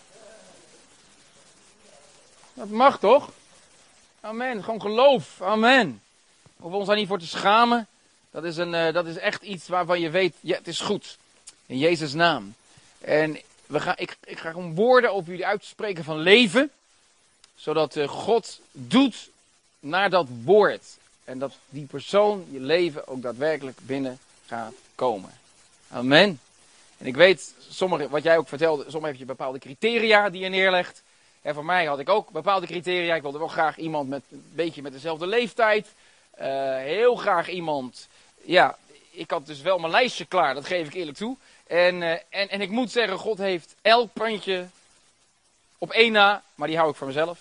Dat 2.54 2.68
mag 2.68 2.98
toch? 2.98 3.30
Amen. 4.24 4.64
Gewoon 4.64 4.80
geloof. 4.80 5.42
Amen. 5.42 6.02
Hoeven 6.56 6.78
ons 6.78 6.88
daar 6.88 6.96
niet 6.96 7.08
voor 7.08 7.18
te 7.18 7.26
schamen. 7.26 7.86
Dat 8.30 8.44
is, 8.44 8.56
een, 8.56 8.74
uh, 8.74 8.92
dat 8.92 9.06
is 9.06 9.16
echt 9.16 9.42
iets 9.42 9.68
waarvan 9.68 10.00
je 10.00 10.10
weet, 10.10 10.34
ja, 10.40 10.56
het 10.56 10.68
is 10.68 10.80
goed. 10.80 11.18
In 11.66 11.78
Jezus' 11.78 12.12
naam. 12.12 12.54
En 13.00 13.38
we 13.66 13.80
gaan, 13.80 13.94
ik, 13.96 14.16
ik 14.24 14.38
ga 14.38 14.50
gewoon 14.50 14.74
woorden 14.74 15.12
over 15.12 15.30
jullie 15.30 15.46
uitspreken 15.46 16.04
van 16.04 16.18
leven. 16.18 16.70
Zodat 17.54 17.96
uh, 17.96 18.08
God 18.08 18.60
doet 18.72 19.30
naar 19.80 20.10
dat 20.10 20.26
woord. 20.44 20.84
En 21.24 21.38
dat 21.38 21.52
die 21.68 21.86
persoon 21.86 22.46
je 22.50 22.60
leven 22.60 23.08
ook 23.08 23.22
daadwerkelijk 23.22 23.78
binnen 23.82 24.18
gaat 24.46 24.74
komen. 24.94 25.30
Amen. 25.90 26.40
En 26.98 27.06
ik 27.06 27.16
weet, 27.16 27.54
sommige, 27.68 28.08
wat 28.08 28.22
jij 28.22 28.38
ook 28.38 28.48
vertelde, 28.48 28.82
sommigen 28.82 29.08
heb 29.08 29.18
je 29.18 29.24
bepaalde 29.24 29.58
criteria 29.58 30.30
die 30.30 30.42
je 30.42 30.48
neerlegt. 30.48 31.02
En 31.44 31.54
voor 31.54 31.64
mij 31.64 31.84
had 31.84 31.98
ik 31.98 32.08
ook 32.08 32.30
bepaalde 32.30 32.66
criteria. 32.66 33.14
Ik 33.14 33.22
wilde 33.22 33.38
wel 33.38 33.48
graag 33.48 33.76
iemand 33.76 34.08
met 34.08 34.22
een 34.30 34.50
beetje 34.54 34.82
met 34.82 34.92
dezelfde 34.92 35.26
leeftijd. 35.26 35.86
Uh, 36.40 36.76
heel 36.76 37.16
graag 37.16 37.48
iemand. 37.48 38.08
Ja, 38.42 38.76
ik 39.10 39.30
had 39.30 39.46
dus 39.46 39.60
wel 39.60 39.78
mijn 39.78 39.92
lijstje 39.92 40.24
klaar, 40.24 40.54
dat 40.54 40.66
geef 40.66 40.86
ik 40.86 40.94
eerlijk 40.94 41.16
toe. 41.16 41.36
En, 41.66 42.00
uh, 42.00 42.10
en, 42.10 42.48
en 42.48 42.60
ik 42.60 42.70
moet 42.70 42.90
zeggen, 42.90 43.18
God 43.18 43.38
heeft 43.38 43.74
elk 43.82 44.12
puntje 44.12 44.66
op 45.78 45.90
één 45.90 46.12
na, 46.12 46.42
maar 46.54 46.68
die 46.68 46.76
hou 46.76 46.90
ik 46.90 46.96
voor 46.96 47.06
mezelf. 47.06 47.38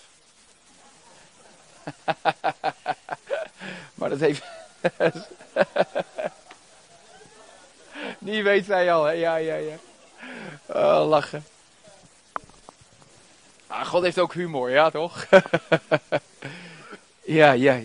maar 3.94 4.08
dat 4.08 4.20
heeft. 4.20 4.44
Die 8.18 8.42
weet 8.42 8.64
zij 8.64 8.92
al, 8.92 9.04
hè? 9.04 9.12
Ja, 9.12 9.36
ja, 9.36 9.54
ja. 9.54 9.76
Oh, 10.66 11.08
lachen. 11.08 11.44
Ah, 13.74 13.86
God 13.86 14.02
heeft 14.02 14.18
ook 14.18 14.34
humor, 14.34 14.70
ja 14.70 14.90
toch? 14.90 15.26
ja, 17.38 17.52
ja. 17.52 17.80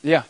Ja. 0.00 0.26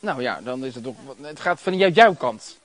Nou 0.00 0.22
ja, 0.22 0.40
dan 0.40 0.64
is 0.64 0.74
het 0.74 0.84
toch. 0.84 0.96
Het 1.20 1.40
gaat 1.40 1.60
van 1.60 1.76
jouw 1.76 2.14
kant. 2.14 2.58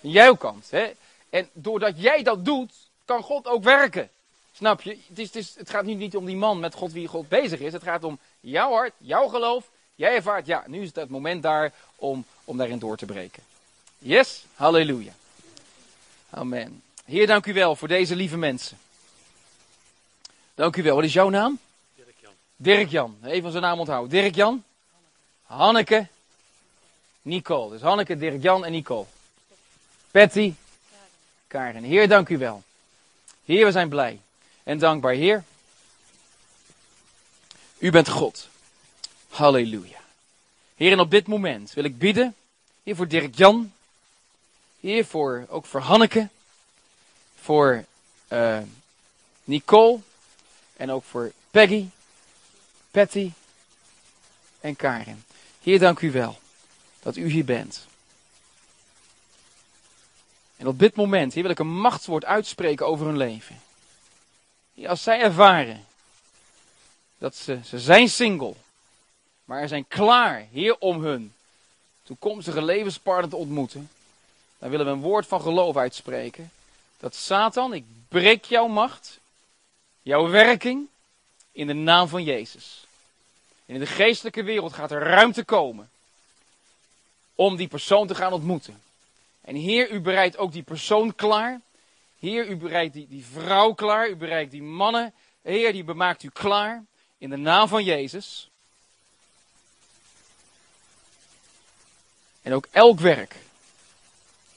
Jouw 0.00 0.34
kant, 0.34 0.70
hè? 0.70 0.92
En 1.30 1.48
doordat 1.52 2.00
jij 2.02 2.22
dat 2.22 2.44
doet, 2.44 2.72
kan 3.04 3.22
God 3.22 3.46
ook 3.46 3.64
werken. 3.64 4.10
Snap 4.52 4.82
je? 4.82 4.98
Het, 5.08 5.18
is, 5.18 5.26
het, 5.26 5.36
is, 5.36 5.54
het 5.56 5.70
gaat 5.70 5.84
nu 5.84 5.94
niet 5.94 6.16
om 6.16 6.24
die 6.24 6.36
man 6.36 6.60
met 6.60 6.74
God 6.74 6.92
wie 6.92 7.08
God 7.08 7.28
bezig 7.28 7.60
is. 7.60 7.72
Het 7.72 7.82
gaat 7.82 8.04
om 8.04 8.18
jouw 8.40 8.72
hart, 8.72 8.92
jouw 8.98 9.28
geloof. 9.28 9.70
Jij 9.94 10.14
ervaart, 10.14 10.46
ja, 10.46 10.64
nu 10.66 10.82
is 10.82 10.90
het 10.94 11.08
moment 11.08 11.42
daar 11.42 11.72
om, 11.96 12.24
om 12.48 12.56
daarin 12.56 12.78
door 12.78 12.96
te 12.96 13.06
breken. 13.06 13.42
Yes? 13.98 14.44
Halleluja. 14.54 15.12
Amen. 16.30 16.82
Heer, 17.04 17.26
dank 17.26 17.46
u 17.46 17.52
wel 17.52 17.76
voor 17.76 17.88
deze 17.88 18.16
lieve 18.16 18.36
mensen. 18.36 18.78
Dank 20.54 20.76
u 20.76 20.82
wel. 20.82 20.94
Wat 20.94 21.04
is 21.04 21.12
jouw 21.12 21.28
naam? 21.28 21.58
Dirk-Jan. 21.94 22.32
Dirk-Jan. 22.56 23.16
Even 23.24 23.50
zijn 23.50 23.62
naam 23.62 23.78
onthouden. 23.78 24.10
Dirk-Jan. 24.10 24.64
Hanneke. 25.42 26.06
Nicole. 27.22 27.70
Dus 27.70 27.80
Hanneke, 27.80 28.16
Dirk-Jan 28.16 28.64
en 28.64 28.72
Nicole. 28.72 29.06
Patty. 30.10 30.54
Karen. 31.46 31.82
Heer, 31.82 32.08
dank 32.08 32.28
u 32.28 32.38
wel. 32.38 32.62
Heer, 33.44 33.64
we 33.64 33.72
zijn 33.72 33.88
blij 33.88 34.20
en 34.62 34.78
dankbaar. 34.78 35.12
Heer, 35.12 35.44
u 37.78 37.90
bent 37.90 38.08
God. 38.08 38.48
Halleluja. 39.28 40.00
Heer, 40.74 40.92
en 40.92 41.00
op 41.00 41.10
dit 41.10 41.26
moment 41.26 41.72
wil 41.72 41.84
ik 41.84 41.98
bidden, 41.98 42.34
Heer, 42.88 42.96
voor 42.96 43.08
Dirk-Jan. 43.08 43.72
Heer, 44.80 45.04
voor, 45.04 45.46
ook 45.48 45.66
voor 45.66 45.80
Hanneke. 45.80 46.28
Voor 47.40 47.84
uh, 48.28 48.58
Nicole. 49.44 49.98
En 50.76 50.90
ook 50.90 51.04
voor 51.04 51.32
Peggy, 51.50 51.88
Patty 52.90 53.32
en 54.60 54.76
Karen. 54.76 55.24
Heer, 55.62 55.78
dank 55.78 56.00
u 56.00 56.12
wel 56.12 56.38
dat 57.02 57.16
u 57.16 57.30
hier 57.30 57.44
bent. 57.44 57.86
En 60.56 60.66
op 60.66 60.78
dit 60.78 60.96
moment, 60.96 61.32
hier 61.34 61.42
wil 61.42 61.52
ik 61.52 61.58
een 61.58 61.80
machtswoord 61.80 62.24
uitspreken 62.24 62.86
over 62.86 63.06
hun 63.06 63.16
leven. 63.16 63.60
Als 64.86 65.02
zij 65.02 65.20
ervaren 65.20 65.86
dat 67.18 67.36
ze, 67.36 67.60
ze 67.64 67.78
zijn 67.78 68.08
single, 68.08 68.54
maar 69.44 69.60
er 69.60 69.68
zijn 69.68 69.88
klaar, 69.88 70.46
Heer, 70.52 70.78
om 70.78 71.02
hun 71.02 71.32
toekomstige 72.08 72.62
levenspartner 72.62 73.30
te 73.30 73.36
ontmoeten, 73.36 73.90
dan 74.58 74.70
willen 74.70 74.86
we 74.86 74.92
een 74.92 75.00
woord 75.00 75.26
van 75.26 75.40
geloof 75.40 75.76
uitspreken. 75.76 76.50
Dat 76.98 77.14
Satan, 77.14 77.74
ik 77.74 77.84
breek 78.08 78.44
jouw 78.44 78.66
macht, 78.66 79.18
jouw 80.02 80.28
werking, 80.28 80.86
in 81.52 81.66
de 81.66 81.72
naam 81.72 82.08
van 82.08 82.24
Jezus. 82.24 82.86
En 83.66 83.74
in 83.74 83.80
de 83.80 83.86
geestelijke 83.86 84.42
wereld 84.42 84.72
gaat 84.72 84.90
er 84.90 85.02
ruimte 85.02 85.44
komen 85.44 85.90
om 87.34 87.56
die 87.56 87.68
persoon 87.68 88.06
te 88.06 88.14
gaan 88.14 88.32
ontmoeten. 88.32 88.80
En 89.40 89.54
Heer, 89.54 89.90
u 89.90 90.00
bereidt 90.00 90.36
ook 90.36 90.52
die 90.52 90.62
persoon 90.62 91.14
klaar 91.14 91.60
Heer, 92.18 92.48
u 92.48 92.56
bereidt 92.56 92.94
die, 92.94 93.06
die 93.08 93.24
vrouw 93.24 93.72
klaar, 93.72 94.08
u 94.08 94.16
bereidt 94.16 94.50
die 94.50 94.62
mannen. 94.62 95.14
Heer, 95.42 95.72
die 95.72 95.84
bemaakt 95.84 96.22
u 96.22 96.28
klaar 96.28 96.84
in 97.18 97.30
de 97.30 97.36
naam 97.36 97.68
van 97.68 97.84
Jezus. 97.84 98.50
En 102.48 102.54
ook 102.54 102.66
elk 102.70 103.00
werk 103.00 103.36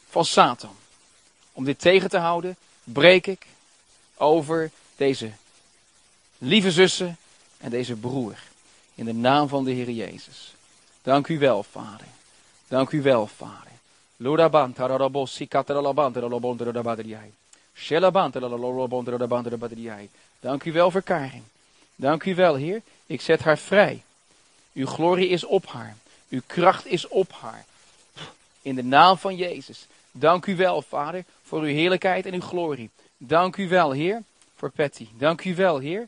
van 0.10 0.26
Satan 0.26 0.76
om 1.52 1.64
dit 1.64 1.80
tegen 1.80 2.10
te 2.10 2.18
houden, 2.18 2.56
breek 2.84 3.28
ik 3.28 3.46
over 4.16 4.72
deze 4.96 5.32
lieve 6.38 6.72
zussen 6.72 7.18
en 7.58 7.70
deze 7.70 7.96
broer. 7.96 8.36
In 8.96 9.06
de 9.06 9.14
naam 9.14 9.48
van 9.48 9.64
de 9.64 9.72
Heer 9.72 9.90
Jezus. 9.90 10.54
Dank 11.02 11.28
u 11.28 11.40
wel, 11.40 11.64
Vader. 11.64 12.08
Dank 12.68 12.92
u 12.92 13.02
wel, 13.02 13.28
Vader. 13.28 13.72
Harabadriai. 19.44 20.10
Dank 20.40 20.64
u 20.64 20.72
wel 20.72 20.92
voor. 20.92 21.44
Dank 21.96 22.24
u 22.24 22.36
wel, 22.36 22.56
Heer. 22.56 22.82
Ik 23.06 23.22
zet 23.22 23.42
haar 23.42 23.58
vrij. 23.58 24.04
Uw 24.74 24.88
glorie 24.88 25.28
is 25.30 25.46
op 25.46 25.66
haar. 25.68 25.98
Uw 26.30 26.42
kracht 26.48 26.86
is 26.86 27.08
op 27.08 27.32
haar. 27.32 27.66
In 28.62 28.76
de 28.76 28.84
naam 28.84 29.18
van 29.18 29.36
Jezus. 29.36 29.88
Dank 30.12 30.46
u 30.46 30.56
wel, 30.56 30.82
Vader, 30.82 31.24
voor 31.42 31.60
uw 31.60 31.74
heerlijkheid 31.74 32.26
en 32.26 32.34
uw 32.34 32.42
glorie. 32.42 32.90
Dank 33.18 33.58
u 33.58 33.68
wel, 33.68 33.92
Heer, 33.92 34.24
voor 34.56 34.72
Patty. 34.72 35.08
Dank 35.18 35.44
u 35.44 35.56
wel, 35.56 35.80
Heer. 35.80 36.08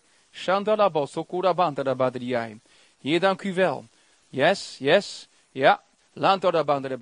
Heer, 3.01 3.19
dank 3.19 3.41
u 3.41 3.53
wel. 3.53 3.85
Yes, 4.29 4.75
yes, 4.79 5.27
ja. 5.51 5.81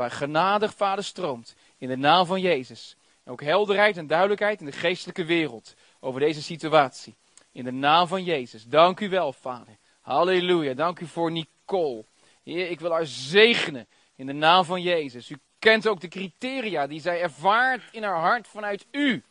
Genadig, 0.10 0.74
Vader, 0.76 1.04
stroomt. 1.04 1.56
In 1.78 1.88
de 1.88 1.98
naam 1.98 2.26
van 2.26 2.42
Jezus. 2.42 2.96
Ook 3.26 3.42
helderheid 3.42 3.98
en 3.98 4.08
duidelijkheid 4.08 4.60
in 4.60 4.66
de 4.66 4.72
geestelijke 4.72 5.26
wereld 5.26 5.74
over 6.00 6.20
deze 6.20 6.42
situatie. 6.42 7.16
In 7.52 7.64
de 7.64 7.72
naam 7.72 8.08
van 8.08 8.24
Jezus. 8.24 8.66
Dank 8.66 9.00
u 9.00 9.10
wel, 9.10 9.34
Vader. 9.34 9.78
Halleluja. 10.02 10.74
Dank 10.74 11.00
u 11.00 11.06
voor 11.06 11.32
Nicole. 11.32 12.04
Heer, 12.44 12.70
ik 12.70 12.80
wil 12.80 12.92
haar 12.92 13.06
zegenen 13.06 13.88
in 14.22 14.28
de 14.28 14.34
naam 14.34 14.66
van 14.66 14.82
Jezus. 14.82 15.30
U 15.30 15.40
kent 15.60 15.88
ook 15.88 16.00
de 16.02 16.08
criteria 16.08 16.88
die 16.88 17.02
zij 17.02 17.22
ervaart 17.22 17.82
in 17.92 18.04
haar 18.04 18.20
hart 18.20 18.48
vanuit 18.48 18.86
u. 18.92 19.24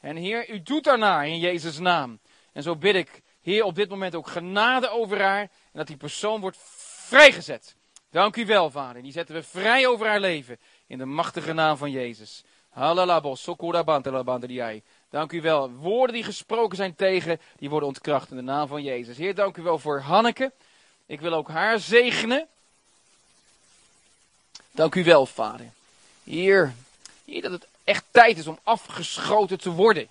En 0.00 0.16
Heer, 0.16 0.50
u 0.50 0.62
doet 0.62 0.84
daarna 0.84 1.22
in 1.22 1.38
Jezus' 1.38 1.78
naam. 1.78 2.18
En 2.52 2.62
zo 2.62 2.76
bid 2.76 2.94
ik, 2.94 3.22
Heer, 3.42 3.64
op 3.64 3.74
dit 3.74 3.88
moment 3.88 4.14
ook 4.14 4.28
genade 4.28 4.88
over 4.88 5.22
haar. 5.22 5.40
En 5.40 5.48
dat 5.72 5.86
die 5.86 5.96
persoon 5.96 6.40
wordt 6.40 6.58
vrijgezet. 7.06 7.76
Dank 8.10 8.36
u 8.36 8.46
wel, 8.46 8.70
Vader. 8.70 9.02
Die 9.02 9.12
zetten 9.12 9.34
we 9.34 9.42
vrij 9.42 9.86
over 9.86 10.06
haar 10.06 10.20
leven. 10.20 10.58
In 10.86 10.98
de 10.98 11.04
machtige 11.04 11.52
naam 11.52 11.76
van 11.76 11.90
Jezus. 11.90 12.44
Dank 15.10 15.32
u 15.32 15.40
wel. 15.40 15.70
Woorden 15.70 16.14
die 16.14 16.24
gesproken 16.24 16.76
zijn 16.76 16.94
tegen, 16.94 17.40
die 17.56 17.70
worden 17.70 17.88
ontkracht 17.88 18.30
in 18.30 18.36
de 18.36 18.42
naam 18.42 18.68
van 18.68 18.82
Jezus. 18.82 19.16
Heer, 19.16 19.34
dank 19.34 19.56
u 19.56 19.62
wel 19.62 19.78
voor 19.78 20.00
Hanneke. 20.00 20.52
Ik 21.06 21.20
wil 21.20 21.32
ook 21.32 21.48
haar 21.48 21.78
zegenen. 21.78 22.48
Dank 24.70 24.94
u 24.94 25.04
wel, 25.04 25.26
Vader. 25.26 25.66
Heer, 26.24 26.74
Heer, 27.24 27.42
dat 27.42 27.52
het 27.52 27.66
echt 27.84 28.04
tijd 28.10 28.38
is 28.38 28.46
om 28.46 28.58
afgeschoten 28.62 29.58
te 29.58 29.70
worden. 29.70 30.08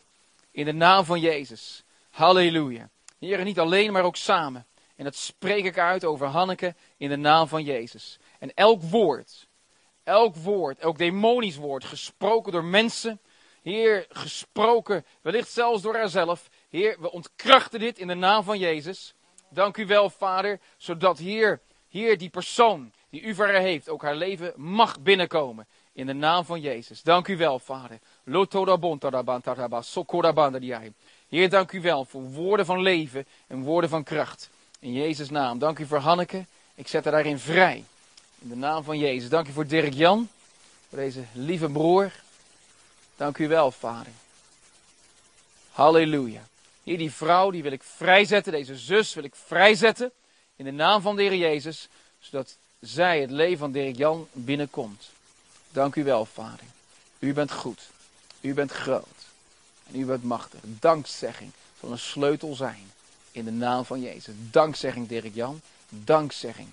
In 0.51 0.65
de 0.65 0.73
naam 0.73 1.05
van 1.05 1.19
Jezus. 1.19 1.83
Halleluja. 2.09 2.89
Heer, 3.19 3.43
niet 3.43 3.59
alleen, 3.59 3.91
maar 3.91 4.03
ook 4.03 4.15
samen. 4.15 4.65
En 4.95 5.03
dat 5.03 5.15
spreek 5.15 5.65
ik 5.65 5.77
uit 5.77 6.05
over 6.05 6.27
Hanneke 6.27 6.75
in 6.97 7.09
de 7.09 7.15
naam 7.15 7.47
van 7.47 7.63
Jezus. 7.63 8.17
En 8.39 8.53
elk 8.53 8.81
woord 8.81 9.47
elk 10.09 10.35
woord, 10.35 10.79
elk 10.79 10.97
demonisch 10.97 11.55
woord, 11.55 11.83
gesproken 11.83 12.51
door 12.51 12.63
mensen. 12.63 13.19
Heer, 13.61 14.05
gesproken, 14.09 15.05
wellicht 15.21 15.51
zelfs 15.51 15.81
door 15.81 15.95
haarzelf. 15.95 16.49
Heer, 16.69 16.97
we 16.99 17.11
ontkrachten 17.11 17.79
dit 17.79 17.97
in 17.97 18.07
de 18.07 18.13
naam 18.13 18.43
van 18.43 18.59
Jezus. 18.59 19.13
Dank 19.49 19.77
u 19.77 19.85
wel, 19.85 20.09
Vader, 20.09 20.59
zodat 20.77 21.17
hier, 21.17 21.61
hier 21.87 22.17
die 22.17 22.29
persoon 22.29 22.93
die 23.09 23.21
u 23.21 23.35
heeft, 23.43 23.89
ook 23.89 24.01
haar 24.01 24.15
leven 24.15 24.53
mag 24.55 24.99
binnenkomen. 24.99 25.67
In 25.93 26.05
de 26.05 26.13
naam 26.13 26.45
van 26.45 26.61
Jezus. 26.61 27.01
Dank 27.01 27.27
u 27.27 27.37
wel, 27.37 27.59
Vader. 27.59 27.99
Heer, 31.29 31.49
dank 31.49 31.71
u 31.71 31.81
wel 31.81 32.05
voor 32.05 32.21
woorden 32.21 32.65
van 32.65 32.81
leven 32.81 33.25
en 33.47 33.61
woorden 33.61 33.89
van 33.89 34.03
kracht. 34.03 34.49
In 34.79 34.93
Jezus' 34.93 35.29
naam. 35.29 35.59
Dank 35.59 35.79
u 35.79 35.85
voor 35.85 35.97
Hanneke. 35.97 36.45
Ik 36.75 36.87
zet 36.87 37.03
haar 37.03 37.13
daarin 37.13 37.39
vrij. 37.39 37.83
In 38.39 38.49
de 38.49 38.55
naam 38.55 38.83
van 38.83 38.97
Jezus. 38.97 39.29
Dank 39.29 39.47
u 39.47 39.51
voor 39.51 39.67
Dirk 39.67 39.93
Jan. 39.93 40.29
Voor 40.89 40.97
deze 40.97 41.23
lieve 41.33 41.69
broer. 41.69 42.11
Dank 43.15 43.37
u 43.37 43.47
wel, 43.47 43.71
Vader. 43.71 44.11
Halleluja. 45.71 46.47
Hier 46.83 46.97
die 46.97 47.11
vrouw, 47.11 47.51
die 47.51 47.63
wil 47.63 47.71
ik 47.71 47.83
vrijzetten. 47.83 48.51
Deze 48.51 48.77
zus 48.77 49.13
wil 49.13 49.23
ik 49.23 49.35
vrijzetten. 49.35 50.11
In 50.55 50.65
de 50.65 50.71
naam 50.71 51.01
van 51.01 51.15
de 51.15 51.21
Heer 51.21 51.35
Jezus. 51.35 51.87
Zodat 52.19 52.57
zij 52.79 53.21
het 53.21 53.31
leven 53.31 53.57
van 53.57 53.71
Dirk 53.71 53.97
Jan 53.97 54.27
binnenkomt. 54.31 55.09
Dank 55.71 55.95
u 55.95 56.03
wel, 56.03 56.25
Vader. 56.25 56.65
U 57.19 57.33
bent 57.33 57.51
goed. 57.51 57.89
U 58.41 58.53
bent 58.53 58.71
groot. 58.71 59.05
En 59.91 59.99
u 59.99 60.05
bent 60.05 60.23
machtig. 60.23 60.59
Dankzegging 60.63 61.51
zal 61.79 61.91
een 61.91 61.99
sleutel 61.99 62.55
zijn. 62.55 62.91
In 63.31 63.45
de 63.45 63.51
naam 63.51 63.85
van 63.85 64.01
Jezus. 64.01 64.33
Dankzegging, 64.51 65.07
Dirk 65.07 65.35
Jan. 65.35 65.61
Dankzegging. 65.89 66.67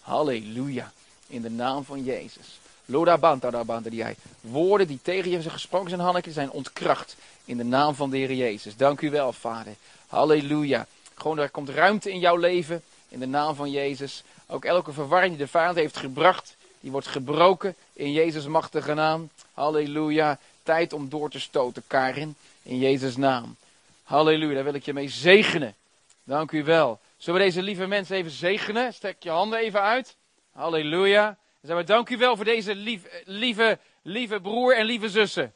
Halleluja. 0.00 0.92
In 1.26 1.42
de 1.42 1.50
naam 1.50 1.84
van 1.84 2.04
Jezus. 2.04 2.58
Loda 2.84 3.18
banta 3.18 3.64
banta 3.64 3.90
die 3.90 4.04
Woorden 4.40 4.86
die 4.86 4.98
tegen 5.02 5.30
je 5.30 5.40
zijn 5.40 5.52
gesproken 5.52 5.88
zijn, 5.88 6.00
Hanneke, 6.00 6.32
zijn 6.32 6.50
ontkracht. 6.50 7.16
In 7.44 7.56
de 7.56 7.64
naam 7.64 7.94
van 7.94 8.10
de 8.10 8.16
Heer 8.16 8.32
Jezus. 8.32 8.76
Dank 8.76 9.00
u 9.00 9.10
wel, 9.10 9.32
Vader. 9.32 9.74
Halleluja. 10.06 10.86
Gewoon, 11.14 11.38
er 11.38 11.50
komt 11.50 11.68
ruimte 11.68 12.10
in 12.10 12.18
jouw 12.18 12.36
leven. 12.36 12.82
In 13.08 13.18
de 13.18 13.26
naam 13.26 13.54
van 13.54 13.70
Jezus. 13.70 14.22
Ook 14.50 14.64
elke 14.64 14.92
verwarring 14.92 15.36
die 15.36 15.44
de 15.44 15.50
vijand 15.50 15.76
heeft 15.76 15.96
gebracht, 15.96 16.56
die 16.80 16.90
wordt 16.90 17.06
gebroken 17.06 17.74
in 17.92 18.12
Jezus' 18.12 18.46
machtige 18.46 18.94
naam. 18.94 19.30
Halleluja. 19.54 20.38
Tijd 20.62 20.92
om 20.92 21.08
door 21.08 21.30
te 21.30 21.40
stoten, 21.40 21.82
Karin. 21.86 22.36
In 22.62 22.78
Jezus' 22.78 23.16
naam. 23.16 23.56
Halleluja. 24.02 24.54
Daar 24.54 24.64
wil 24.64 24.74
ik 24.74 24.84
je 24.84 24.92
mee 24.92 25.08
zegenen. 25.08 25.74
Dank 26.24 26.50
u 26.50 26.64
wel. 26.64 27.00
Zullen 27.16 27.40
we 27.40 27.46
deze 27.46 27.62
lieve 27.62 27.86
mensen 27.86 28.16
even 28.16 28.30
zegenen? 28.30 28.94
Strek 28.94 29.16
je 29.22 29.30
handen 29.30 29.58
even 29.58 29.80
uit. 29.80 30.16
Halleluja. 30.52 31.36
Dan 31.60 31.76
we 31.76 31.84
dank 31.84 32.08
u 32.08 32.16
wel 32.16 32.36
voor 32.36 32.44
deze 32.44 32.74
lief, 32.74 33.02
lieve, 33.24 33.78
lieve 34.02 34.40
broer 34.40 34.76
en 34.76 34.84
lieve 34.84 35.08
zussen. 35.08 35.54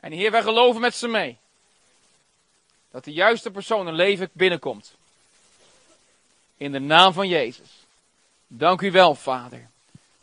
En 0.00 0.12
Heer, 0.12 0.30
wij 0.30 0.42
geloven 0.42 0.80
met 0.80 0.94
ze 0.94 1.08
mee. 1.08 1.38
Dat 2.90 3.04
de 3.04 3.12
juiste 3.12 3.50
persoon 3.50 3.86
een 3.86 3.94
leven 3.94 4.30
binnenkomt. 4.32 4.97
In 6.58 6.72
de 6.72 6.78
naam 6.78 7.12
van 7.12 7.28
Jezus. 7.28 7.86
Dank 8.46 8.80
u 8.80 8.90
wel, 8.90 9.14
Vader. 9.14 9.68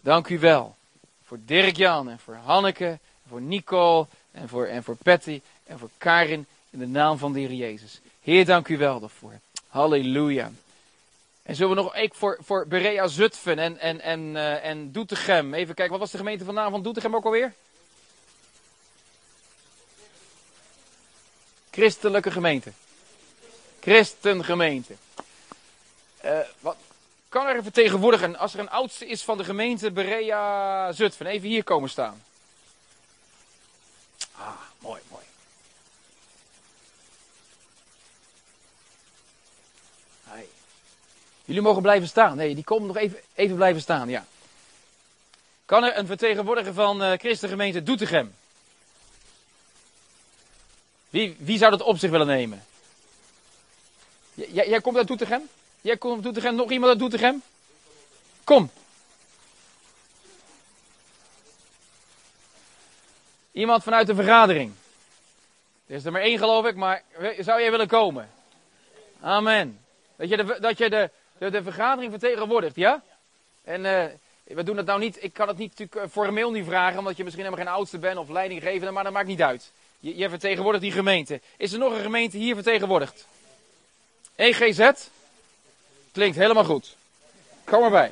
Dank 0.02 0.28
u 0.28 0.40
wel. 0.40 0.76
Voor 1.24 1.38
Dirk-Jan 1.46 2.10
en 2.10 2.20
voor 2.20 2.36
Hanneke, 2.36 3.00
voor 3.28 3.42
Nicole 3.42 4.08
en 4.32 4.50
voor, 4.50 4.66
en 4.66 4.84
voor 4.84 4.96
Patty 4.96 5.42
en 5.64 5.80
voor 5.80 5.90
Karin. 5.98 6.46
In 6.70 6.80
de 6.80 6.88
naam 6.88 7.18
van 7.18 7.34
de 7.34 7.40
Heer 7.40 7.54
Jezus. 7.54 8.00
Heer, 8.22 8.46
dank 8.46 8.68
u 8.68 8.78
wel 8.78 9.00
daarvoor. 9.00 9.40
Halleluja. 9.68 10.52
En 11.44 11.56
zullen 11.56 11.76
we 11.76 11.82
nog 11.82 11.96
ik 11.96 12.14
voor, 12.14 12.38
voor 12.42 12.68
Berea 12.68 13.08
Zutphen 13.08 13.60
en, 13.60 13.80
en, 13.80 14.02
en, 14.02 14.20
uh, 14.20 14.66
en 14.66 14.92
Doetinchem. 14.92 15.54
Even 15.54 15.76
kijken, 15.76 15.92
wat 15.92 16.02
was 16.02 16.12
de 16.12 16.18
gemeente 16.18 16.46
van 16.46 16.54
naam 16.54 16.72
van 16.72 16.84
Doetinchem 16.84 17.16
ook 17.16 17.26
alweer? 17.26 17.54
Christelijke 21.70 22.32
gemeente. 22.32 22.72
Christengemeente. 23.80 24.96
Uh, 26.26 26.39
wat, 26.59 26.78
kan 27.30 27.47
er 27.47 27.55
een 27.55 27.63
vertegenwoordiger, 27.63 28.38
als 28.38 28.53
er 28.53 28.59
een 28.59 28.69
oudste 28.69 29.07
is 29.07 29.23
van 29.23 29.38
de 29.38 29.43
gemeente 29.43 29.91
Berea 29.91 30.91
Zutphen, 30.91 31.26
even 31.26 31.47
hier 31.47 31.63
komen 31.63 31.89
staan? 31.89 32.23
Ah, 34.32 34.59
mooi, 34.80 35.01
mooi. 35.07 35.23
Jullie 41.45 41.61
mogen 41.61 41.82
blijven 41.82 42.07
staan. 42.07 42.38
Nee, 42.38 42.55
die 42.55 42.63
komen 42.63 42.88
nog 42.88 42.97
even, 42.97 43.19
even 43.34 43.55
blijven 43.55 43.82
staan, 43.82 44.09
ja. 44.09 44.26
Kan 45.65 45.84
er 45.84 45.97
een 45.97 46.07
vertegenwoordiger 46.07 46.73
van 46.73 47.03
uh, 47.03 47.11
Christengemeente 47.17 47.84
Doetinchem? 47.84 48.36
Wie, 51.09 51.36
wie 51.39 51.57
zou 51.57 51.71
dat 51.71 51.82
op 51.82 51.97
zich 51.97 52.09
willen 52.09 52.28
nemen? 52.28 52.65
jij 54.34 54.82
komt 54.82 54.97
uit 54.97 55.07
Doetinchem? 55.07 55.49
Jij 55.86 55.98
komt 55.98 56.14
uit 56.14 56.24
Doetinchem? 56.24 56.56
Nog 56.56 56.72
iemand 56.72 56.92
uit 56.92 57.00
Doetinchem? 57.00 57.42
Kom. 58.44 58.70
Iemand 63.52 63.84
vanuit 63.84 64.08
de 64.08 64.16
vergadering. 64.16 64.74
Er 65.88 65.96
is 65.96 66.06
er 66.06 66.12
maar 66.12 66.22
één 66.22 66.38
geloof 66.38 66.66
ik, 66.66 66.76
maar 66.76 67.04
zou 67.40 67.62
jij 67.62 67.72
willen 67.72 67.88
komen? 67.88 68.30
Amen. 69.22 69.80
Dat 70.16 70.30
je 70.30 70.38
de, 70.38 70.58
dat 70.60 70.78
je 70.78 70.90
de, 70.90 71.10
de, 71.38 71.50
de 71.50 71.64
vergadering 71.64 72.12
vertegenwoordigt, 72.12 72.76
ja? 72.76 73.04
En 73.64 73.86
uh, 73.86 74.06
we 74.44 74.64
doen 74.64 74.76
dat 74.76 74.86
nou 74.86 75.00
niet, 75.00 75.24
ik 75.24 75.34
kan 75.34 75.48
het 75.48 75.58
niet 75.58 75.80
natuurlijk 75.80 76.12
formeel 76.12 76.52
niet 76.52 76.66
vragen, 76.66 77.00
omdat 77.00 77.18
je 77.18 77.24
misschien 77.24 77.46
helemaal 77.46 77.66
geen 77.66 77.76
oudste 77.76 77.98
bent 77.98 78.18
of 78.18 78.30
leidinggevende, 78.30 78.92
maar 78.92 79.04
dat 79.04 79.14
maakt 79.14 79.28
niet 79.28 79.42
uit. 79.42 79.72
Je, 80.00 80.18
je 80.18 80.30
vertegenwoordigt 80.30 80.84
die 80.84 80.94
gemeente. 80.94 81.42
Is 81.58 81.74
er 81.74 81.80
nog 81.80 81.94
een 81.94 82.04
gemeente 82.04 82.38
hier 82.38 82.56
vertegenwoordigd? 82.56 83.28
EGZ? 84.36 84.92
Klinkt 86.16 86.38
helemaal 86.38 86.66
goed. 86.66 86.95
Kom 87.63 87.84
erbij. 87.84 88.11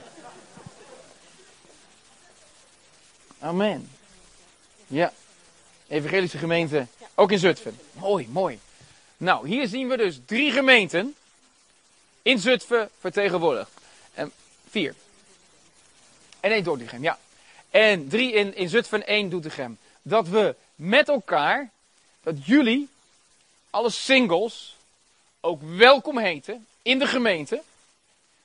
Amen. 3.39 3.91
Ja. 4.88 5.14
Evangelische 5.88 6.38
gemeente. 6.38 6.88
Ook 7.16 7.32
in 7.32 7.39
Zutphen. 7.39 7.80
Mooi, 7.93 8.28
mooi. 8.30 8.60
Nou, 9.18 9.47
hier 9.47 9.68
zien 9.68 9.88
we 9.88 9.97
dus 9.97 10.20
drie 10.26 10.51
gemeenten 10.51 11.16
in 12.22 12.39
Zutphen 12.39 12.89
vertegenwoordigd. 12.99 13.72
En 14.14 14.32
vier. 14.70 14.95
En 16.39 16.51
één 16.51 16.64
Doetinchem, 16.64 17.04
ja. 17.04 17.20
En 17.70 18.08
drie 18.08 18.32
in, 18.32 18.56
in 18.56 18.70
Zutphen, 18.70 19.08
één 19.08 19.30
Doetinchem. 19.30 19.78
Dat 20.01 20.28
we 20.28 20.56
met 20.76 21.08
elkaar, 21.08 21.70
dat 22.24 22.45
jullie, 22.45 22.89
alle 23.70 23.89
singles, 23.89 24.76
ook 25.39 25.62
welkom 25.62 26.18
heten 26.18 26.68
in 26.82 26.99
de 26.99 27.08
gemeente. 27.08 27.62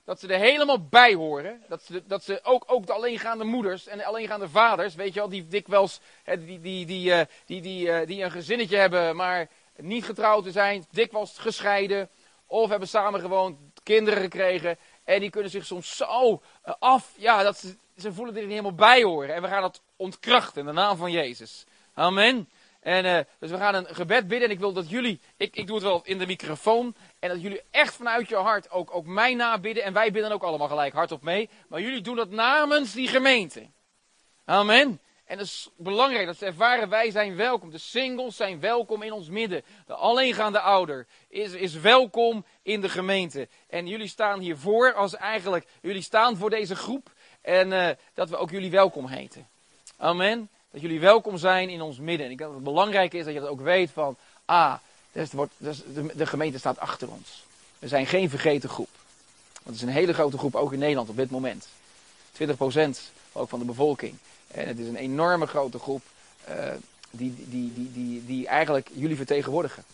Dat 0.09 0.20
ze 0.20 0.28
er 0.28 0.38
helemaal 0.38 0.86
bij 0.86 1.14
horen. 1.14 1.62
Dat 1.68 1.82
ze, 1.82 2.02
dat 2.06 2.24
ze 2.24 2.40
ook, 2.42 2.64
ook 2.66 2.86
de 2.86 2.92
alleengaande 2.92 3.44
moeders 3.44 3.86
en 3.86 3.98
de 3.98 4.04
alleengaande 4.04 4.48
vaders, 4.48 4.94
weet 4.94 5.14
je 5.14 5.20
wel, 5.20 5.28
die 5.28 5.46
dikwijls 5.46 6.00
hè, 6.24 6.44
die, 6.44 6.61
die, 6.61 6.86
die, 6.86 7.11
uh, 7.11 7.20
die, 7.46 7.61
die, 7.61 7.86
uh, 7.86 8.06
die 8.06 8.22
een 8.22 8.30
gezinnetje 8.30 8.76
hebben, 8.76 9.16
maar 9.16 9.48
niet 9.76 10.04
getrouwd 10.04 10.44
te 10.44 10.50
zijn, 10.50 10.86
dikwijls 10.90 11.38
gescheiden, 11.38 12.09
of 12.46 12.70
hebben 12.70 12.88
samen 12.88 13.20
gewoond, 13.20 13.59
kinderen 13.82 14.22
gekregen. 14.22 14.78
En 15.04 15.20
die 15.20 15.30
kunnen 15.30 15.50
zich 15.50 15.66
soms 15.66 15.96
zo 15.96 16.42
uh, 16.66 16.74
af, 16.78 17.12
ja, 17.16 17.42
dat 17.42 17.59
ze, 17.59 17.76
ze 17.96 18.12
voelen 18.12 18.34
er 18.34 18.40
niet 18.40 18.50
helemaal 18.50 18.74
bij 18.74 19.02
horen. 19.02 19.34
En 19.34 19.42
we 19.42 19.48
gaan 19.48 19.62
dat 19.62 19.80
ontkrachten 19.96 20.61
in 20.61 20.66
de 20.66 20.72
naam 20.72 20.96
van 20.96 21.11
Jezus. 21.11 21.64
Amen. 21.94 22.48
En 22.89 23.05
uh, 23.05 23.18
dus 23.39 23.51
we 23.51 23.57
gaan 23.57 23.74
een 23.74 23.95
gebed 23.95 24.28
bidden. 24.28 24.49
En 24.49 24.55
ik 24.55 24.61
wil 24.61 24.72
dat 24.72 24.91
jullie, 24.91 25.20
ik, 25.36 25.57
ik 25.57 25.66
doe 25.66 25.76
het 25.76 25.84
wel 25.84 26.01
in 26.05 26.18
de 26.18 26.26
microfoon. 26.26 26.95
En 27.18 27.28
dat 27.28 27.43
jullie 27.43 27.62
echt 27.70 27.95
vanuit 27.95 28.28
je 28.28 28.36
hart 28.36 28.70
ook, 28.70 28.95
ook 28.95 29.07
mij 29.07 29.34
nabidden. 29.34 29.84
En 29.84 29.93
wij 29.93 30.12
bidden 30.12 30.32
ook 30.32 30.43
allemaal 30.43 30.68
gelijk 30.68 30.93
hardop 30.93 31.22
mee. 31.22 31.49
Maar 31.68 31.80
jullie 31.80 32.01
doen 32.01 32.16
dat 32.16 32.30
namens 32.30 32.93
die 32.93 33.09
gemeente. 33.09 33.66
Amen. 34.45 35.01
En 35.24 35.39
het 35.39 35.47
is 35.47 35.70
belangrijk 35.76 36.26
dat 36.26 36.36
ze 36.36 36.47
ervaren, 36.47 36.89
wij 36.89 37.11
zijn 37.11 37.36
welkom. 37.36 37.70
De 37.70 37.78
singles 37.78 38.36
zijn 38.36 38.61
welkom 38.61 39.03
in 39.03 39.12
ons 39.12 39.28
midden. 39.28 39.64
De 39.86 39.95
alleengaande 39.95 40.61
ouder 40.61 41.07
is, 41.28 41.53
is 41.53 41.74
welkom 41.74 42.45
in 42.62 42.80
de 42.80 42.89
gemeente. 42.89 43.49
En 43.66 43.86
jullie 43.86 44.09
staan 44.09 44.41
hiervoor 44.41 44.93
als 44.95 45.16
eigenlijk, 45.16 45.66
jullie 45.82 46.03
staan 46.03 46.36
voor 46.36 46.51
deze 46.51 46.76
groep. 46.76 47.12
En 47.41 47.72
uh, 47.72 47.89
dat 48.14 48.28
we 48.28 48.36
ook 48.36 48.51
jullie 48.51 48.70
welkom 48.70 49.07
heten. 49.07 49.49
Amen. 49.97 50.51
Dat 50.70 50.80
jullie 50.80 51.00
welkom 51.00 51.38
zijn 51.38 51.68
in 51.68 51.80
ons 51.80 51.98
midden. 51.98 52.26
En 52.26 52.32
ik 52.32 52.38
denk 52.38 52.50
dat 52.50 52.60
het 52.60 52.68
belangrijk 52.68 53.14
is 53.14 53.24
dat 53.24 53.34
je 53.34 53.40
dat 53.40 53.48
ook 53.48 53.60
weet 53.60 53.90
van, 53.90 54.16
ah, 54.44 54.74
dus 55.12 55.32
wordt, 55.32 55.52
dus 55.56 55.82
de, 56.14 56.26
gemeente 56.26 56.58
staat 56.58 56.78
achter 56.78 57.10
ons. 57.10 57.44
We 57.78 57.88
zijn 57.88 58.06
geen 58.06 58.30
vergeten 58.30 58.68
groep. 58.68 58.88
Want 59.52 59.64
het 59.64 59.74
is 59.74 59.82
een 59.82 60.00
hele 60.00 60.12
grote 60.12 60.38
groep, 60.38 60.54
ook 60.54 60.72
in 60.72 60.78
Nederland 60.78 61.08
op 61.08 61.16
dit 61.16 61.30
moment. 61.30 61.68
20% 62.42 62.46
ook 63.32 63.48
van 63.48 63.58
de 63.58 63.64
bevolking. 63.64 64.14
En 64.46 64.66
het 64.66 64.78
is 64.78 64.88
een 64.88 64.96
enorme 64.96 65.46
grote 65.46 65.78
groep 65.78 66.02
uh, 66.48 66.54
die, 67.10 67.34
die, 67.36 67.72
die, 67.74 67.92
die, 67.92 68.26
die 68.26 68.46
eigenlijk 68.46 68.90
jullie 68.94 69.16
vertegenwoordigen. 69.16 69.84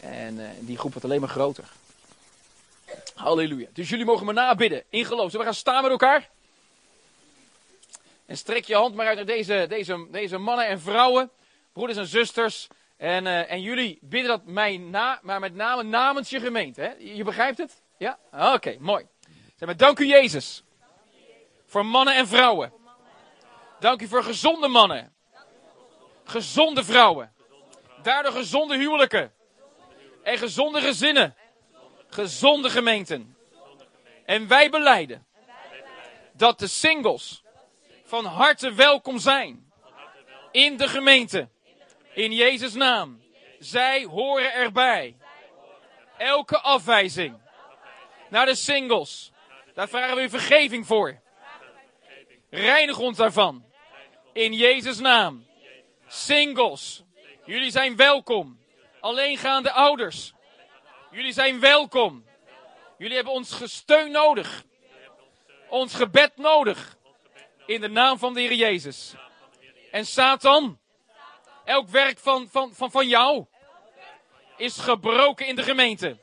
En 0.00 0.38
uh, 0.38 0.48
die 0.60 0.78
groep 0.78 0.92
wordt 0.92 1.06
alleen 1.06 1.20
maar 1.20 1.28
groter. 1.28 1.64
Halleluja. 3.14 3.66
Dus 3.72 3.88
jullie 3.88 4.04
mogen 4.04 4.26
me 4.26 4.32
nabidden 4.32 4.82
in 4.88 5.04
geloof. 5.04 5.30
Zullen 5.30 5.46
we 5.46 5.52
gaan 5.52 5.60
staan 5.60 5.82
met 5.82 5.90
elkaar? 5.90 6.28
En 8.30 8.36
strek 8.36 8.64
je 8.64 8.74
hand 8.74 8.94
maar 8.94 9.06
uit 9.06 9.16
naar 9.16 9.26
deze, 9.26 9.66
deze, 9.68 10.06
deze 10.10 10.38
mannen 10.38 10.66
en 10.66 10.80
vrouwen, 10.80 11.30
broeders 11.72 11.98
en 11.98 12.06
zusters. 12.06 12.66
En, 12.96 13.26
uh, 13.26 13.50
en 13.50 13.62
jullie 13.62 13.98
bidden 14.00 14.30
dat 14.30 14.44
mij 14.44 14.76
na, 14.76 15.18
maar 15.22 15.40
met 15.40 15.54
name 15.54 15.82
namens 15.82 16.30
je 16.30 16.40
gemeente. 16.40 16.80
Hè? 16.80 16.92
Je, 16.98 17.24
begrijpt 17.24 17.58
het? 17.58 17.82
Ja? 17.98 18.18
Oké, 18.32 18.52
okay, 18.52 18.76
mooi. 18.80 19.06
Zeg 19.56 19.68
maar, 19.68 19.76
dank 19.76 19.98
u 19.98 20.06
Jezus. 20.06 20.64
Voor 21.66 21.86
mannen 21.86 22.14
en 22.14 22.26
vrouwen. 22.26 22.72
Dank 23.80 24.02
u 24.02 24.06
voor 24.06 24.22
gezonde 24.22 24.68
mannen. 24.68 25.14
Gezonde 26.24 26.84
vrouwen. 26.84 27.32
Daardoor 28.02 28.32
gezonde 28.32 28.76
huwelijken. 28.76 29.32
En 30.22 30.38
gezonde 30.38 30.80
gezinnen. 30.80 31.36
gezonde 32.08 32.70
gemeenten. 32.70 33.36
En 34.24 34.48
wij 34.48 34.70
beleiden 34.70 35.26
dat 36.32 36.58
de 36.58 36.66
singles 36.66 37.42
van 38.10 38.24
harte 38.24 38.74
welkom 38.74 39.18
zijn 39.18 39.72
in 40.52 40.76
de 40.76 40.88
gemeente. 40.88 41.48
In 42.14 42.32
Jezus' 42.32 42.74
naam. 42.74 43.22
Zij 43.58 44.04
horen 44.04 44.52
erbij. 44.52 45.16
Elke 46.18 46.60
afwijzing 46.60 47.38
naar 48.28 48.46
de 48.46 48.54
singles. 48.54 49.32
Daar 49.74 49.88
vragen 49.88 50.16
we 50.16 50.22
u 50.22 50.28
vergeving 50.28 50.86
voor. 50.86 51.20
Reinig 52.50 52.98
ons 52.98 53.16
daarvan. 53.16 53.64
In 54.32 54.52
Jezus' 54.52 54.98
naam. 54.98 55.46
Singles. 56.06 57.02
Jullie 57.44 57.70
zijn 57.70 57.96
welkom. 57.96 58.60
Alleengaande 59.00 59.72
ouders. 59.72 60.32
Jullie 61.10 61.32
zijn 61.32 61.60
welkom. 61.60 62.24
Jullie 62.98 63.14
hebben 63.16 63.32
ons 63.32 63.52
gesteun 63.52 64.10
nodig. 64.10 64.64
Ons 65.68 65.94
gebed 65.94 66.36
nodig. 66.36 66.98
In 67.70 67.80
de 67.80 67.88
naam 67.88 68.18
van 68.18 68.34
de 68.34 68.40
Heer 68.40 68.54
Jezus. 68.54 69.14
En 69.90 70.06
Satan, 70.06 70.78
elk 71.64 71.88
werk 71.88 72.18
van, 72.18 72.48
van, 72.48 72.74
van, 72.74 72.90
van 72.90 73.08
jou 73.08 73.46
is 74.56 74.78
gebroken 74.78 75.46
in 75.46 75.56
de 75.56 75.62
gemeente. 75.62 76.18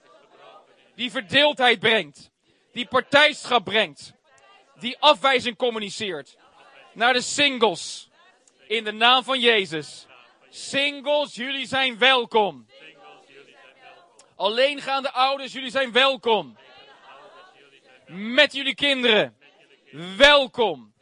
Die 0.96 1.12
verdeeldheid 1.12 1.80
brengt. 1.80 2.32
Die 2.72 2.88
partijschap 2.88 3.64
brengt. 3.64 4.14
Die 4.80 5.00
afwijzing 5.00 5.58
communiceert. 5.58 6.38
Naar 6.94 7.14
de 7.14 7.22
singles. 7.22 8.10
In 8.68 8.84
de 8.84 8.92
naam 8.92 9.24
van 9.24 9.40
Jezus. 9.40 10.06
Singles, 10.50 11.36
jullie 11.36 11.68
zijn 11.68 11.98
welkom. 11.98 12.68
Alleengaande 14.36 15.12
ouders, 15.12 15.54
jullie 15.54 15.72
zijn 15.72 15.92
welkom. 15.92 16.58
Met 18.08 18.54
jullie 18.54 18.76
kinderen. 18.76 19.38
Welkom. 20.18 20.96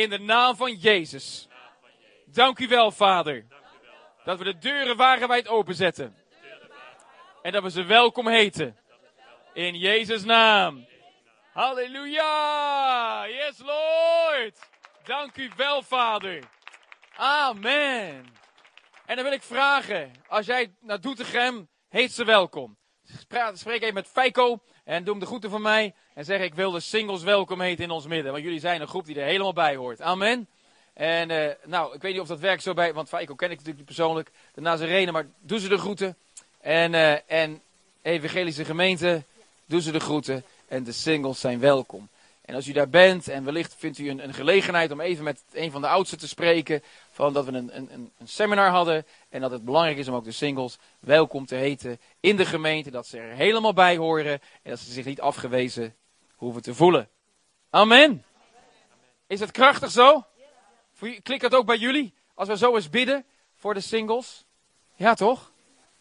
In 0.00 0.10
de 0.10 0.18
naam 0.18 0.56
van 0.56 0.74
Jezus. 0.74 1.48
Dank 2.24 2.58
u 2.58 2.68
wel, 2.68 2.90
Vader. 2.90 3.46
Dat 4.24 4.38
we 4.38 4.44
de 4.44 4.58
deuren 4.58 4.96
wagenwijd 4.96 5.48
openzetten. 5.48 6.16
En 7.42 7.52
dat 7.52 7.62
we 7.62 7.70
ze 7.70 7.82
welkom 7.82 8.28
heten. 8.28 8.78
In 9.52 9.74
Jezus' 9.74 10.24
naam. 10.24 10.86
Halleluja. 11.52 13.26
Yes, 13.28 13.58
Lord. 13.58 14.58
Dank 15.04 15.36
u 15.36 15.50
wel, 15.56 15.82
Vader. 15.82 16.42
Amen. 17.16 18.26
En 19.06 19.16
dan 19.16 19.24
wil 19.24 19.32
ik 19.32 19.42
vragen, 19.42 20.12
als 20.28 20.46
jij 20.46 20.74
naar 20.80 21.00
Doetinchem, 21.00 21.68
heet 21.88 22.12
ze 22.12 22.24
welkom. 22.24 22.79
Spreek 23.54 23.82
even 23.82 23.94
met 23.94 24.06
Feiko 24.06 24.60
en 24.84 25.04
doe 25.04 25.10
hem 25.10 25.20
de 25.20 25.26
groeten 25.26 25.50
van 25.50 25.62
mij. 25.62 25.94
En 26.14 26.24
zeg 26.24 26.40
ik 26.40 26.54
wil 26.54 26.70
de 26.70 26.80
singles 26.80 27.22
welkom 27.22 27.60
heten 27.60 27.84
in 27.84 27.90
ons 27.90 28.06
midden. 28.06 28.32
Want 28.32 28.44
jullie 28.44 28.60
zijn 28.60 28.80
een 28.80 28.88
groep 28.88 29.06
die 29.06 29.20
er 29.20 29.26
helemaal 29.26 29.52
bij 29.52 29.76
hoort. 29.76 30.00
Amen. 30.00 30.48
En 30.92 31.30
uh, 31.30 31.46
nou, 31.64 31.94
ik 31.94 32.02
weet 32.02 32.12
niet 32.12 32.20
of 32.20 32.28
dat 32.28 32.40
werkt 32.40 32.62
zo 32.62 32.74
bij, 32.74 32.94
want 32.94 33.08
Feiko 33.08 33.34
ken 33.34 33.50
ik 33.50 33.56
natuurlijk 33.56 33.86
persoonlijk. 33.86 34.30
De 34.54 34.60
Nazarene, 34.60 35.12
maar 35.12 35.26
doe 35.40 35.60
ze 35.60 35.68
de 35.68 35.78
groeten. 35.78 36.16
En, 36.60 36.92
uh, 36.92 37.30
en 37.30 37.62
evangelische 38.02 38.64
gemeente, 38.64 39.22
doe 39.66 39.80
ze 39.80 39.92
de 39.92 40.00
groeten. 40.00 40.44
En 40.68 40.84
de 40.84 40.92
singles 40.92 41.40
zijn 41.40 41.60
welkom. 41.60 42.08
En 42.50 42.56
als 42.56 42.66
u 42.66 42.72
daar 42.72 42.88
bent 42.88 43.28
en 43.28 43.44
wellicht 43.44 43.74
vindt 43.78 43.98
u 43.98 44.10
een, 44.10 44.24
een 44.24 44.34
gelegenheid 44.34 44.90
om 44.90 45.00
even 45.00 45.24
met 45.24 45.42
een 45.52 45.70
van 45.70 45.80
de 45.80 45.88
oudsten 45.88 46.18
te 46.18 46.28
spreken. 46.28 46.82
Van 47.10 47.32
dat 47.32 47.44
we 47.44 47.52
een, 47.52 47.76
een, 47.76 47.90
een, 48.18 48.28
seminar 48.28 48.68
hadden. 48.68 49.06
En 49.28 49.40
dat 49.40 49.50
het 49.50 49.64
belangrijk 49.64 49.98
is 49.98 50.08
om 50.08 50.14
ook 50.14 50.24
de 50.24 50.32
singles 50.32 50.78
welkom 51.00 51.46
te 51.46 51.54
heten 51.54 52.00
in 52.20 52.36
de 52.36 52.46
gemeente. 52.46 52.90
Dat 52.90 53.06
ze 53.06 53.18
er 53.18 53.34
helemaal 53.34 53.72
bij 53.72 53.96
horen. 53.96 54.40
En 54.62 54.70
dat 54.70 54.78
ze 54.78 54.92
zich 54.92 55.04
niet 55.04 55.20
afgewezen 55.20 55.94
hoeven 56.34 56.62
te 56.62 56.74
voelen. 56.74 57.08
Amen. 57.70 58.24
Is 59.26 59.38
dat 59.38 59.50
krachtig 59.50 59.90
zo? 59.90 60.24
Klikt 61.22 61.42
dat 61.42 61.54
ook 61.54 61.66
bij 61.66 61.78
jullie? 61.78 62.14
Als 62.34 62.48
we 62.48 62.56
zo 62.56 62.74
eens 62.74 62.90
bidden 62.90 63.24
voor 63.56 63.74
de 63.74 63.80
singles? 63.80 64.44
Ja, 64.96 65.14
toch? 65.14 65.50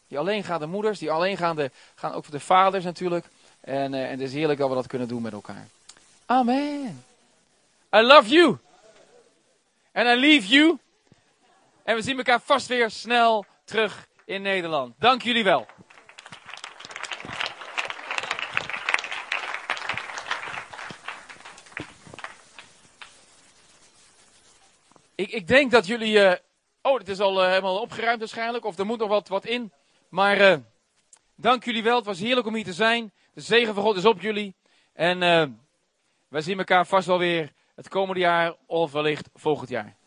Die 0.07 0.19
alleengaande 0.19 0.65
moeders, 0.65 0.99
die 0.99 1.11
alleengaande, 1.11 1.71
gaan 1.95 2.13
ook 2.13 2.23
voor 2.23 2.33
de 2.33 2.39
vaders 2.39 2.83
natuurlijk. 2.83 3.25
En, 3.59 3.93
uh, 3.93 4.03
en 4.03 4.09
het 4.09 4.19
is 4.19 4.33
heerlijk 4.33 4.59
dat 4.59 4.69
we 4.69 4.75
dat 4.75 4.87
kunnen 4.87 5.07
doen 5.07 5.21
met 5.21 5.33
elkaar. 5.33 5.67
Amen. 6.31 7.03
I 7.91 8.01
love 8.01 8.29
you. 8.29 8.59
And 9.93 10.07
I 10.07 10.15
leave 10.15 10.47
you. 10.47 10.77
En 11.83 11.95
we 11.95 12.01
zien 12.01 12.17
elkaar 12.17 12.41
vast 12.41 12.67
weer 12.67 12.89
snel 12.89 13.45
terug 13.63 14.07
in 14.25 14.41
Nederland. 14.41 14.93
Dank 14.99 15.21
jullie 15.21 15.43
wel. 15.43 15.65
Ik, 25.15 25.31
ik 25.31 25.47
denk 25.47 25.71
dat 25.71 25.87
jullie. 25.87 26.13
Uh, 26.13 26.33
oh, 26.81 26.97
het 26.97 27.09
is 27.09 27.19
al 27.19 27.43
uh, 27.43 27.47
helemaal 27.49 27.79
opgeruimd 27.79 28.19
waarschijnlijk. 28.19 28.65
Of 28.65 28.77
er 28.77 28.85
moet 28.85 28.99
nog 28.99 29.09
wat, 29.09 29.27
wat 29.27 29.45
in. 29.45 29.71
Maar 30.09 30.41
uh, 30.41 30.57
dank 31.35 31.63
jullie 31.63 31.83
wel. 31.83 31.95
Het 31.95 32.05
was 32.05 32.19
heerlijk 32.19 32.47
om 32.47 32.55
hier 32.55 32.63
te 32.63 32.73
zijn. 32.73 33.11
De 33.33 33.41
zegen 33.41 33.73
van 33.73 33.83
God 33.83 33.95
is 33.95 34.05
op 34.05 34.21
jullie. 34.21 34.55
En 34.93 35.21
wij 36.29 36.41
zien 36.41 36.57
elkaar 36.57 36.85
vast 36.85 37.07
wel 37.07 37.19
weer 37.19 37.51
het 37.75 37.89
komende 37.89 38.21
jaar 38.21 38.55
of 38.65 38.91
wellicht 38.91 39.29
volgend 39.33 39.69
jaar. 39.69 39.98